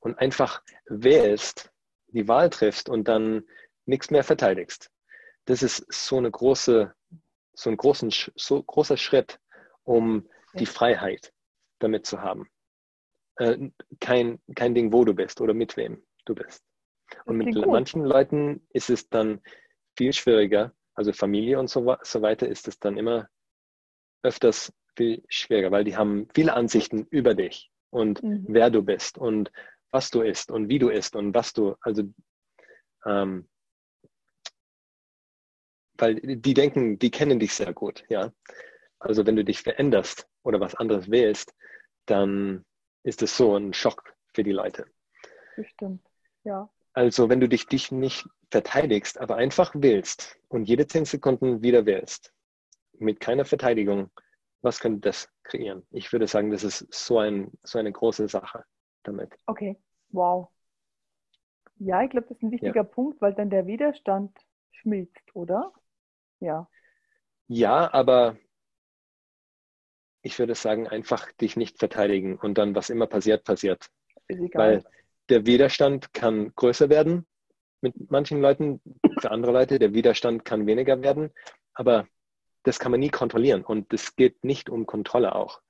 und 0.00 0.18
einfach 0.18 0.62
wählst, 0.86 1.70
die 2.08 2.28
Wahl 2.28 2.50
triffst 2.50 2.88
und 2.88 3.08
dann 3.08 3.44
nichts 3.86 4.10
mehr 4.10 4.24
verteidigst, 4.24 4.90
das 5.44 5.62
ist 5.62 5.84
so 5.92 6.16
eine 6.16 6.30
große, 6.30 6.92
so 7.52 7.70
ein 7.70 7.76
großen, 7.76 8.12
so 8.34 8.62
großer 8.62 8.96
Schritt, 8.96 9.38
um 9.84 10.28
die 10.54 10.66
Freiheit 10.66 11.32
damit 11.78 12.06
zu 12.06 12.20
haben. 12.20 12.48
Äh, 13.36 13.70
kein, 14.00 14.40
kein 14.54 14.74
Ding, 14.74 14.92
wo 14.92 15.04
du 15.04 15.14
bist 15.14 15.40
oder 15.40 15.54
mit 15.54 15.76
wem 15.76 16.02
du 16.24 16.34
bist. 16.34 16.64
Und 17.24 17.36
mit 17.36 17.54
manchen 17.66 18.04
Leuten 18.04 18.66
ist 18.70 18.90
es 18.90 19.08
dann 19.08 19.40
viel 19.96 20.12
schwieriger, 20.12 20.72
also 20.94 21.12
Familie 21.12 21.58
und 21.58 21.68
so, 21.68 21.96
so 22.02 22.22
weiter, 22.22 22.48
ist 22.48 22.68
es 22.68 22.78
dann 22.78 22.96
immer 22.96 23.28
öfters 24.22 24.72
viel 24.96 25.22
schwieriger, 25.28 25.70
weil 25.70 25.84
die 25.84 25.96
haben 25.96 26.28
viele 26.34 26.54
Ansichten 26.54 27.06
über 27.10 27.34
dich 27.34 27.70
und 27.90 28.22
mhm. 28.22 28.46
wer 28.48 28.70
du 28.70 28.82
bist 28.82 29.18
und 29.18 29.50
was 29.90 30.10
du 30.10 30.22
isst 30.22 30.50
und 30.50 30.68
wie 30.68 30.78
du 30.78 30.88
isst 30.88 31.14
und 31.14 31.34
was 31.34 31.52
du, 31.52 31.76
also 31.80 32.02
ähm, 33.04 33.48
weil 35.96 36.16
die 36.16 36.54
denken, 36.54 36.98
die 36.98 37.10
kennen 37.10 37.38
dich 37.38 37.54
sehr 37.54 37.72
gut, 37.72 38.04
ja. 38.08 38.32
Also 38.98 39.26
wenn 39.26 39.36
du 39.36 39.44
dich 39.44 39.62
veränderst 39.62 40.28
oder 40.42 40.60
was 40.60 40.74
anderes 40.74 41.10
wählst, 41.10 41.54
dann 42.06 42.64
ist 43.02 43.22
es 43.22 43.36
so 43.36 43.56
ein 43.56 43.72
Schock 43.72 44.14
für 44.32 44.42
die 44.42 44.52
Leute. 44.52 44.86
Bestimmt, 45.56 46.06
ja. 46.44 46.68
Also 46.92 47.28
wenn 47.28 47.40
du 47.40 47.48
dich, 47.48 47.66
dich 47.66 47.92
nicht 47.92 48.26
verteidigst, 48.50 49.18
aber 49.18 49.36
einfach 49.36 49.72
willst 49.74 50.38
und 50.48 50.68
jede 50.68 50.86
zehn 50.86 51.04
Sekunden 51.04 51.62
wieder 51.62 51.86
willst, 51.86 52.32
mit 52.98 53.20
keiner 53.20 53.44
Verteidigung, 53.44 54.10
was 54.62 54.80
könnte 54.80 55.00
das 55.00 55.28
kreieren? 55.42 55.86
Ich 55.90 56.12
würde 56.12 56.26
sagen, 56.26 56.50
das 56.50 56.64
ist 56.64 56.86
so, 56.92 57.18
ein, 57.18 57.50
so 57.62 57.78
eine 57.78 57.92
große 57.92 58.28
Sache 58.28 58.64
damit. 59.02 59.30
Okay, 59.46 59.76
wow. 60.10 60.48
Ja, 61.76 62.02
ich 62.02 62.10
glaube, 62.10 62.28
das 62.28 62.38
ist 62.38 62.42
ein 62.42 62.52
wichtiger 62.52 62.74
ja. 62.76 62.82
Punkt, 62.84 63.20
weil 63.20 63.34
dann 63.34 63.50
der 63.50 63.66
Widerstand 63.66 64.38
schmilzt, 64.70 65.34
oder? 65.34 65.72
Ja. 66.40 66.68
Ja, 67.48 67.92
aber 67.92 68.38
ich 70.24 70.38
würde 70.38 70.54
sagen, 70.54 70.88
einfach 70.88 71.30
dich 71.32 71.56
nicht 71.56 71.78
verteidigen 71.78 72.36
und 72.36 72.58
dann, 72.58 72.74
was 72.74 72.90
immer 72.90 73.06
passiert, 73.06 73.44
passiert. 73.44 73.86
Weil 74.28 74.82
der 75.28 75.46
Widerstand 75.46 76.12
kann 76.14 76.52
größer 76.56 76.88
werden 76.88 77.26
mit 77.82 78.10
manchen 78.10 78.40
Leuten, 78.40 78.80
für 79.20 79.30
andere 79.30 79.52
Leute, 79.52 79.78
der 79.78 79.92
Widerstand 79.92 80.44
kann 80.46 80.66
weniger 80.66 81.02
werden, 81.02 81.30
aber 81.74 82.08
das 82.62 82.78
kann 82.78 82.90
man 82.90 83.00
nie 83.00 83.10
kontrollieren 83.10 83.62
und 83.62 83.92
es 83.92 84.16
geht 84.16 84.42
nicht 84.42 84.70
um 84.70 84.86
Kontrolle 84.86 85.34
auch. 85.34 85.60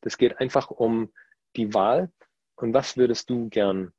Das 0.00 0.16
geht 0.16 0.38
einfach 0.38 0.70
um 0.70 1.12
die 1.56 1.74
Wahl 1.74 2.12
und 2.54 2.72
was 2.74 2.96
würdest 2.96 3.28
du 3.28 3.48
gern 3.48 3.92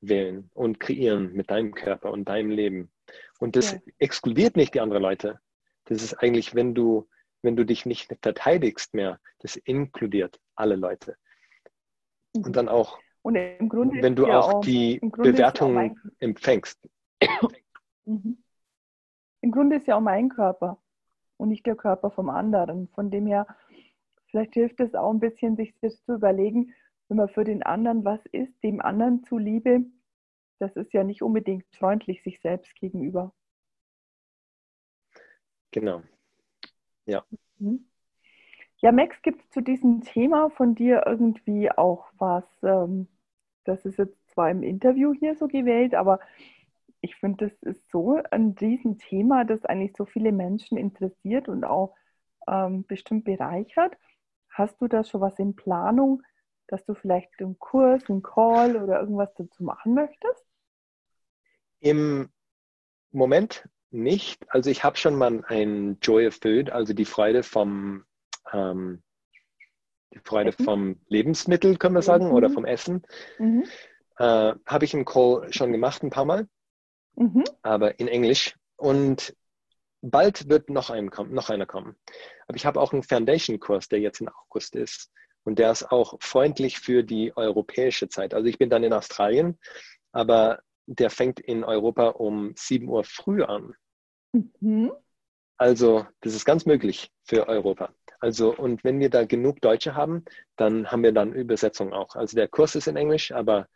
wählen 0.00 0.48
und 0.54 0.78
kreieren 0.78 1.32
mit 1.32 1.50
deinem 1.50 1.74
Körper 1.74 2.12
und 2.12 2.28
deinem 2.28 2.50
Leben. 2.50 2.92
Und 3.40 3.56
das 3.56 3.72
ja. 3.72 3.78
exkludiert 3.98 4.56
nicht 4.56 4.74
die 4.74 4.80
anderen 4.80 5.02
Leute. 5.02 5.40
Das 5.86 6.02
ist 6.02 6.14
eigentlich, 6.14 6.54
wenn 6.54 6.74
du, 6.74 7.08
wenn 7.42 7.56
du 7.56 7.64
dich 7.64 7.86
nicht 7.86 8.16
verteidigst 8.22 8.94
mehr, 8.94 9.20
das 9.40 9.56
inkludiert 9.56 10.40
alle 10.54 10.76
Leute. 10.76 11.16
Und 12.34 12.48
mhm. 12.48 12.52
dann 12.52 12.68
auch 12.68 12.98
und 13.22 13.34
wenn 13.34 14.16
du 14.16 14.26
ja 14.26 14.40
auch, 14.40 14.60
die 14.62 14.98
Bewertung 15.00 15.76
ja 15.76 15.94
empfängst. 16.18 16.88
Mhm. 18.04 18.42
Im 19.42 19.52
Grunde 19.52 19.76
ist 19.76 19.86
ja 19.86 19.96
auch 19.96 20.00
mein 20.00 20.28
Körper 20.28 20.82
und 21.36 21.50
nicht 21.50 21.66
der 21.66 21.76
Körper 21.76 22.10
vom 22.10 22.30
anderen. 22.30 22.88
Von 22.88 23.12
dem 23.12 23.26
her, 23.26 23.46
vielleicht 24.26 24.54
hilft 24.54 24.80
es 24.80 24.94
auch 24.94 25.12
ein 25.12 25.20
bisschen, 25.20 25.54
sich 25.56 25.72
das 25.80 26.02
zu 26.04 26.14
überlegen, 26.14 26.74
wenn 27.08 27.16
man 27.16 27.28
für 27.28 27.44
den 27.44 27.62
anderen 27.62 28.04
was 28.04 28.24
ist, 28.26 28.52
dem 28.64 28.80
anderen 28.80 29.22
zuliebe, 29.24 29.84
das 30.58 30.74
ist 30.76 30.92
ja 30.92 31.04
nicht 31.04 31.22
unbedingt 31.22 31.64
freundlich 31.76 32.22
sich 32.22 32.40
selbst 32.40 32.74
gegenüber. 32.76 33.32
Genau. 35.72 36.02
Ja. 37.06 37.24
Mhm. 37.58 37.86
Ja, 38.78 38.90
Max, 38.90 39.22
gibt 39.22 39.42
es 39.42 39.50
zu 39.50 39.60
diesem 39.60 40.02
Thema 40.02 40.50
von 40.50 40.74
dir 40.74 41.04
irgendwie 41.06 41.70
auch 41.70 42.06
was? 42.18 42.44
Ähm, 42.62 43.06
das 43.64 43.84
ist 43.84 43.98
jetzt 43.98 44.18
zwar 44.30 44.50
im 44.50 44.62
Interview 44.62 45.12
hier 45.14 45.36
so 45.36 45.46
gewählt, 45.46 45.94
aber 45.94 46.18
ich 47.00 47.16
finde, 47.16 47.48
das 47.48 47.62
ist 47.62 47.90
so 47.90 48.20
ein 48.30 48.56
Riesenthema, 48.60 49.44
das 49.44 49.64
eigentlich 49.64 49.96
so 49.96 50.04
viele 50.04 50.32
Menschen 50.32 50.78
interessiert 50.78 51.48
und 51.48 51.64
auch 51.64 51.94
ähm, 52.48 52.84
bestimmt 52.86 53.24
bereichert. 53.24 53.96
Hast 54.50 54.80
du 54.80 54.88
da 54.88 55.04
schon 55.04 55.20
was 55.20 55.38
in 55.38 55.54
Planung, 55.54 56.22
dass 56.68 56.84
du 56.84 56.94
vielleicht 56.94 57.30
einen 57.40 57.58
Kurs, 57.58 58.08
einen 58.08 58.22
Call 58.22 58.76
oder 58.76 59.00
irgendwas 59.00 59.32
dazu 59.34 59.64
machen 59.64 59.94
möchtest? 59.94 60.44
Im 61.80 62.30
Moment 63.10 63.68
nicht. 63.92 64.44
Also 64.48 64.70
ich 64.70 64.84
habe 64.84 64.96
schon 64.96 65.16
mal 65.16 65.44
ein 65.46 65.98
Joy 66.00 66.26
of 66.26 66.34
Food, 66.34 66.70
also 66.70 66.94
die 66.94 67.04
Freude 67.04 67.42
vom 67.42 68.04
ähm, 68.52 69.02
die 70.14 70.20
Freude 70.24 70.50
Essen? 70.50 70.64
vom 70.64 71.00
Lebensmittel, 71.08 71.76
können 71.76 71.94
wir 71.94 72.02
sagen, 72.02 72.26
mhm. 72.26 72.32
oder 72.32 72.50
vom 72.50 72.64
Essen. 72.64 73.02
Mhm. 73.38 73.64
Äh, 74.18 74.54
habe 74.66 74.84
ich 74.84 74.94
im 74.94 75.04
Call 75.04 75.52
schon 75.52 75.72
gemacht 75.72 76.02
ein 76.02 76.10
paar 76.10 76.24
Mal, 76.24 76.48
mhm. 77.14 77.44
aber 77.62 77.98
in 77.98 78.08
Englisch. 78.08 78.56
Und 78.76 79.34
bald 80.02 80.48
wird 80.48 80.68
noch, 80.68 80.90
ein, 80.90 81.10
noch 81.30 81.50
einer 81.50 81.66
kommen. 81.66 81.96
Aber 82.46 82.56
ich 82.56 82.66
habe 82.66 82.80
auch 82.80 82.92
einen 82.92 83.02
Foundation-Kurs, 83.02 83.88
der 83.88 84.00
jetzt 84.00 84.20
in 84.20 84.28
August 84.28 84.74
ist. 84.76 85.10
Und 85.44 85.58
der 85.58 85.72
ist 85.72 85.90
auch 85.90 86.16
freundlich 86.20 86.78
für 86.78 87.02
die 87.02 87.36
europäische 87.36 88.08
Zeit. 88.08 88.34
Also 88.34 88.46
ich 88.46 88.58
bin 88.58 88.70
dann 88.70 88.84
in 88.84 88.92
Australien, 88.92 89.58
aber 90.12 90.60
der 90.86 91.10
fängt 91.10 91.40
in 91.40 91.64
Europa 91.64 92.08
um 92.08 92.52
7 92.56 92.88
Uhr 92.88 93.04
früh 93.04 93.42
an. 93.42 93.74
Mhm. 94.32 94.92
Also 95.56 96.06
das 96.20 96.34
ist 96.34 96.44
ganz 96.44 96.66
möglich 96.66 97.12
für 97.24 97.48
Europa. 97.48 97.94
Also 98.20 98.54
und 98.54 98.84
wenn 98.84 98.98
wir 99.00 99.10
da 99.10 99.24
genug 99.24 99.60
Deutsche 99.60 99.94
haben, 99.94 100.24
dann 100.56 100.90
haben 100.90 101.02
wir 101.02 101.12
dann 101.12 101.32
Übersetzung 101.32 101.92
auch. 101.92 102.16
Also 102.16 102.36
der 102.36 102.48
Kurs 102.48 102.74
ist 102.74 102.88
in 102.88 102.96
Englisch, 102.96 103.32
aber 103.32 103.68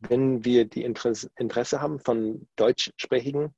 wenn 0.00 0.44
wir 0.44 0.64
die 0.64 0.84
Interesse, 0.84 1.30
Interesse 1.36 1.80
haben 1.80 1.98
von 1.98 2.46
Deutschsprachigen, 2.56 3.54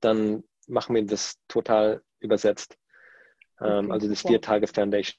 dann 0.00 0.44
machen 0.66 0.94
wir 0.94 1.06
das 1.06 1.38
total 1.48 2.02
übersetzt. 2.20 2.76
Ähm, 3.60 3.86
okay, 3.86 3.92
also 3.92 4.08
das 4.08 4.22
vier 4.22 4.40
Tage 4.40 4.66
Foundation 4.66 5.16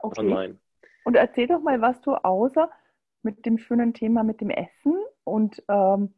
okay. 0.00 0.20
online. 0.20 0.58
Und 1.04 1.16
erzähl 1.16 1.46
doch 1.46 1.60
mal, 1.60 1.80
was 1.80 2.00
du 2.00 2.14
außer 2.14 2.70
mit 3.22 3.44
dem 3.46 3.58
schönen 3.58 3.94
Thema 3.94 4.22
mit 4.22 4.40
dem 4.40 4.50
Essen 4.50 4.94
und 5.24 5.62
ähm, 5.68 6.14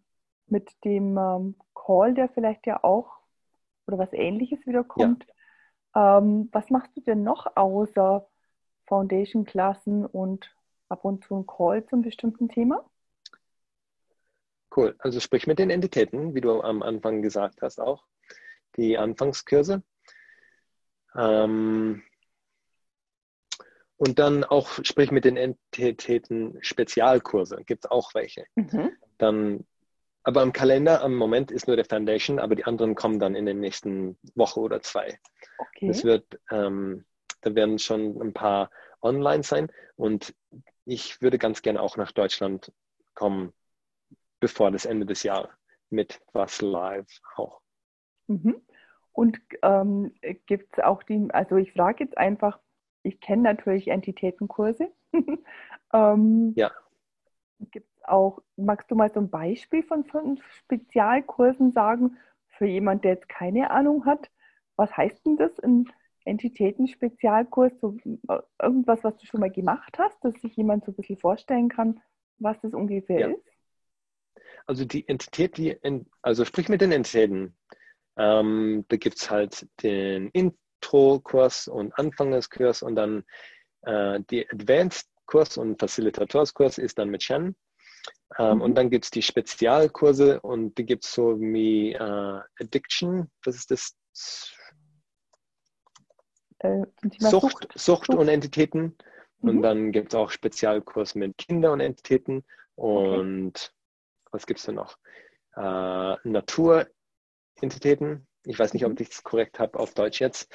mit 0.47 0.73
dem 0.85 1.17
ähm, 1.19 1.57
Call, 1.75 2.15
der 2.15 2.29
vielleicht 2.29 2.67
ja 2.67 2.83
auch 2.83 3.22
oder 3.93 4.05
was 4.05 4.13
ähnliches 4.13 4.67
wieder 4.67 4.85
kommt. 4.85 5.27
Ja. 5.95 6.19
Ähm, 6.19 6.49
was 6.53 6.71
machst 6.71 6.97
du 6.97 7.01
denn 7.03 7.23
noch 7.23 7.57
außer 7.57 8.27
Foundation-Klassen 8.87 10.07
und 10.07 10.55
ab 10.89 11.05
und 11.05 11.25
zu 11.25 11.37
ein 11.37 11.47
Call 11.47 11.85
zum 11.87 12.03
bestimmten 12.03 12.49
Thema? 12.49 12.89
Cool. 14.75 14.95
Also 14.99 15.21
sprich 15.21 15.47
mit 15.47 15.59
den 15.59 15.71
Entitäten, 15.71 16.35
wie 16.35 16.41
du 16.41 16.63
am 16.63 16.83
Anfang 16.83 17.21
gesagt 17.21 17.61
hast, 17.63 17.79
auch 17.79 18.05
die 18.77 18.97
Anfangskurse. 18.97 19.83
Ähm, 21.15 22.03
und 23.97 24.19
dann 24.19 24.45
auch 24.45 24.83
sprich 24.83 25.11
mit 25.11 25.25
den 25.25 25.37
Entitäten 25.37 26.59
Spezialkurse. 26.63 27.63
Gibt 27.67 27.85
es 27.85 27.91
auch 27.91 28.15
welche. 28.15 28.47
Mhm. 28.55 28.91
Dann, 29.19 29.67
aber 30.25 30.43
im 30.43 30.53
Kalender 30.53 31.03
am 31.03 31.15
Moment 31.15 31.51
ist 31.51 31.67
nur 31.67 31.77
der 31.77 31.85
Foundation, 31.85 32.39
aber 32.39 32.55
die 32.55 32.65
anderen 32.65 32.95
kommen 32.95 33.19
dann 33.19 33.35
in 33.35 33.47
den 33.47 33.61
nächsten 33.61 34.19
Woche 34.35 34.61
oder 34.61 34.81
zwei. 34.81 35.19
Okay. 35.59 35.89
Das 35.89 36.05
wird, 36.05 36.41
ähm, 36.51 37.05
da 37.41 37.55
werden 37.55 37.79
schon 37.79 38.21
ein 38.21 38.33
paar 38.33 38.71
online 39.01 39.43
sein 39.43 39.71
und 39.97 40.35
ich 40.85 41.21
würde 41.23 41.39
ganz 41.39 41.63
gerne 41.63 41.81
auch 41.81 41.97
nach 41.97 42.13
Deutschland 42.13 42.73
kommen 43.15 43.53
bevor 44.43 44.73
das 44.73 44.85
Ende 44.85 45.07
des 45.07 45.23
Jahres 45.23 45.51
mit 45.89 46.21
was 46.33 46.61
live 46.61 47.21
auch. 47.37 47.61
Mhm. 48.27 48.61
Und 49.13 49.39
ähm, 49.63 50.13
gibt 50.47 50.77
es 50.77 50.85
auch 50.85 51.03
die, 51.05 51.29
also 51.33 51.57
ich 51.57 51.73
frage 51.73 52.05
jetzt 52.05 52.19
einfach, 52.19 52.59
ich 53.05 53.21
kenne 53.21 53.43
natürlich 53.43 53.89
Entitätenkurse. 53.89 54.91
ähm, 55.93 56.53
ja. 56.57 56.73
Gibt 57.71 57.89
auch, 58.09 58.41
magst 58.57 58.91
du 58.91 58.95
mal 58.95 59.11
so 59.13 59.21
ein 59.21 59.31
Beispiel 59.31 59.83
von 59.83 60.05
fünf 60.05 60.43
Spezialkursen 60.53 61.73
sagen 61.73 62.17
für 62.49 62.67
jemand, 62.67 63.05
der 63.05 63.13
jetzt 63.13 63.29
keine 63.29 63.71
Ahnung 63.71 64.07
hat? 64.07 64.31
Was 64.77 64.97
heißt 64.97 65.27
denn 65.27 65.37
das, 65.37 65.59
ein 65.61 65.91
Entitäten-Spezialkurs? 66.25 67.73
So, 67.81 67.97
äh, 68.29 68.39
irgendwas, 68.61 69.05
was 69.05 69.17
du 69.17 69.27
schon 69.27 69.41
mal 69.41 69.51
gemacht 69.51 69.99
hast, 69.99 70.23
dass 70.25 70.35
sich 70.41 70.57
jemand 70.57 70.85
so 70.85 70.93
ein 70.93 70.95
bisschen 70.95 71.19
vorstellen 71.19 71.69
kann, 71.69 72.01
was 72.39 72.61
das 72.61 72.75
ungefähr 72.75 73.21
ja. 73.21 73.27
ist? 73.29 73.45
Also 74.67 74.85
die 74.85 75.07
Entität, 75.09 75.57
die, 75.57 75.77
also 76.23 76.45
sprich 76.45 76.69
mit 76.69 76.81
den 76.81 76.93
Entitäten. 76.93 77.57
Ähm, 78.17 78.85
da 78.89 78.97
gibt 78.97 79.17
es 79.17 79.31
halt 79.31 79.67
den 79.83 80.29
Intro-Kurs 80.29 81.69
und 81.69 81.99
Anfängerskurs 81.99 82.83
und 82.83 82.97
dann 82.97 83.25
äh, 83.83 84.21
die 84.31 84.49
Advanced-Kurs 84.49 85.57
und 85.57 85.81
Facilitators-Kurs 85.81 86.79
ist 86.79 86.99
dann 86.99 87.09
mit 87.09 87.23
Shen. 87.23 87.57
Ähm, 88.39 88.57
mhm. 88.57 88.63
Und 88.63 88.75
dann 88.77 88.91
gibt 88.91 89.05
es 89.05 89.11
die 89.11 89.23
Spezialkurse 89.23 90.41
und 90.41 90.77
die 90.79 90.85
gibt 90.85 91.05
es 91.05 91.13
so 91.13 91.39
wie 91.41 91.93
äh, 91.93 92.41
Addiction, 92.61 93.31
was 93.45 93.57
ist 93.57 93.71
das? 93.71 93.97
Äh, 96.59 96.85
Sucht, 97.19 97.69
Sucht, 97.73 97.73
Sucht, 97.75 98.09
und 98.11 98.29
Entitäten. 98.29 98.97
Mhm. 99.41 99.49
Und 99.49 99.63
dann 99.63 99.93
gibt 99.93 100.13
es 100.13 100.19
auch 100.19 100.31
Spezialkurs 100.31 101.15
mit 101.15 101.37
Kinder 101.37 101.73
und 101.73 101.81
Entitäten. 101.81 102.45
Und 102.75 103.57
okay 103.57 103.73
was 104.33 104.47
gibt 104.47 104.59
es 104.59 104.67
denn 104.67 104.75
noch? 104.75 104.99
Äh, 105.55 106.17
Naturentitäten. 106.29 108.27
Ich 108.45 108.59
weiß 108.59 108.73
nicht, 108.75 108.85
ob 108.85 108.93
mhm. 108.93 108.99
ich 109.01 109.11
das 109.11 109.23
korrekt 109.23 109.61
habe 109.61 109.79
auf 109.79 109.95
Deutsch 109.95 110.21
jetzt, 110.21 110.53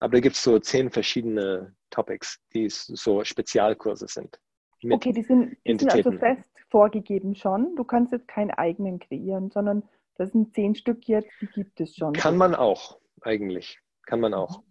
aber 0.00 0.14
da 0.14 0.20
gibt 0.20 0.36
es 0.36 0.42
so 0.42 0.58
zehn 0.58 0.90
verschiedene 0.90 1.76
Topics, 1.90 2.38
die 2.54 2.70
so 2.70 3.22
Spezialkurse 3.24 4.06
sind. 4.08 4.40
Okay, 4.92 5.12
die 5.12 5.22
sind, 5.22 5.56
die 5.66 5.78
sind 5.78 5.92
also 5.92 6.12
fest 6.12 6.44
vorgegeben 6.70 7.34
schon. 7.34 7.74
Du 7.76 7.84
kannst 7.84 8.12
jetzt 8.12 8.28
keinen 8.28 8.50
eigenen 8.50 8.98
kreieren, 8.98 9.50
sondern 9.50 9.82
das 10.16 10.32
sind 10.32 10.54
zehn 10.54 10.74
Stück 10.74 11.08
jetzt, 11.08 11.30
die 11.40 11.46
gibt 11.46 11.80
es 11.80 11.96
schon. 11.96 12.12
Kann 12.14 12.36
man 12.36 12.54
auch, 12.54 12.98
eigentlich. 13.22 13.78
Kann 14.06 14.20
man 14.20 14.34
auch. 14.34 14.62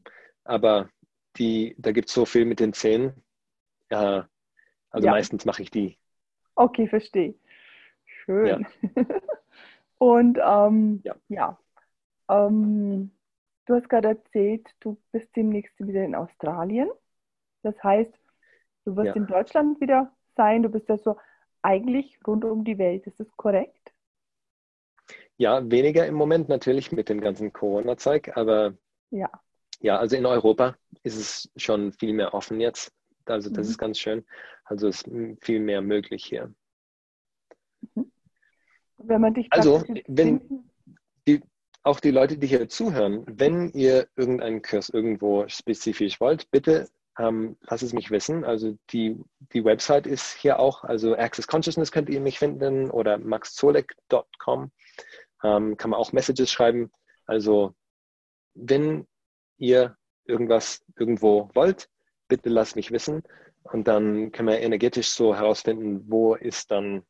Aber 0.44 0.90
die, 1.38 1.76
da 1.78 1.92
gibt 1.92 2.10
es 2.10 2.16
so 2.16 2.26
viel 2.26 2.46
mit 2.46 2.60
den 2.60 2.74
zehn. 2.74 3.14
Ja, 3.92 4.28
also 4.90 5.08
ja. 5.08 5.12
meistens 5.12 5.46
mache 5.46 5.62
ich 5.62 5.72
die. 5.72 5.98
Okay, 6.56 6.88
verstehe. 6.88 7.36
Schön. 8.06 8.46
Ja. 8.46 8.60
Und 9.98 10.40
ähm, 10.44 11.02
ja, 11.04 11.16
ja. 11.28 11.60
Ähm, 12.30 13.12
du 13.66 13.76
hast 13.76 13.90
gerade 13.90 14.10
erzählt, 14.10 14.68
du 14.80 14.98
bist 15.12 15.36
demnächst 15.36 15.78
wieder 15.80 16.04
in 16.04 16.16
Australien. 16.16 16.90
Das 17.62 17.76
heißt, 17.84 18.14
du 18.86 18.96
wirst 18.96 19.08
ja. 19.08 19.16
in 19.16 19.28
Deutschland 19.28 19.82
wieder 19.82 20.12
sein. 20.36 20.64
Du 20.64 20.70
bist 20.70 20.88
ja 20.88 20.98
so 20.98 21.18
eigentlich 21.62 22.18
rund 22.26 22.46
um 22.46 22.64
die 22.64 22.78
Welt. 22.78 23.06
Ist 23.08 23.20
das 23.20 23.28
korrekt? 23.36 23.92
Ja, 25.38 25.70
weniger 25.70 26.06
im 26.06 26.16
Moment 26.16 26.48
natürlich 26.48 26.92
mit 26.92 27.10
dem 27.10 27.20
ganzen 27.20 27.52
Corona-Zeug, 27.52 28.32
aber 28.38 28.74
ja. 29.10 29.30
ja, 29.82 29.98
also 29.98 30.16
in 30.16 30.26
Europa 30.26 30.78
ist 31.04 31.18
es 31.18 31.52
schon 31.58 31.92
viel 31.92 32.14
mehr 32.14 32.34
offen 32.34 32.62
jetzt. 32.62 32.94
Also 33.26 33.50
das 33.50 33.68
mhm. 33.68 33.72
ist 33.72 33.78
ganz 33.78 34.00
schön. 34.00 34.26
Also 34.64 34.88
ist 34.88 35.10
viel 35.42 35.60
mehr 35.60 35.82
möglich 35.82 36.24
hier. 36.26 36.54
Mhm. 37.96 38.12
Wenn 38.98 39.22
man 39.22 39.34
dich 39.34 39.48
also, 39.52 39.84
wenn 40.08 40.70
die, 41.28 41.42
auch 41.84 42.00
die 42.00 42.12
Leute, 42.12 42.38
die 42.38 42.48
hier 42.48 42.70
zuhören, 42.70 43.24
wenn 43.28 43.70
ihr 43.72 44.08
irgendeinen 44.16 44.62
Kurs 44.62 44.90
irgendwo 44.90 45.48
spezifisch 45.48 46.22
wollt, 46.22 46.50
bitte 46.50 46.88
ähm, 47.20 47.58
lasst 47.62 47.84
es 47.84 47.94
mich 47.94 48.12
wissen. 48.12 48.44
Also 48.44 48.78
die, 48.92 49.18
die 49.54 49.64
Website 49.64 50.08
ist 50.08 50.34
hier 50.34 50.60
auch, 50.60 50.84
also 50.84 51.16
Access 51.16 51.48
Consciousness 51.48 51.92
könnt 51.92 52.10
ihr 52.10 52.20
mich 52.20 52.40
finden 52.40 52.90
oder 52.92 53.18
maxzolek.com 53.18 54.72
ähm, 55.44 55.78
kann 55.78 55.90
man 55.92 56.00
auch 56.00 56.12
Messages 56.12 56.52
schreiben. 56.52 56.92
Also 57.26 57.74
wenn 58.54 59.08
ihr 59.58 59.96
irgendwas 60.26 60.84
irgendwo 60.98 61.50
wollt, 61.54 61.88
bitte 62.28 62.50
lasst 62.50 62.76
mich 62.76 62.92
wissen 62.92 63.24
und 63.64 63.88
dann 63.88 64.32
können 64.32 64.50
wir 64.50 64.60
energetisch 64.60 65.10
so 65.10 65.36
herausfinden, 65.36 66.04
wo 66.10 66.36
ist 66.36 66.72
dann 66.72 67.04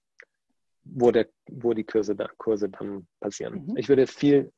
wo, 0.86 1.12
der, 1.12 1.28
wo 1.50 1.74
die 1.74 1.84
Kurse, 1.84 2.16
da, 2.16 2.30
Kurse 2.38 2.70
dann 2.70 3.08
passieren. 3.20 3.66
Mhm. 3.68 3.78
Ich 3.78 3.90
würde 3.90 4.08
viel, 4.08 4.54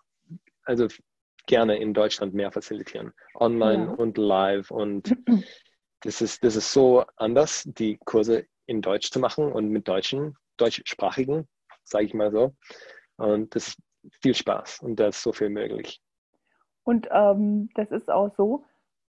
also 0.64 0.88
gerne 1.48 1.78
in 1.78 1.94
Deutschland 1.94 2.34
mehr 2.34 2.52
facilitieren. 2.52 3.14
Online 3.36 3.86
ja. 3.86 3.92
und 3.92 4.18
live. 4.18 4.72
Und 4.72 5.16
das 6.02 6.22
ist, 6.22 6.44
das 6.44 6.56
ist 6.56 6.72
so 6.72 7.04
anders, 7.16 7.64
die 7.66 7.98
Kurse 8.06 8.46
in 8.68 8.82
Deutsch 8.82 9.12
zu 9.12 9.20
machen 9.20 9.52
und 9.52 9.70
mit 9.70 9.88
Deutschen, 9.88 10.38
deutschsprachigen, 10.58 11.48
sage 11.84 12.06
ich 12.06 12.14
mal 12.14 12.32
so. 12.32 12.54
Und 13.16 13.56
das 13.56 13.70
ist 13.70 13.80
viel 14.22 14.36
Spaß 14.36 14.84
und 14.84 15.00
da 15.00 15.08
ist 15.08 15.24
so 15.24 15.34
viel 15.34 15.50
möglich. 15.50 16.00
Und 16.84 17.08
ähm, 17.12 17.70
das 17.74 17.92
ist 17.92 18.12
auch 18.12 18.34
so, 18.36 18.64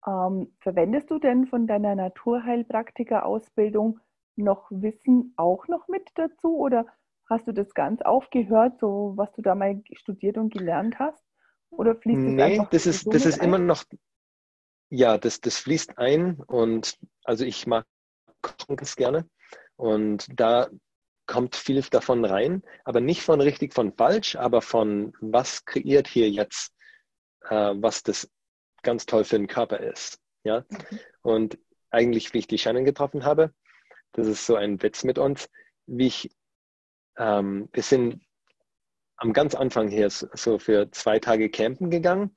ähm, 0.05 0.53
verwendest 0.59 1.09
du 1.09 1.17
denn 1.19 1.47
von 1.47 1.67
deiner 1.67 1.95
Naturheilpraktiker-Ausbildung 1.95 3.99
noch 4.37 4.69
Wissen 4.69 5.33
auch 5.37 5.67
noch 5.67 5.87
mit 5.87 6.09
dazu 6.15 6.57
oder 6.57 6.85
Hast 7.27 7.47
du 7.47 7.53
das 7.53 7.73
ganz 7.73 8.03
aufgehört, 8.03 8.79
so 8.79 9.13
was 9.15 9.31
du 9.33 9.41
da 9.41 9.55
mal 9.55 9.81
studiert 9.93 10.37
und 10.37 10.53
gelernt 10.53 10.99
hast? 10.99 11.24
Oder 11.71 11.95
fließt 11.95 12.17
das 12.17 12.31
nee, 12.33 12.43
einfach 12.43 12.69
das 12.69 12.85
ist, 12.85 13.13
das 13.13 13.25
ist 13.25 13.39
ein? 13.39 13.47
immer 13.47 13.57
noch, 13.57 13.83
ja, 14.89 15.17
das, 15.17 15.41
das 15.41 15.57
fließt 15.59 15.97
ein 15.97 16.39
und 16.47 16.97
also 17.23 17.43
ich 17.45 17.67
mag 17.67 17.85
kochen 18.41 18.75
ganz 18.75 18.95
gerne 18.95 19.29
und 19.75 20.27
da 20.39 20.69
kommt 21.27 21.55
viel 21.55 21.81
davon 21.81 22.23
rein, 22.23 22.63
aber 22.83 23.01
nicht 23.01 23.23
von 23.23 23.41
richtig 23.41 23.73
von 23.73 23.93
falsch, 23.93 24.35
aber 24.35 24.61
von 24.61 25.13
was 25.21 25.65
kreiert 25.65 26.07
hier 26.07 26.29
jetzt, 26.29 26.73
äh, 27.49 27.73
was 27.75 28.03
das 28.03 28.29
ganz 28.83 29.05
toll 29.05 29.23
für 29.23 29.37
den 29.37 29.47
Körper 29.47 29.79
ist. 29.79 30.19
Ja? 30.43 30.63
Mhm. 30.69 30.99
Und 31.23 31.57
eigentlich, 31.89 32.33
wie 32.33 32.39
ich 32.39 32.47
die 32.47 32.59
Shannon 32.59 32.85
getroffen 32.85 33.25
habe, 33.25 33.51
das 34.11 34.27
ist 34.27 34.45
so 34.45 34.55
ein 34.55 34.81
Witz 34.83 35.03
mit 35.03 35.17
uns, 35.17 35.49
wie 35.87 36.07
ich 36.07 36.29
ähm, 37.17 37.69
wir 37.71 37.83
sind 37.83 38.21
am 39.17 39.33
ganz 39.33 39.55
Anfang 39.55 39.87
hier 39.87 40.09
so 40.09 40.59
für 40.59 40.91
zwei 40.91 41.19
Tage 41.19 41.49
campen 41.49 41.89
gegangen 41.89 42.35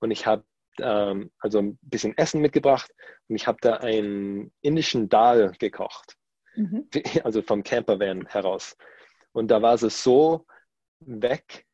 und 0.00 0.10
ich 0.10 0.26
habe 0.26 0.44
ähm, 0.78 1.30
also 1.38 1.58
ein 1.58 1.78
bisschen 1.82 2.16
Essen 2.16 2.40
mitgebracht 2.40 2.92
und 3.28 3.36
ich 3.36 3.46
habe 3.46 3.58
da 3.60 3.76
einen 3.76 4.52
indischen 4.60 5.08
Dal 5.08 5.52
gekocht, 5.58 6.16
mhm. 6.54 6.88
also 7.24 7.42
vom 7.42 7.62
Campervan 7.62 8.26
heraus. 8.26 8.76
Und 9.32 9.48
da 9.48 9.62
war 9.62 9.78
sie 9.78 9.90
so 9.90 10.46
weg 11.00 11.66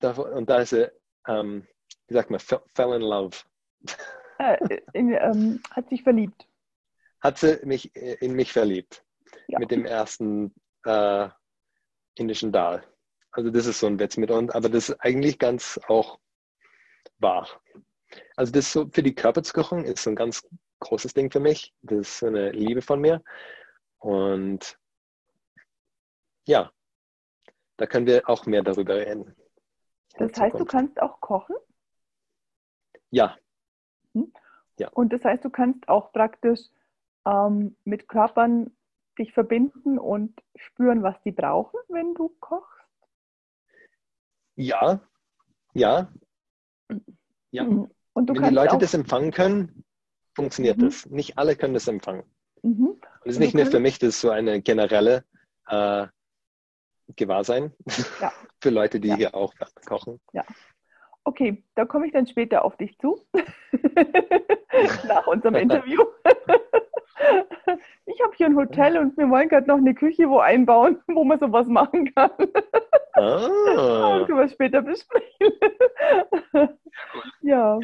und 0.00 0.50
da 0.50 0.58
ist 0.58 0.70
sie, 0.70 0.90
ähm, 1.28 1.66
wie 2.08 2.14
sagt 2.14 2.30
man, 2.30 2.40
fell 2.40 2.92
in 2.94 3.02
love. 3.02 3.38
Äh, 4.38 4.80
in, 4.92 5.12
ähm, 5.12 5.62
hat 5.70 5.88
sich 5.88 6.02
verliebt. 6.02 6.46
Hat 7.20 7.38
sie 7.38 7.60
mich 7.64 7.94
äh, 7.94 8.16
in 8.20 8.34
mich 8.34 8.52
verliebt. 8.52 9.04
Ja. 9.46 9.60
Mit 9.60 9.70
dem 9.70 9.86
ersten 9.86 10.52
äh, 10.84 11.28
indischen 12.16 12.50
Dal. 12.50 12.84
Also 13.32 13.50
das 13.50 13.66
ist 13.66 13.80
so 13.80 13.86
ein 13.86 13.98
Witz 13.98 14.16
mit 14.16 14.30
uns, 14.30 14.50
aber 14.50 14.68
das 14.68 14.90
ist 14.90 15.00
eigentlich 15.00 15.38
ganz 15.38 15.80
auch 15.88 16.18
wahr. 17.18 17.48
Also 18.36 18.52
das 18.52 18.72
so 18.72 18.88
für 18.90 19.02
die 19.02 19.14
Körper 19.14 19.42
zu 19.42 19.54
kochen 19.54 19.84
ist 19.84 20.02
so 20.02 20.10
ein 20.10 20.16
ganz 20.16 20.46
großes 20.80 21.14
Ding 21.14 21.30
für 21.30 21.40
mich. 21.40 21.74
Das 21.82 22.00
ist 22.00 22.18
so 22.18 22.26
eine 22.26 22.50
Liebe 22.50 22.82
von 22.82 23.00
mir. 23.00 23.22
Und 23.98 24.78
ja, 26.46 26.70
da 27.78 27.86
können 27.86 28.06
wir 28.06 28.28
auch 28.28 28.46
mehr 28.46 28.62
darüber 28.62 28.96
reden. 28.96 29.34
Das 30.18 30.38
heißt, 30.38 30.58
du 30.58 30.64
kannst 30.66 31.00
auch 31.00 31.20
kochen? 31.20 31.56
Ja. 33.10 33.36
Hm? 34.14 34.32
ja. 34.78 34.88
Und 34.90 35.12
das 35.12 35.24
heißt, 35.24 35.44
du 35.44 35.50
kannst 35.50 35.88
auch 35.88 36.12
praktisch 36.12 36.60
ähm, 37.26 37.76
mit 37.84 38.08
Körpern 38.08 38.76
dich 39.18 39.32
verbinden 39.32 39.98
und 39.98 40.42
spüren, 40.56 41.02
was 41.02 41.20
die 41.22 41.32
brauchen, 41.32 41.78
wenn 41.88 42.14
du 42.14 42.28
kochst? 42.40 42.71
Ja, 44.56 45.00
ja. 45.74 46.12
Ja. 47.50 47.64
Mhm. 47.64 47.90
Und 48.12 48.28
Wenn 48.28 48.42
die 48.42 48.54
Leute 48.54 48.78
das 48.78 48.94
empfangen 48.94 49.30
können, 49.30 49.84
funktioniert 50.34 50.78
mhm. 50.78 50.86
das. 50.86 51.06
Nicht 51.06 51.38
alle 51.38 51.56
können 51.56 51.74
das 51.74 51.88
empfangen. 51.88 52.24
Mhm. 52.62 52.88
Und 52.88 53.00
es 53.24 53.34
ist 53.34 53.38
nicht 53.38 53.54
nur 53.54 53.66
für 53.66 53.80
mich, 53.80 53.98
das 53.98 54.10
ist 54.10 54.20
so 54.20 54.30
eine 54.30 54.60
generelle 54.60 55.24
äh, 55.68 56.06
Gewahrsein 57.16 57.72
ja. 58.20 58.32
für 58.60 58.70
Leute, 58.70 59.00
die 59.00 59.08
ja. 59.08 59.16
hier 59.16 59.34
auch 59.34 59.54
kochen. 59.86 60.20
Ja. 60.32 60.44
Okay, 61.24 61.64
da 61.76 61.84
komme 61.84 62.06
ich 62.06 62.12
dann 62.12 62.26
später 62.26 62.64
auf 62.64 62.76
dich 62.76 62.98
zu, 62.98 63.24
nach 65.06 65.26
unserem 65.26 65.54
Interview. 65.56 66.02
Ich 68.06 68.22
habe 68.22 68.34
hier 68.36 68.46
ein 68.46 68.56
Hotel 68.56 68.98
und 68.98 69.16
wir 69.16 69.28
wollen 69.30 69.48
gerade 69.48 69.68
noch 69.68 69.78
eine 69.78 69.94
Küche 69.94 70.28
wo 70.28 70.38
einbauen, 70.38 70.98
wo 71.08 71.24
man 71.24 71.38
sowas 71.38 71.66
machen 71.66 72.12
kann. 72.14 72.30
Ah. 73.14 74.18
Das 74.18 74.26
können 74.26 74.38
wir 74.38 74.48
später 74.48 74.82
besprechen. 74.82 75.52
ja. 77.42 77.78
ja. 77.78 77.80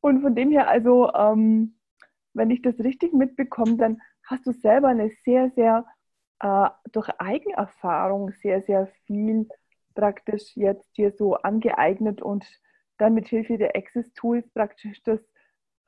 Und 0.00 0.22
von 0.22 0.34
dem 0.34 0.50
her, 0.50 0.68
also, 0.68 1.12
ähm, 1.14 1.78
wenn 2.34 2.50
ich 2.50 2.62
das 2.62 2.78
richtig 2.80 3.12
mitbekomme, 3.12 3.76
dann 3.76 4.00
hast 4.24 4.46
du 4.46 4.52
selber 4.52 4.88
eine 4.88 5.10
sehr, 5.24 5.50
sehr, 5.50 5.84
äh, 6.40 6.68
durch 6.92 7.08
Eigenerfahrung 7.18 8.32
sehr, 8.32 8.62
sehr 8.62 8.88
viel 9.06 9.48
praktisch 9.94 10.56
jetzt 10.56 10.96
dir 10.96 11.12
so 11.12 11.34
angeeignet 11.34 12.22
und 12.22 12.46
dann 12.98 13.14
mit 13.14 13.28
Hilfe 13.28 13.58
der 13.58 13.76
Access 13.76 14.12
Tools 14.14 14.48
praktisch 14.50 15.02
das 15.02 15.20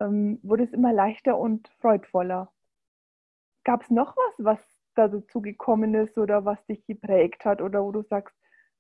ähm, 0.01 0.39
wurde 0.43 0.65
es 0.65 0.73
immer 0.73 0.93
leichter 0.93 1.39
und 1.39 1.69
freudvoller. 1.81 2.53
Gab 3.65 3.83
es 3.83 3.91
noch 3.91 4.17
was, 4.17 4.35
was 4.39 4.59
da 4.95 5.09
dazu 5.09 5.41
gekommen 5.41 5.95
ist 5.95 6.17
oder 6.19 6.45
was 6.45 6.65
dich 6.67 6.85
geprägt 6.87 7.45
hat 7.45 7.61
oder 7.61 7.83
wo 7.83 7.93
du 7.93 8.03
sagst, 8.03 8.35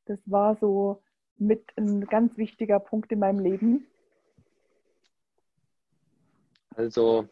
das 0.06 0.20
war 0.26 0.56
so 0.56 1.02
mit 1.36 1.72
ein 1.76 2.06
ganz 2.06 2.36
wichtiger 2.36 2.78
Punkt 2.78 3.10
in 3.10 3.18
meinem 3.18 3.40
Leben? 3.40 3.86
Also 6.76 7.28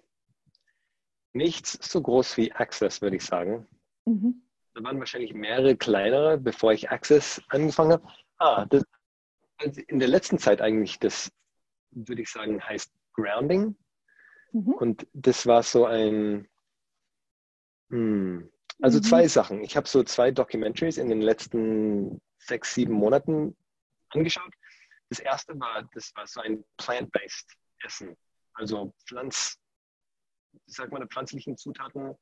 nichts 1.33 1.79
so 1.91 2.01
groß 2.01 2.37
wie 2.37 2.53
Access, 2.53 3.03
würde 3.03 3.17
ich 3.17 3.25
sagen. 3.25 3.67
Mhm. 4.05 4.43
Da 4.75 4.83
waren 4.83 4.99
wahrscheinlich 4.99 5.35
mehrere 5.35 5.77
kleinere, 5.77 6.39
bevor 6.39 6.73
ich 6.73 6.91
Access 6.91 7.43
angefangen 7.49 7.93
habe. 7.93 8.09
Ah, 8.39 8.67
das, 8.67 8.85
in 9.87 9.99
der 9.99 10.09
letzten 10.09 10.39
Zeit 10.39 10.61
eigentlich, 10.61 10.99
das 10.99 11.31
würde 11.91 12.23
ich 12.23 12.31
sagen, 12.31 12.63
heißt 12.63 12.93
Grounding. 13.13 13.77
Mhm. 14.53 14.75
Und 14.75 15.07
das 15.13 15.47
war 15.47 15.63
so 15.63 15.85
ein, 15.85 16.49
also 17.93 18.99
mhm. 18.99 19.03
zwei 19.03 19.28
Sachen. 19.28 19.62
Ich 19.62 19.76
habe 19.76 19.88
so 19.88 20.03
zwei 20.03 20.30
Documentaries 20.30 20.97
in 20.97 21.09
den 21.09 21.20
letzten 21.20 22.20
sechs, 22.38 22.74
sieben 22.74 22.95
Monaten 22.95 23.57
angeschaut. 24.11 24.53
Das 25.11 25.18
erste 25.18 25.59
war, 25.61 25.88
das 25.95 26.12
war 26.16 26.26
so 26.26 26.40
ein 26.40 26.64
plant-based 26.78 27.53
Essen. 27.84 28.16
Also 28.55 28.95
Pflanz, 29.07 29.59
sag 30.66 30.90
mal, 30.90 31.07
pflanzlichen 31.07 31.57
Zutaten. 31.57 32.14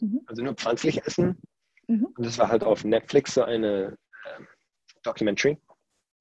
Mhm. 0.00 0.22
Also 0.26 0.42
nur 0.42 0.54
pflanzlich 0.54 1.04
essen. 1.06 1.40
Mhm. 1.86 2.06
Und 2.06 2.26
das 2.26 2.38
war 2.38 2.48
halt 2.48 2.64
auf 2.64 2.84
Netflix 2.84 3.34
so 3.34 3.44
eine 3.44 3.96
äh, 4.24 4.42
Documentary. 5.02 5.58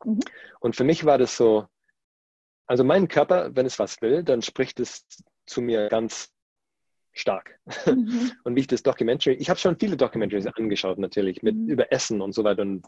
Mhm. 0.03 0.19
Und 0.59 0.76
für 0.76 0.84
mich 0.84 1.05
war 1.05 1.17
das 1.17 1.36
so, 1.36 1.67
also 2.67 2.84
mein 2.84 3.07
Körper, 3.07 3.55
wenn 3.55 3.65
es 3.65 3.80
was 3.80 4.01
will, 4.01 4.24
dann 4.24 4.41
spricht 4.41 4.80
es 4.80 5.05
zu 5.45 5.61
mir 5.61 5.89
ganz 5.89 6.32
stark. 7.14 7.59
Mhm. 7.86 8.32
Und 8.43 8.55
wie 8.55 8.62
ich 8.62 8.68
das 8.68 8.84
Documentary, 8.84 9.36
ich 9.36 9.49
habe 9.49 9.59
schon 9.59 9.78
viele 9.78 9.97
Documentaries 9.97 10.47
angeschaut 10.47 10.97
natürlich, 10.97 11.41
mit 11.43 11.55
mhm. 11.55 11.70
über 11.70 11.91
Essen 11.91 12.22
und 12.22 12.34
so 12.34 12.43
weiter. 12.43 12.62
Und 12.62 12.86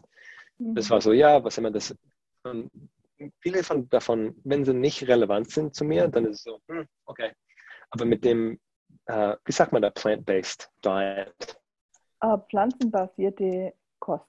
mhm. 0.58 0.74
das 0.74 0.90
war 0.90 1.00
so, 1.00 1.12
ja, 1.12 1.42
was 1.44 1.58
immer 1.58 1.70
das. 1.70 1.94
Und 2.42 2.70
viele 3.40 3.62
von 3.62 3.88
davon, 3.88 4.36
wenn 4.44 4.64
sie 4.64 4.74
nicht 4.74 5.06
relevant 5.08 5.50
sind 5.50 5.74
zu 5.74 5.84
mir, 5.84 6.08
dann 6.08 6.26
ist 6.26 6.38
es 6.38 6.42
so, 6.44 6.60
hm, 6.68 6.86
okay. 7.06 7.32
Aber 7.90 8.04
mit 8.04 8.24
dem, 8.24 8.58
äh, 9.06 9.36
wie 9.44 9.52
sagt 9.52 9.72
man 9.72 9.82
da, 9.82 9.90
plant-based 9.90 10.70
Diet? 10.84 11.60
Uh, 12.22 12.38
pflanzenbasierte 12.38 13.74
Kost. 13.98 14.24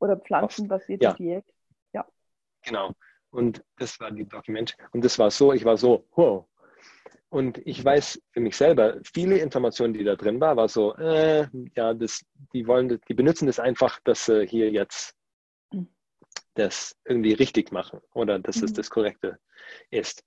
Oder 0.00 0.16
pflanzenbasierte 0.16 1.06
Kost. 1.06 1.18
Diät. 1.18 1.44
Ja. 1.92 2.06
Genau. 2.62 2.92
Und 3.30 3.64
das 3.78 3.98
war 4.00 4.10
die 4.10 4.24
Dokument. 4.24 4.76
Und 4.92 5.04
das 5.04 5.18
war 5.18 5.30
so, 5.30 5.52
ich 5.52 5.64
war 5.64 5.76
so, 5.76 6.06
wow. 6.14 6.46
Und 7.34 7.60
ich 7.66 7.84
weiß 7.84 8.22
für 8.30 8.38
mich 8.38 8.56
selber, 8.56 9.00
viele 9.12 9.38
Informationen, 9.38 9.92
die 9.92 10.04
da 10.04 10.14
drin 10.14 10.40
war, 10.40 10.56
war 10.56 10.68
so, 10.68 10.94
äh, 10.94 11.48
ja, 11.74 11.92
das, 11.92 12.24
die 12.52 12.64
wollen, 12.68 13.00
die 13.08 13.14
benutzen 13.14 13.46
das 13.46 13.58
einfach, 13.58 13.98
dass 14.04 14.26
sie 14.26 14.46
hier 14.46 14.70
jetzt 14.70 15.16
das 16.54 16.94
irgendwie 17.04 17.32
richtig 17.32 17.72
machen 17.72 17.98
oder 18.12 18.38
dass 18.38 18.62
es 18.62 18.70
mhm. 18.70 18.74
das 18.74 18.88
Korrekte 18.88 19.40
ist. 19.90 20.22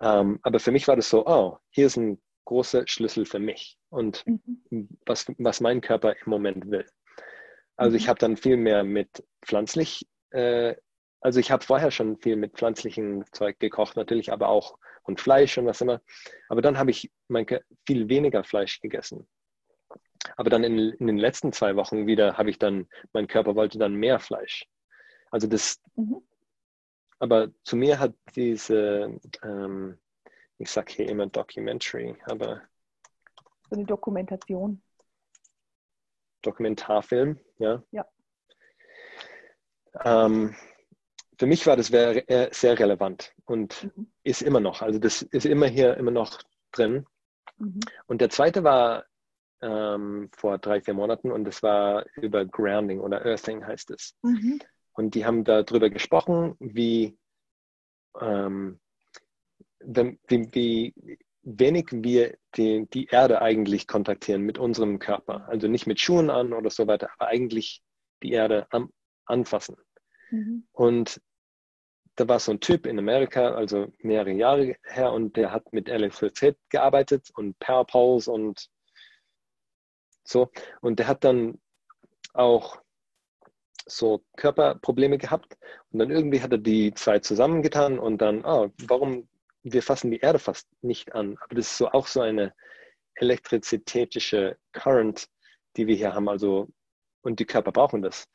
Ähm, 0.00 0.38
aber 0.44 0.60
für 0.60 0.72
mich 0.72 0.88
war 0.88 0.96
das 0.96 1.10
so, 1.10 1.26
oh, 1.26 1.58
hier 1.68 1.88
ist 1.88 1.98
ein 1.98 2.18
großer 2.46 2.88
Schlüssel 2.88 3.26
für 3.26 3.38
mich 3.38 3.76
und 3.90 4.24
mhm. 4.70 4.88
was, 5.04 5.26
was 5.36 5.60
mein 5.60 5.82
Körper 5.82 6.12
im 6.12 6.30
Moment 6.30 6.70
will. 6.70 6.86
Also 7.76 7.98
ich 7.98 8.04
mhm. 8.04 8.08
habe 8.08 8.18
dann 8.20 8.38
viel 8.38 8.56
mehr 8.56 8.82
mit 8.82 9.22
pflanzlich, 9.44 10.08
äh, 10.30 10.74
also 11.20 11.38
ich 11.38 11.50
habe 11.50 11.66
vorher 11.66 11.90
schon 11.90 12.16
viel 12.16 12.36
mit 12.36 12.54
pflanzlichen 12.54 13.26
Zeug 13.32 13.58
gekocht, 13.58 13.94
natürlich, 13.94 14.32
aber 14.32 14.48
auch 14.48 14.78
und 15.08 15.20
Fleisch 15.20 15.58
und 15.58 15.66
was 15.66 15.80
immer. 15.80 16.00
Aber 16.48 16.62
dann 16.62 16.78
habe 16.78 16.90
ich 16.90 17.10
mein, 17.26 17.46
viel 17.86 18.08
weniger 18.08 18.44
Fleisch 18.44 18.80
gegessen. 18.80 19.26
Aber 20.36 20.50
dann 20.50 20.62
in, 20.62 20.78
in, 20.78 21.06
den 21.06 21.18
letzten 21.18 21.52
zwei 21.52 21.74
Wochen 21.76 22.06
wieder 22.06 22.36
habe 22.36 22.50
ich 22.50 22.58
dann, 22.58 22.88
mein 23.12 23.26
Körper 23.26 23.56
wollte 23.56 23.78
dann 23.78 23.94
mehr 23.94 24.20
Fleisch. 24.20 24.66
Also 25.30 25.46
das, 25.46 25.80
mhm. 25.96 26.22
aber 27.18 27.48
zu 27.64 27.76
mir 27.76 27.98
hat 27.98 28.14
diese, 28.36 29.18
ähm, 29.42 29.98
ich 30.58 30.70
sage 30.70 30.92
hier 30.92 31.08
immer 31.08 31.26
Documentary, 31.26 32.16
aber. 32.24 32.62
So 33.70 33.76
eine 33.76 33.84
Dokumentation. 33.84 34.82
Dokumentarfilm, 36.42 37.38
ja. 37.58 37.82
Ja. 37.90 38.06
Ähm, 40.04 40.54
für 41.38 41.46
mich 41.46 41.66
war 41.66 41.76
das 41.76 41.86
sehr, 41.86 42.24
sehr 42.52 42.78
relevant 42.78 43.32
und 43.44 43.84
mhm. 43.96 44.10
ist 44.24 44.42
immer 44.42 44.60
noch. 44.60 44.82
Also 44.82 44.98
das 44.98 45.22
ist 45.22 45.46
immer 45.46 45.66
hier 45.66 45.96
immer 45.96 46.10
noch 46.10 46.42
drin. 46.72 47.06
Mhm. 47.58 47.80
Und 48.06 48.20
der 48.20 48.30
zweite 48.30 48.64
war 48.64 49.04
ähm, 49.62 50.30
vor 50.36 50.58
drei, 50.58 50.80
vier 50.80 50.94
Monaten 50.94 51.30
und 51.30 51.44
das 51.44 51.62
war 51.62 52.04
über 52.16 52.44
Grounding 52.44 53.00
oder 53.00 53.24
Earthing 53.24 53.64
heißt 53.64 53.90
es. 53.90 54.14
Mhm. 54.22 54.60
Und 54.92 55.14
die 55.14 55.24
haben 55.24 55.44
darüber 55.44 55.90
gesprochen, 55.90 56.56
wie, 56.58 57.16
ähm, 58.20 58.80
wie, 59.80 60.48
wie 60.52 61.18
wenig 61.42 61.86
wir 61.92 62.36
die, 62.56 62.86
die 62.92 63.06
Erde 63.06 63.40
eigentlich 63.40 63.86
kontaktieren 63.86 64.42
mit 64.42 64.58
unserem 64.58 64.98
Körper. 64.98 65.48
Also 65.48 65.68
nicht 65.68 65.86
mit 65.86 66.00
Schuhen 66.00 66.30
an 66.30 66.52
oder 66.52 66.70
so 66.70 66.88
weiter, 66.88 67.10
aber 67.16 67.28
eigentlich 67.28 67.82
die 68.24 68.32
Erde 68.32 68.66
am, 68.70 68.90
anfassen. 69.24 69.76
Mhm. 70.30 70.66
Und 70.72 71.20
da 72.18 72.26
war 72.26 72.40
so 72.40 72.50
ein 72.50 72.60
Typ 72.60 72.86
in 72.86 72.98
Amerika, 72.98 73.54
also 73.54 73.92
mehrere 74.00 74.32
Jahre 74.32 74.76
her, 74.82 75.12
und 75.12 75.36
der 75.36 75.52
hat 75.52 75.72
mit 75.72 75.88
Elektrizität 75.88 76.58
gearbeitet 76.68 77.30
und 77.36 77.56
Power 77.60 77.86
Poles 77.86 78.26
und 78.26 78.68
so. 80.24 80.50
Und 80.80 80.98
der 80.98 81.06
hat 81.06 81.22
dann 81.22 81.60
auch 82.34 82.82
so 83.86 84.24
Körperprobleme 84.36 85.16
gehabt 85.16 85.56
und 85.90 86.00
dann 86.00 86.10
irgendwie 86.10 86.42
hat 86.42 86.50
er 86.50 86.58
die 86.58 86.92
zwei 86.92 87.20
zusammengetan 87.20 88.00
und 88.00 88.18
dann, 88.18 88.44
oh, 88.44 88.70
warum, 88.88 89.28
wir 89.62 89.82
fassen 89.82 90.10
die 90.10 90.18
Erde 90.18 90.40
fast 90.40 90.68
nicht 90.82 91.14
an. 91.14 91.36
Aber 91.38 91.54
das 91.54 91.70
ist 91.70 91.78
so 91.78 91.88
auch 91.88 92.08
so 92.08 92.20
eine 92.20 92.52
elektrizitätische 93.14 94.58
Current, 94.72 95.28
die 95.76 95.86
wir 95.86 95.94
hier 95.94 96.14
haben, 96.14 96.28
also 96.28 96.68
und 97.22 97.38
die 97.38 97.46
Körper 97.46 97.70
brauchen 97.70 98.02
das. 98.02 98.28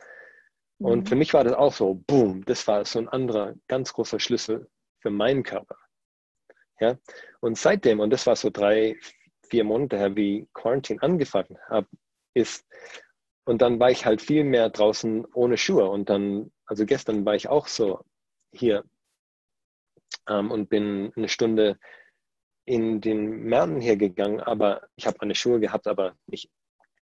Mhm. 0.83 0.89
Und 0.89 1.09
für 1.09 1.15
mich 1.15 1.33
war 1.33 1.43
das 1.43 1.53
auch 1.53 1.73
so, 1.73 1.95
boom, 2.07 2.43
das 2.45 2.67
war 2.67 2.85
so 2.85 2.99
ein 2.99 3.07
anderer, 3.07 3.55
ganz 3.67 3.93
großer 3.93 4.19
Schlüssel 4.19 4.69
für 4.99 5.09
meinen 5.09 5.43
Körper. 5.43 5.77
Ja, 6.79 6.97
und 7.39 7.57
seitdem, 7.57 7.99
und 7.99 8.09
das 8.09 8.27
war 8.27 8.35
so 8.35 8.49
drei, 8.49 8.97
vier 9.49 9.63
Monate 9.63 9.97
her, 9.97 10.15
wie 10.15 10.47
Quarantine 10.53 11.01
angefangen 11.01 11.57
hat, 11.69 11.85
ist, 12.33 12.65
und 13.45 13.61
dann 13.61 13.79
war 13.79 13.91
ich 13.91 14.05
halt 14.05 14.21
viel 14.21 14.43
mehr 14.43 14.69
draußen 14.69 15.25
ohne 15.33 15.57
Schuhe. 15.57 15.89
Und 15.89 16.09
dann, 16.09 16.51
also 16.65 16.85
gestern 16.85 17.25
war 17.25 17.35
ich 17.35 17.47
auch 17.47 17.67
so 17.67 18.01
hier 18.51 18.83
ähm, 20.27 20.51
und 20.51 20.69
bin 20.69 21.13
eine 21.15 21.29
Stunde 21.29 21.77
in 22.65 23.01
den 23.01 23.43
Märkten 23.43 23.81
hier 23.81 23.97
gegangen, 23.97 24.39
aber 24.39 24.87
ich 24.95 25.05
habe 25.05 25.17
meine 25.21 25.35
Schuhe 25.35 25.59
gehabt, 25.59 25.87
aber 25.87 26.15
nicht 26.27 26.49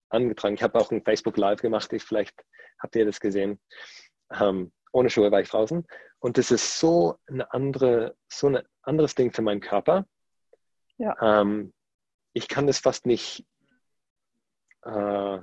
angetragen. 0.10 0.56
Ich 0.56 0.64
habe 0.64 0.80
auch 0.80 0.92
ein 0.92 1.04
Facebook 1.04 1.38
Live 1.38 1.62
gemacht, 1.62 1.94
ich, 1.94 2.04
vielleicht 2.04 2.36
habt 2.82 2.96
ihr 2.96 3.06
das 3.06 3.20
gesehen. 3.20 3.60
Ähm, 4.32 4.72
ohne 4.92 5.10
Schuhe 5.10 5.32
war 5.32 5.42
ich 5.42 5.50
draußen. 5.50 5.86
Und 6.20 6.38
das 6.38 6.52
ist 6.52 6.80
so 6.80 7.18
eine 7.28 7.52
andere, 7.54 8.16
so 8.28 8.48
ein 8.48 8.60
anderes 8.82 9.16
Ding 9.16 9.32
für 9.32 9.42
meinen 9.42 9.62
Körper. 9.62 10.06
Ja. 10.98 11.16
Ähm, 11.22 11.74
ich 12.34 12.48
kann 12.48 12.68
das 12.68 12.80
fast 12.80 13.06
nicht 13.06 13.46
äh, 14.84 15.40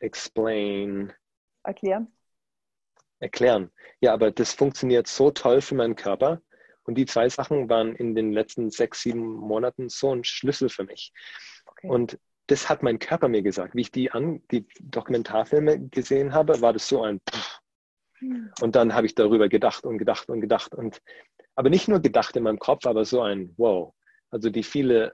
explain. 0.00 1.12
Erklären. 1.62 2.12
Erklären. 3.18 3.72
Ja, 4.00 4.14
aber 4.14 4.30
das 4.30 4.52
funktioniert 4.52 5.06
so 5.08 5.30
toll 5.30 5.60
für 5.60 5.74
meinen 5.74 5.96
Körper. 5.96 6.40
Und 6.84 6.94
die 6.94 7.04
zwei 7.04 7.28
Sachen 7.28 7.68
waren 7.68 7.94
in 7.96 8.14
den 8.14 8.32
letzten 8.32 8.70
sechs, 8.70 9.02
sieben 9.02 9.34
Monaten 9.34 9.88
so 9.88 10.14
ein 10.14 10.24
Schlüssel 10.24 10.68
für 10.70 10.84
mich. 10.84 11.12
Okay. 11.66 11.88
Und 11.88 12.18
das 12.48 12.68
hat 12.68 12.82
mein 12.82 12.98
Körper 12.98 13.28
mir 13.28 13.42
gesagt. 13.42 13.74
Wie 13.74 13.82
ich 13.82 13.92
die, 13.92 14.10
an, 14.10 14.42
die 14.50 14.66
Dokumentarfilme 14.80 15.88
gesehen 15.88 16.32
habe, 16.32 16.60
war 16.60 16.72
das 16.72 16.88
so 16.88 17.02
ein 17.02 17.20
Pff. 17.20 17.60
Hm. 18.18 18.50
Und 18.60 18.74
dann 18.74 18.94
habe 18.94 19.06
ich 19.06 19.14
darüber 19.14 19.48
gedacht 19.48 19.84
und 19.84 19.98
gedacht 19.98 20.28
und 20.28 20.40
gedacht. 20.40 20.74
Und, 20.74 21.00
aber 21.54 21.70
nicht 21.70 21.88
nur 21.88 22.00
gedacht 22.00 22.36
in 22.36 22.42
meinem 22.42 22.58
Kopf, 22.58 22.86
aber 22.86 23.04
so 23.04 23.22
ein 23.22 23.54
Wow. 23.56 23.94
Also 24.30 24.50
die 24.50 24.62
viele 24.62 25.12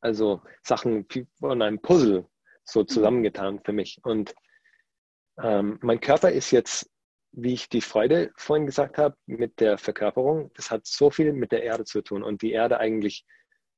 also 0.00 0.40
Sachen 0.62 1.06
von 1.40 1.60
einem 1.60 1.80
Puzzle 1.80 2.26
so 2.64 2.80
hm. 2.80 2.88
zusammengetan 2.88 3.60
für 3.64 3.72
mich. 3.72 3.98
Und 4.04 4.34
ähm, 5.42 5.78
mein 5.82 6.00
Körper 6.00 6.30
ist 6.30 6.52
jetzt, 6.52 6.88
wie 7.32 7.54
ich 7.54 7.68
die 7.68 7.80
Freude 7.80 8.30
vorhin 8.36 8.66
gesagt 8.66 8.98
habe, 8.98 9.16
mit 9.26 9.58
der 9.58 9.78
Verkörperung, 9.78 10.52
das 10.54 10.70
hat 10.70 10.86
so 10.86 11.10
viel 11.10 11.32
mit 11.32 11.50
der 11.50 11.64
Erde 11.64 11.84
zu 11.84 12.02
tun. 12.02 12.22
Und 12.22 12.42
die 12.42 12.52
Erde 12.52 12.78
eigentlich 12.78 13.24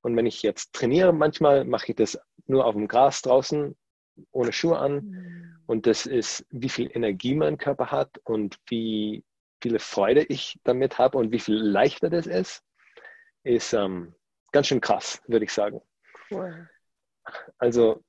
und 0.03 0.17
wenn 0.17 0.27
ich 0.27 0.43
jetzt 0.43 0.73
trainiere, 0.73 1.13
manchmal 1.13 1.65
mache 1.65 1.91
ich 1.91 1.97
das 1.97 2.19
nur 2.47 2.65
auf 2.65 2.75
dem 2.75 2.89
Gras 2.89 3.23
draußen, 3.23 3.77
ohne 4.33 4.53
Schuhe 4.53 4.79
an. 4.79 4.95
Mhm. 4.95 5.57
Und 5.67 5.87
das 5.87 6.07
ist, 6.07 6.47
wie 6.51 6.69
viel 6.69 6.91
Energie 6.93 7.35
mein 7.35 7.59
Körper 7.59 7.91
hat 7.91 8.19
und 8.25 8.59
wie 8.67 9.25
viele 9.63 9.79
Freude 9.79 10.23
ich 10.25 10.59
damit 10.65 10.99
habe 10.99 11.19
und 11.19 11.33
wie 11.33 11.39
viel 11.39 11.57
leichter 11.57 12.11
das 12.11 12.27
ist, 12.27 12.63
ist 13.45 13.73
ähm, 13.73 14.15
ganz 14.53 14.67
schön 14.67 14.81
krass, 14.81 15.23
würde 15.27 15.45
ich 15.45 15.53
sagen. 15.53 15.81
Also 17.59 18.03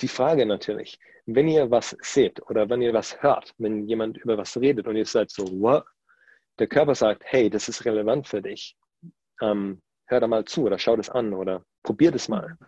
die 0.00 0.08
Frage 0.08 0.46
natürlich, 0.46 0.98
wenn 1.26 1.48
ihr 1.48 1.70
was 1.70 1.96
seht 2.00 2.40
oder 2.48 2.68
wenn 2.68 2.82
ihr 2.82 2.94
was 2.94 3.22
hört, 3.22 3.54
wenn 3.58 3.86
jemand 3.86 4.16
über 4.16 4.38
was 4.38 4.56
redet 4.56 4.86
und 4.86 4.96
ihr 4.96 5.06
seid 5.06 5.30
so, 5.30 5.44
what? 5.60 5.84
Der 6.58 6.66
Körper 6.66 6.94
sagt, 6.94 7.22
hey, 7.26 7.48
das 7.48 7.68
ist 7.68 7.84
relevant 7.84 8.26
für 8.26 8.42
dich. 8.42 8.76
Ähm, 9.40 9.80
hör 10.10 10.20
da 10.20 10.26
mal 10.26 10.44
zu 10.44 10.64
oder 10.64 10.78
schau 10.78 10.96
das 10.96 11.08
an 11.08 11.32
oder 11.32 11.64
probier 11.82 12.10
das 12.10 12.28
mal. 12.28 12.58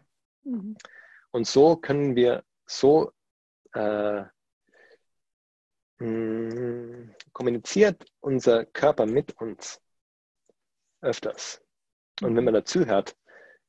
Mhm. 0.44 0.76
Und 1.32 1.46
so 1.46 1.76
können 1.76 2.14
wir 2.14 2.44
so 2.66 3.12
äh, 3.74 4.22
mh, 5.98 6.06
mm, 6.06 7.14
kommuniziert 7.32 8.04
unser 8.20 8.64
Körper 8.66 9.06
mit 9.06 9.40
uns 9.40 9.80
öfters. 11.00 11.60
Und 12.22 12.36
wenn 12.36 12.44
man 12.44 12.54
dazu 12.54 12.86
hört, 12.86 13.16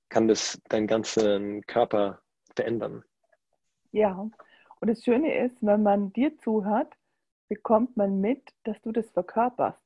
kann 0.09 0.27
das 0.27 0.61
deinen 0.69 0.85
ganzen 0.85 1.65
Körper 1.65 2.21
verändern. 2.55 3.03
Ja, 3.91 4.29
und 4.79 4.87
das 4.87 5.03
Schöne 5.03 5.45
ist, 5.45 5.57
wenn 5.61 5.81
man 5.81 6.13
dir 6.13 6.37
zuhört, 6.39 6.93
bekommt 7.47 7.97
man 7.97 8.19
mit, 8.21 8.53
dass 8.63 8.79
du 8.81 8.91
das 8.91 9.09
verkörperst. 9.11 9.82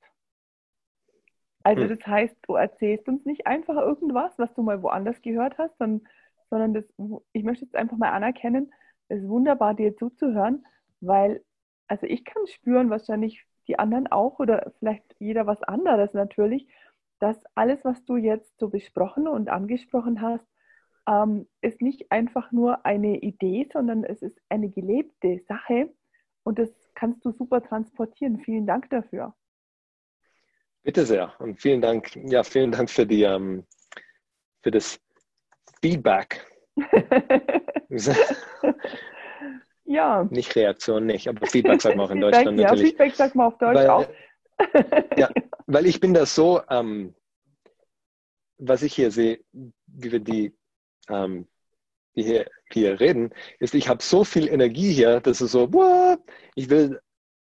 Also 1.67 1.81
hm. 1.81 1.89
das 1.89 2.07
heißt, 2.07 2.35
du 2.43 2.55
erzählst 2.55 3.09
uns 3.09 3.25
nicht 3.25 3.45
einfach 3.45 3.75
irgendwas, 3.75 4.31
was 4.39 4.53
du 4.53 4.63
mal 4.63 4.81
woanders 4.81 5.21
gehört 5.21 5.57
hast, 5.57 5.77
sondern, 5.77 6.07
sondern 6.49 6.73
das, 6.73 6.85
ich 7.33 7.43
möchte 7.43 7.65
jetzt 7.65 7.75
einfach 7.75 7.97
mal 7.97 8.11
anerkennen, 8.11 8.71
es 9.09 9.21
ist 9.21 9.27
wunderbar, 9.27 9.73
dir 9.73 9.93
zuzuhören, 9.97 10.65
weil, 11.01 11.43
also 11.89 12.05
ich 12.05 12.23
kann 12.23 12.47
spüren, 12.47 12.89
wahrscheinlich 12.89 13.45
die 13.67 13.77
anderen 13.79 14.07
auch 14.07 14.39
oder 14.39 14.71
vielleicht 14.79 15.03
jeder 15.19 15.45
was 15.45 15.61
anderes 15.61 16.13
natürlich, 16.13 16.69
dass 17.19 17.37
alles, 17.53 17.83
was 17.83 18.05
du 18.05 18.15
jetzt 18.15 18.57
so 18.57 18.69
besprochen 18.69 19.27
und 19.27 19.49
angesprochen 19.49 20.21
hast, 20.21 20.47
ähm, 21.05 21.49
ist 21.59 21.81
nicht 21.81 22.13
einfach 22.13 22.53
nur 22.53 22.85
eine 22.85 23.17
Idee, 23.17 23.67
sondern 23.73 24.05
es 24.05 24.21
ist 24.21 24.39
eine 24.47 24.69
gelebte 24.69 25.41
Sache 25.49 25.93
und 26.43 26.59
das 26.59 26.69
kannst 26.95 27.25
du 27.25 27.31
super 27.31 27.61
transportieren. 27.61 28.39
Vielen 28.39 28.67
Dank 28.67 28.89
dafür. 28.89 29.35
Bitte 30.87 31.05
sehr 31.05 31.33
und 31.39 31.59
vielen 31.59 31.81
Dank. 31.81 32.15
Ja, 32.15 32.43
vielen 32.45 32.71
Dank 32.71 32.89
für 32.89 33.05
die 33.05 33.23
ähm, 33.23 33.65
für 34.63 34.71
das 34.71 34.97
Feedback. 35.81 36.49
ja. 39.83 40.23
Nicht 40.31 40.55
Reaktion, 40.55 41.05
nicht, 41.05 41.27
aber 41.27 41.45
Feedback 41.45 41.81
sagt 41.81 41.97
man 41.97 42.05
auch 42.05 42.11
in 42.11 42.19
Feedback, 42.19 42.35
Deutschland 42.35 42.59
ja, 42.61 42.67
natürlich. 42.67 42.91
Feedback 42.91 43.15
sagt 43.15 43.35
man 43.35 43.47
auf 43.47 43.57
Deutsch 43.57 43.75
weil, 43.75 43.89
auch. 43.89 44.07
ja, 45.17 45.29
weil 45.65 45.87
ich 45.87 45.99
bin 45.99 46.13
da 46.13 46.25
so, 46.25 46.61
ähm, 46.69 47.13
was 48.57 48.81
ich 48.81 48.93
hier 48.93 49.11
sehe, 49.11 49.41
wie 49.51 50.11
wir 50.13 50.21
die, 50.21 50.55
ähm, 51.09 51.49
die 52.15 52.23
hier, 52.23 52.49
hier 52.71 52.97
reden, 53.01 53.33
ist, 53.59 53.75
ich 53.75 53.89
habe 53.89 54.01
so 54.01 54.23
viel 54.23 54.47
Energie 54.47 54.93
hier, 54.93 55.19
dass 55.19 55.41
es 55.41 55.51
so, 55.51 55.73
what? 55.73 56.21
ich 56.55 56.69
will 56.69 57.01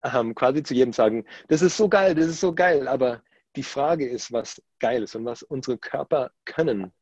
ähm, 0.04 0.36
quasi 0.36 0.64
zu 0.64 0.74
jedem 0.74 0.94
sagen, 0.94 1.26
das 1.48 1.62
ist 1.62 1.78
so 1.78 1.90
geil, 1.90 2.16
das 2.16 2.28
ist 2.28 2.40
so 2.40 2.54
geil. 2.54 2.88
Aber 2.88 3.22
die 3.56 3.64
Frage 3.64 4.08
ist, 4.08 4.32
was 4.32 4.62
geil 4.80 5.04
ist 5.04 5.16
und 5.16 5.26
was 5.26 5.44
unsere 5.44 5.78
Körper 5.78 6.32
können. 6.46 6.94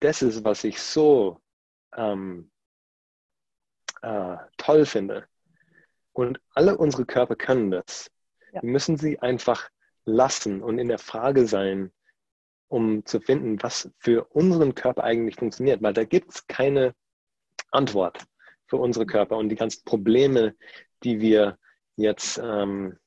Das 0.00 0.22
ist, 0.22 0.44
was 0.44 0.64
ich 0.64 0.80
so 0.80 1.40
ähm, 1.96 2.50
äh, 4.02 4.36
toll 4.56 4.86
finde. 4.86 5.26
Und 6.12 6.40
alle 6.54 6.76
unsere 6.76 7.04
Körper 7.04 7.36
können 7.36 7.70
das. 7.70 8.10
Ja. 8.52 8.62
Wir 8.62 8.70
müssen 8.70 8.96
sie 8.96 9.18
einfach 9.20 9.70
lassen 10.04 10.62
und 10.62 10.78
in 10.78 10.88
der 10.88 10.98
Frage 10.98 11.46
sein, 11.46 11.92
um 12.68 13.04
zu 13.04 13.20
finden, 13.20 13.62
was 13.62 13.90
für 13.98 14.24
unseren 14.30 14.74
Körper 14.74 15.04
eigentlich 15.04 15.36
funktioniert. 15.36 15.82
Weil 15.82 15.92
da 15.92 16.04
gibt 16.04 16.32
es 16.32 16.46
keine 16.46 16.94
Antwort 17.70 18.24
für 18.66 18.76
unsere 18.76 19.06
Körper 19.06 19.36
und 19.36 19.48
die 19.48 19.56
ganzen 19.56 19.84
Probleme, 19.84 20.54
die 21.02 21.20
wir 21.20 21.58
jetzt 21.98 22.38
ähm, 22.38 22.98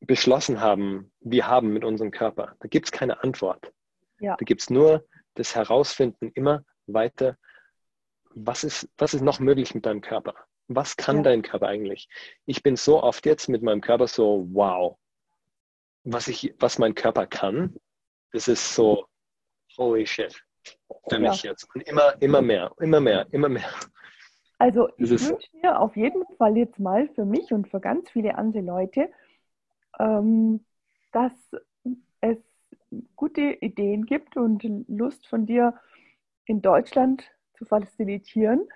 beschlossen 0.00 0.60
haben, 0.60 1.12
wir 1.20 1.46
haben 1.46 1.72
mit 1.72 1.84
unserem 1.84 2.10
Körper. 2.10 2.56
Da 2.60 2.68
gibt 2.68 2.86
es 2.86 2.92
keine 2.92 3.22
Antwort. 3.22 3.72
Ja. 4.18 4.36
Da 4.36 4.44
gibt 4.44 4.60
es 4.60 4.70
nur 4.70 5.06
das 5.34 5.54
Herausfinden 5.54 6.30
immer 6.34 6.64
weiter, 6.86 7.38
was 8.34 8.64
ist, 8.64 8.88
was 8.98 9.14
ist 9.14 9.22
noch 9.22 9.40
möglich 9.40 9.74
mit 9.74 9.86
deinem 9.86 10.00
Körper? 10.00 10.34
Was 10.68 10.96
kann 10.96 11.18
ja. 11.18 11.22
dein 11.22 11.42
Körper 11.42 11.68
eigentlich? 11.68 12.08
Ich 12.46 12.62
bin 12.62 12.76
so 12.76 13.02
oft 13.02 13.24
jetzt 13.26 13.48
mit 13.48 13.62
meinem 13.62 13.80
Körper 13.80 14.06
so, 14.06 14.46
wow, 14.52 14.98
was, 16.04 16.28
ich, 16.28 16.54
was 16.58 16.78
mein 16.78 16.94
Körper 16.94 17.26
kann, 17.26 17.76
das 18.32 18.48
ist 18.48 18.74
so, 18.74 19.06
holy 19.76 20.06
shit, 20.06 20.42
für 21.08 21.20
ja. 21.20 21.30
mich 21.30 21.42
jetzt. 21.42 21.68
Und 21.74 21.82
immer, 21.82 22.20
immer 22.20 22.42
mehr, 22.42 22.72
immer 22.80 23.00
mehr, 23.00 23.26
immer 23.30 23.48
mehr. 23.48 23.72
Also 24.62 24.90
ich 24.96 25.10
wünsche 25.10 25.48
mir 25.60 25.80
auf 25.80 25.96
jeden 25.96 26.24
Fall 26.36 26.56
jetzt 26.56 26.78
mal 26.78 27.08
für 27.16 27.24
mich 27.24 27.52
und 27.52 27.66
für 27.66 27.80
ganz 27.80 28.08
viele 28.10 28.36
andere 28.38 28.62
Leute, 28.62 29.10
ähm, 29.98 30.64
dass 31.10 31.32
es 32.20 32.38
gute 33.16 33.40
Ideen 33.40 34.06
gibt 34.06 34.36
und 34.36 34.62
Lust 34.86 35.26
von 35.26 35.46
dir 35.46 35.74
in 36.44 36.62
Deutschland 36.62 37.24
zu 37.54 37.64
facilitieren 37.64 38.68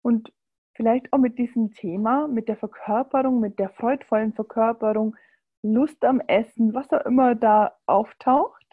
und 0.00 0.32
vielleicht 0.72 1.12
auch 1.12 1.18
mit 1.18 1.36
diesem 1.36 1.74
Thema, 1.74 2.26
mit 2.26 2.48
der 2.48 2.56
Verkörperung, 2.56 3.38
mit 3.38 3.58
der 3.58 3.68
freudvollen 3.68 4.32
Verkörperung, 4.32 5.14
Lust 5.60 6.06
am 6.06 6.20
Essen, 6.20 6.72
was 6.72 6.90
auch 6.90 7.04
immer 7.04 7.34
da 7.34 7.76
auftaucht. 7.84 8.64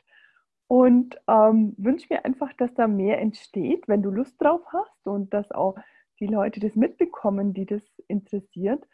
Und 0.67 1.19
ähm, 1.28 1.74
wünsche 1.76 2.07
mir 2.09 2.24
einfach, 2.24 2.53
dass 2.53 2.74
da 2.76 2.88
mehr 2.88 3.19
entsteht, 3.19 3.89
wenn 3.89 4.01
du 4.01 4.09
Lust 4.09 4.41
drauf 4.41 4.61
hast 4.72 5.05
und 5.05 5.34
dass 5.34 5.51
auch 5.51 5.76
die 6.22 6.28
Leute 6.28 6.59
das 6.59 6.76
mitbekommen, 6.76 7.53
die 7.53 7.65
das 7.65 7.82
interessiert. 8.07 8.88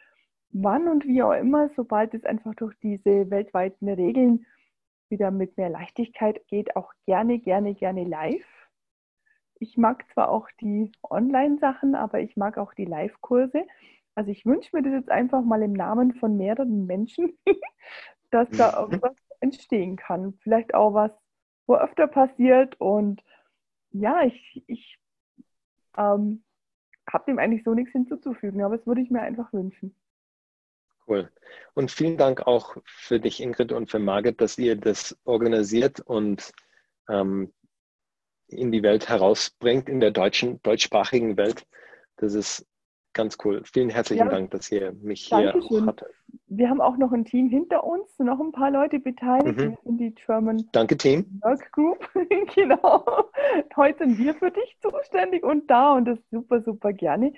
Wann 0.50 0.88
und 0.88 1.06
wie 1.06 1.22
auch 1.22 1.34
immer, 1.34 1.70
sobald 1.76 2.14
es 2.14 2.24
einfach 2.24 2.54
durch 2.54 2.74
diese 2.82 3.30
weltweiten 3.30 3.88
Regeln 3.88 4.46
wieder 5.10 5.30
mit 5.30 5.56
mehr 5.56 5.68
Leichtigkeit 5.68 6.46
geht, 6.48 6.74
auch 6.74 6.92
gerne, 7.06 7.38
gerne, 7.38 7.74
gerne 7.74 8.04
live. 8.04 8.46
Ich 9.60 9.76
mag 9.76 10.04
zwar 10.12 10.30
auch 10.30 10.48
die 10.60 10.90
Online-Sachen, 11.02 11.94
aber 11.94 12.20
ich 12.20 12.36
mag 12.36 12.56
auch 12.58 12.72
die 12.74 12.84
Live-Kurse. 12.86 13.66
Also 14.14 14.30
ich 14.30 14.46
wünsche 14.46 14.74
mir 14.74 14.82
das 14.82 14.92
jetzt 14.92 15.10
einfach 15.10 15.42
mal 15.42 15.62
im 15.62 15.72
Namen 15.74 16.14
von 16.14 16.36
mehreren 16.36 16.86
Menschen, 16.86 17.38
dass 18.30 18.48
da 18.50 18.80
irgendwas 18.80 19.14
entstehen 19.40 19.96
kann. 19.96 20.34
Vielleicht 20.42 20.74
auch 20.74 20.94
was, 20.94 21.12
wo 21.66 21.76
öfter 21.76 22.06
passiert. 22.06 22.80
Und 22.80 23.22
ja, 23.90 24.22
ich, 24.22 24.64
ich 24.66 24.98
ähm, 25.96 26.42
habe 27.12 27.24
dem 27.26 27.38
eigentlich 27.38 27.64
so 27.64 27.74
nichts 27.74 27.92
hinzuzufügen, 27.92 28.62
aber 28.62 28.76
das 28.76 28.86
würde 28.86 29.00
ich 29.00 29.10
mir 29.10 29.22
einfach 29.22 29.52
wünschen. 29.52 29.94
Cool. 31.06 31.30
Und 31.74 31.90
vielen 31.90 32.18
Dank 32.18 32.46
auch 32.46 32.76
für 32.84 33.18
dich, 33.18 33.42
Ingrid, 33.42 33.72
und 33.72 33.90
für 33.90 33.98
Margit, 33.98 34.40
dass 34.40 34.58
ihr 34.58 34.76
das 34.76 35.18
organisiert 35.24 36.00
und 36.00 36.52
ähm, 37.08 37.52
in 38.48 38.72
die 38.72 38.82
Welt 38.82 39.08
herausbringt, 39.08 39.88
in 39.88 40.00
der 40.00 40.10
deutschen, 40.10 40.60
deutschsprachigen 40.62 41.36
Welt. 41.36 41.66
Das 42.16 42.34
ist 42.34 42.66
ganz 43.12 43.36
cool. 43.44 43.62
Vielen 43.64 43.90
herzlichen 43.90 44.26
ja. 44.26 44.30
Dank, 44.30 44.50
dass 44.50 44.70
ihr 44.70 44.92
mich 44.92 45.26
hier 45.26 45.54
hattet. 45.86 46.08
Wir 46.46 46.70
haben 46.70 46.80
auch 46.80 46.96
noch 46.96 47.12
ein 47.12 47.24
Team 47.24 47.48
hinter 47.48 47.84
uns, 47.84 48.18
noch 48.18 48.40
ein 48.40 48.52
paar 48.52 48.70
Leute 48.70 48.98
beteiligt. 48.98 49.58
Mhm. 49.58 49.62
Wir 49.62 49.78
sind 49.84 49.98
die 49.98 50.14
German 50.14 50.68
Danke, 50.72 50.96
Team. 50.96 51.40
Work 51.42 51.72
Group. 51.72 52.08
genau. 52.54 53.30
Heute 53.76 54.04
sind 54.04 54.18
wir 54.18 54.34
für 54.34 54.50
dich 54.50 54.76
zuständig 54.80 55.44
und 55.44 55.70
da 55.70 55.94
und 55.94 56.06
das 56.06 56.18
super, 56.30 56.62
super 56.62 56.92
gerne. 56.92 57.32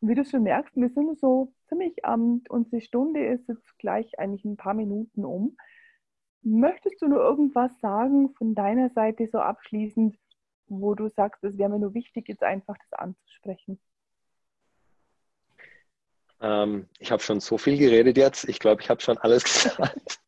Und 0.00 0.08
wie 0.08 0.14
du 0.14 0.24
schon 0.24 0.42
merkst, 0.42 0.76
wir 0.76 0.90
sind 0.90 1.18
so 1.18 1.52
ziemlich 1.68 2.04
am, 2.04 2.42
unsere 2.48 2.80
Stunde 2.80 3.24
ist 3.26 3.48
jetzt 3.48 3.78
gleich 3.78 4.18
eigentlich 4.18 4.44
ein 4.44 4.56
paar 4.56 4.74
Minuten 4.74 5.24
um. 5.24 5.56
Möchtest 6.42 7.02
du 7.02 7.08
nur 7.08 7.20
irgendwas 7.20 7.72
sagen 7.80 8.32
von 8.34 8.54
deiner 8.54 8.90
Seite 8.90 9.26
so 9.26 9.38
abschließend, 9.38 10.16
wo 10.68 10.94
du 10.94 11.08
sagst, 11.08 11.42
es 11.44 11.58
wäre 11.58 11.70
mir 11.70 11.78
nur 11.78 11.94
wichtig, 11.94 12.28
jetzt 12.28 12.42
einfach 12.42 12.76
das 12.78 12.98
anzusprechen? 12.98 13.80
Ähm, 16.40 16.88
ich 16.98 17.10
habe 17.10 17.22
schon 17.22 17.40
so 17.40 17.58
viel 17.58 17.78
geredet 17.78 18.16
jetzt. 18.16 18.48
Ich 18.48 18.58
glaube, 18.58 18.82
ich 18.82 18.90
habe 18.90 19.00
schon 19.00 19.18
alles 19.18 19.44
gesagt. 19.64 20.20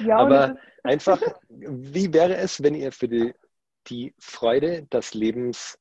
Ja, 0.00 0.18
Aber 0.18 0.56
einfach, 0.82 1.20
wie 1.48 2.12
wäre 2.12 2.36
es, 2.36 2.62
wenn 2.62 2.74
ihr 2.74 2.92
für 2.92 3.08
die, 3.08 3.34
die 3.88 4.14
Freude 4.18 4.84
des 4.84 5.14
Lebens 5.14 5.78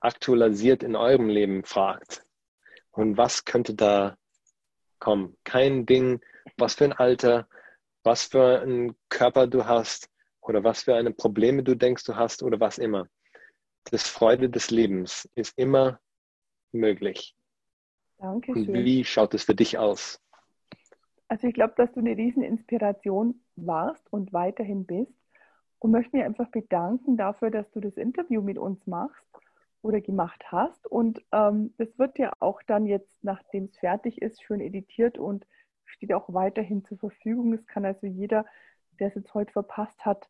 aktualisiert 0.00 0.82
in 0.82 0.96
eurem 0.96 1.28
Leben 1.28 1.64
fragt? 1.64 2.24
Und 2.90 3.16
was 3.16 3.44
könnte 3.44 3.74
da 3.74 4.16
kommen? 4.98 5.36
Kein 5.44 5.86
Ding, 5.86 6.20
was 6.56 6.74
für 6.74 6.84
ein 6.84 6.92
Alter, 6.92 7.48
was 8.02 8.24
für 8.24 8.60
einen 8.60 8.96
Körper 9.08 9.46
du 9.46 9.66
hast 9.66 10.08
oder 10.40 10.64
was 10.64 10.84
für 10.84 10.94
eine 10.94 11.12
Probleme 11.12 11.62
du 11.62 11.74
denkst, 11.74 12.04
du 12.04 12.16
hast 12.16 12.42
oder 12.42 12.60
was 12.60 12.78
immer. 12.78 13.08
Das 13.90 14.08
Freude 14.08 14.48
des 14.48 14.70
Lebens 14.70 15.28
ist 15.34 15.56
immer 15.58 16.00
möglich. 16.72 17.36
Dankeschön. 18.18 18.72
Wie 18.72 19.04
schaut 19.04 19.34
es 19.34 19.44
für 19.44 19.54
dich 19.54 19.78
aus? 19.78 20.20
Also 21.28 21.48
ich 21.48 21.54
glaube, 21.54 21.74
dass 21.76 21.92
du 21.92 22.00
eine 22.00 22.16
riesen 22.16 22.42
Inspiration 22.42 23.40
warst 23.56 24.10
und 24.12 24.32
weiterhin 24.32 24.86
bist 24.86 25.12
und 25.78 25.90
möchte 25.90 26.16
mich 26.16 26.24
einfach 26.24 26.48
bedanken 26.50 27.16
dafür, 27.16 27.50
dass 27.50 27.70
du 27.72 27.80
das 27.80 27.96
Interview 27.96 28.42
mit 28.42 28.58
uns 28.58 28.86
machst 28.86 29.26
oder 29.82 30.00
gemacht 30.00 30.44
hast. 30.50 30.86
Und 30.86 31.22
ähm, 31.32 31.74
das 31.78 31.88
wird 31.98 32.18
ja 32.18 32.32
auch 32.40 32.62
dann 32.66 32.86
jetzt, 32.86 33.22
nachdem 33.22 33.64
es 33.64 33.78
fertig 33.78 34.22
ist, 34.22 34.42
schön 34.42 34.60
editiert 34.60 35.18
und 35.18 35.46
steht 35.84 36.12
auch 36.12 36.32
weiterhin 36.32 36.84
zur 36.84 36.98
Verfügung. 36.98 37.52
Es 37.52 37.66
kann 37.66 37.84
also 37.84 38.06
jeder, 38.06 38.44
der 38.98 39.08
es 39.08 39.14
jetzt 39.14 39.34
heute 39.34 39.52
verpasst 39.52 40.04
hat, 40.04 40.28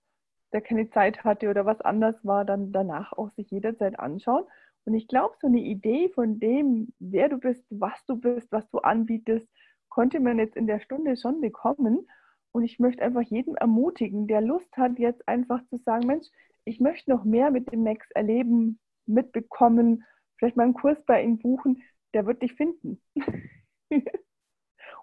der 0.52 0.60
keine 0.60 0.90
Zeit 0.90 1.24
hatte 1.24 1.50
oder 1.50 1.66
was 1.66 1.80
anders 1.80 2.16
war, 2.22 2.44
dann 2.44 2.72
danach 2.72 3.12
auch 3.12 3.30
sich 3.32 3.50
jederzeit 3.50 3.98
anschauen. 3.98 4.44
Und 4.86 4.94
ich 4.94 5.08
glaube, 5.08 5.34
so 5.40 5.48
eine 5.48 5.60
Idee 5.60 6.08
von 6.10 6.38
dem, 6.38 6.92
wer 7.00 7.28
du 7.28 7.38
bist, 7.38 7.64
was 7.70 8.04
du 8.06 8.16
bist, 8.16 8.50
was 8.52 8.68
du 8.70 8.78
anbietest, 8.78 9.48
konnte 9.88 10.20
man 10.20 10.38
jetzt 10.38 10.56
in 10.56 10.68
der 10.68 10.80
Stunde 10.80 11.16
schon 11.16 11.40
bekommen. 11.40 12.08
Und 12.52 12.62
ich 12.62 12.78
möchte 12.78 13.02
einfach 13.02 13.22
jeden 13.22 13.56
ermutigen, 13.56 14.28
der 14.28 14.40
Lust 14.40 14.74
hat, 14.76 14.98
jetzt 14.98 15.26
einfach 15.28 15.60
zu 15.66 15.76
sagen, 15.78 16.06
Mensch, 16.06 16.26
ich 16.64 16.80
möchte 16.80 17.10
noch 17.10 17.24
mehr 17.24 17.50
mit 17.50 17.70
dem 17.72 17.82
Max 17.82 18.08
erleben, 18.12 18.78
mitbekommen, 19.06 20.04
vielleicht 20.38 20.56
mal 20.56 20.64
einen 20.64 20.74
Kurs 20.74 21.02
bei 21.04 21.22
ihm 21.22 21.38
buchen, 21.38 21.82
der 22.14 22.26
wird 22.26 22.42
dich 22.42 22.54
finden. 22.54 23.02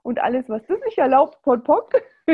Und 0.04 0.20
alles, 0.20 0.48
was 0.50 0.66
du 0.66 0.78
sich 0.80 0.98
erlaubst, 0.98 1.42
Pod 1.44 1.64
Pock. 1.64 1.94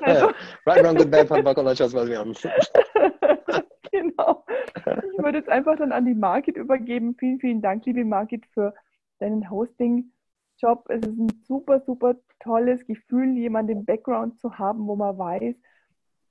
also, 0.00 0.30
right, 0.64 0.84
wrong, 0.84 0.94
good, 0.96 1.10
bad, 1.10 1.28
Pod 1.28 1.44
Pock, 1.44 1.56
was 1.56 1.78
wir 1.94 2.18
haben. 2.18 2.34
genau. 3.90 4.44
Ich 4.76 5.18
würde 5.18 5.38
jetzt 5.38 5.48
einfach 5.48 5.76
dann 5.76 5.92
an 5.92 6.06
die 6.06 6.14
Margit 6.14 6.56
übergeben. 6.56 7.16
Vielen, 7.18 7.40
vielen 7.40 7.62
Dank, 7.62 7.84
liebe 7.86 8.04
Margit, 8.04 8.46
für 8.46 8.74
deinen 9.18 9.50
Hosting-Job. 9.50 10.86
Es 10.88 11.00
ist 11.00 11.18
ein 11.18 11.32
super, 11.46 11.80
super 11.80 12.14
tolles 12.40 12.86
Gefühl, 12.86 13.36
jemanden 13.36 13.72
im 13.72 13.84
Background 13.84 14.38
zu 14.40 14.56
haben, 14.58 14.86
wo 14.86 14.94
man 14.94 15.18
weiß, 15.18 15.56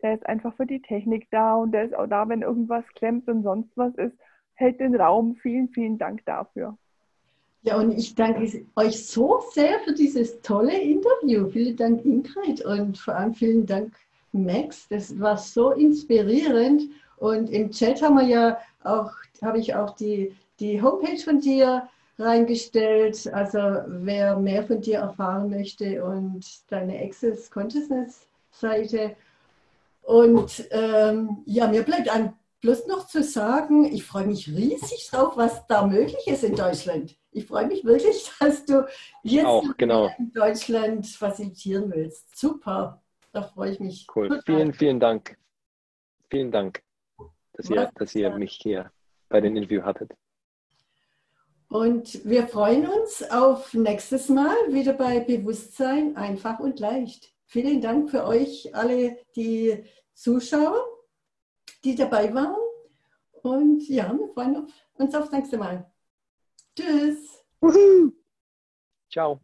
der 0.01 0.13
ist 0.13 0.25
einfach 0.25 0.55
für 0.55 0.65
die 0.65 0.81
Technik 0.81 1.29
da 1.31 1.55
und 1.55 1.71
der 1.71 1.86
ist 1.86 1.95
auch 1.95 2.07
da, 2.07 2.27
wenn 2.29 2.41
irgendwas 2.41 2.86
klemmt 2.95 3.27
und 3.29 3.43
sonst 3.43 3.75
was 3.75 3.95
ist, 3.95 4.17
hält 4.53 4.79
den 4.79 4.95
Raum. 4.95 5.36
Vielen, 5.36 5.69
vielen 5.69 5.97
Dank 5.97 6.23
dafür. 6.25 6.77
Ja, 7.66 7.78
und 7.78 7.97
ich 7.97 8.14
danke 8.14 8.66
euch 8.76 9.07
so 9.07 9.41
sehr 9.53 9.80
für 9.80 9.93
dieses 9.93 10.41
tolle 10.41 10.78
Interview. 10.78 11.49
Vielen 11.49 11.78
Dank, 11.78 12.03
Ingrid, 12.03 12.64
und 12.66 12.97
vor 12.97 13.16
allem 13.16 13.34
vielen 13.34 13.66
Dank, 13.66 13.95
Max. 14.34 14.88
Das 14.89 15.18
war 15.18 15.38
so 15.38 15.72
inspirierend 15.72 16.84
und 17.18 17.49
im 17.49 17.72
Chat 17.72 18.01
haben 18.01 18.18
wir 18.18 18.28
ja 18.28 18.57
auch, 18.84 19.11
habe 19.41 19.59
ich 19.59 19.74
auch 19.76 19.91
die, 19.95 20.36
die 20.59 20.82
Homepage 20.82 21.20
von 21.24 21.39
dir 21.39 21.88
reingestellt. 22.20 23.32
Also 23.34 23.59
wer 23.88 24.38
mehr 24.38 24.64
von 24.64 24.82
dir 24.82 24.99
erfahren 24.99 25.49
möchte 25.49 26.03
und 26.03 26.45
deine 26.70 26.99
Access 26.99 27.49
Consciousness 27.49 28.28
Seite. 28.51 29.16
Und 30.01 30.68
ähm, 30.72 31.43
ja, 31.45 31.68
mir 31.68 31.84
bleibt 31.84 32.09
ein 32.09 32.34
bloß 32.64 32.88
noch 32.88 33.05
zu 33.05 33.22
sagen, 33.22 33.86
ich 33.86 34.03
freue 34.03 34.26
mich 34.26 34.47
riesig 34.47 35.09
drauf, 35.11 35.38
was 35.38 35.68
da 35.68 35.86
möglich 35.86 36.26
ist 36.26 36.43
in 36.43 36.55
Deutschland. 36.55 37.16
Ich 37.32 37.45
freue 37.45 37.68
mich 37.68 37.86
wirklich, 37.86 38.32
dass 38.39 38.66
du 38.66 38.88
jetzt 39.22 39.45
auch, 39.45 39.78
genau. 39.78 40.09
in 40.18 40.32
Deutschland 40.34 41.05
facilitieren 41.05 41.91
willst. 41.93 42.36
Super, 42.36 43.03
da 43.32 43.43
freue 43.43 43.74
ich 43.74 43.80
mich. 43.80 44.07
Cool, 44.16 44.30
total. 44.30 44.43
vielen, 44.43 44.74
vielen 44.74 44.99
Dank. 44.99 45.38
Vielen 46.32 46.51
Dank 46.51 46.82
dass 47.53 47.70
ihr, 47.70 47.91
dass 47.95 48.16
ihr 48.16 48.30
mich 48.32 48.59
hier 48.61 48.91
bei 49.30 49.39
dem 49.41 49.55
Interview 49.55 49.84
hattet. 49.84 50.11
Und 51.70 52.24
wir 52.26 52.47
freuen 52.47 52.88
uns 52.88 53.24
auf 53.32 53.74
nächstes 53.74 54.30
Mal 54.30 54.55
wieder 54.70 54.93
bei 54.93 55.20
Bewusstsein 55.22 56.16
einfach 56.16 56.59
und 56.59 56.80
leicht. 56.80 57.34
Vielen 57.45 57.82
Dank 57.82 58.11
für 58.11 58.26
euch 58.26 58.76
alle, 58.76 59.18
die 59.36 59.84
Zuschauer, 60.14 60.86
die 61.84 61.95
dabei 61.95 62.34
waren. 62.34 62.55
Und 63.41 63.88
ja, 63.89 64.13
wir 64.13 64.29
freuen 64.29 64.67
uns 64.93 65.15
aufs 65.15 65.31
nächste 65.31 65.57
Mal. 65.57 65.91
Tschüss. 66.75 67.43
Ciao. 69.11 69.41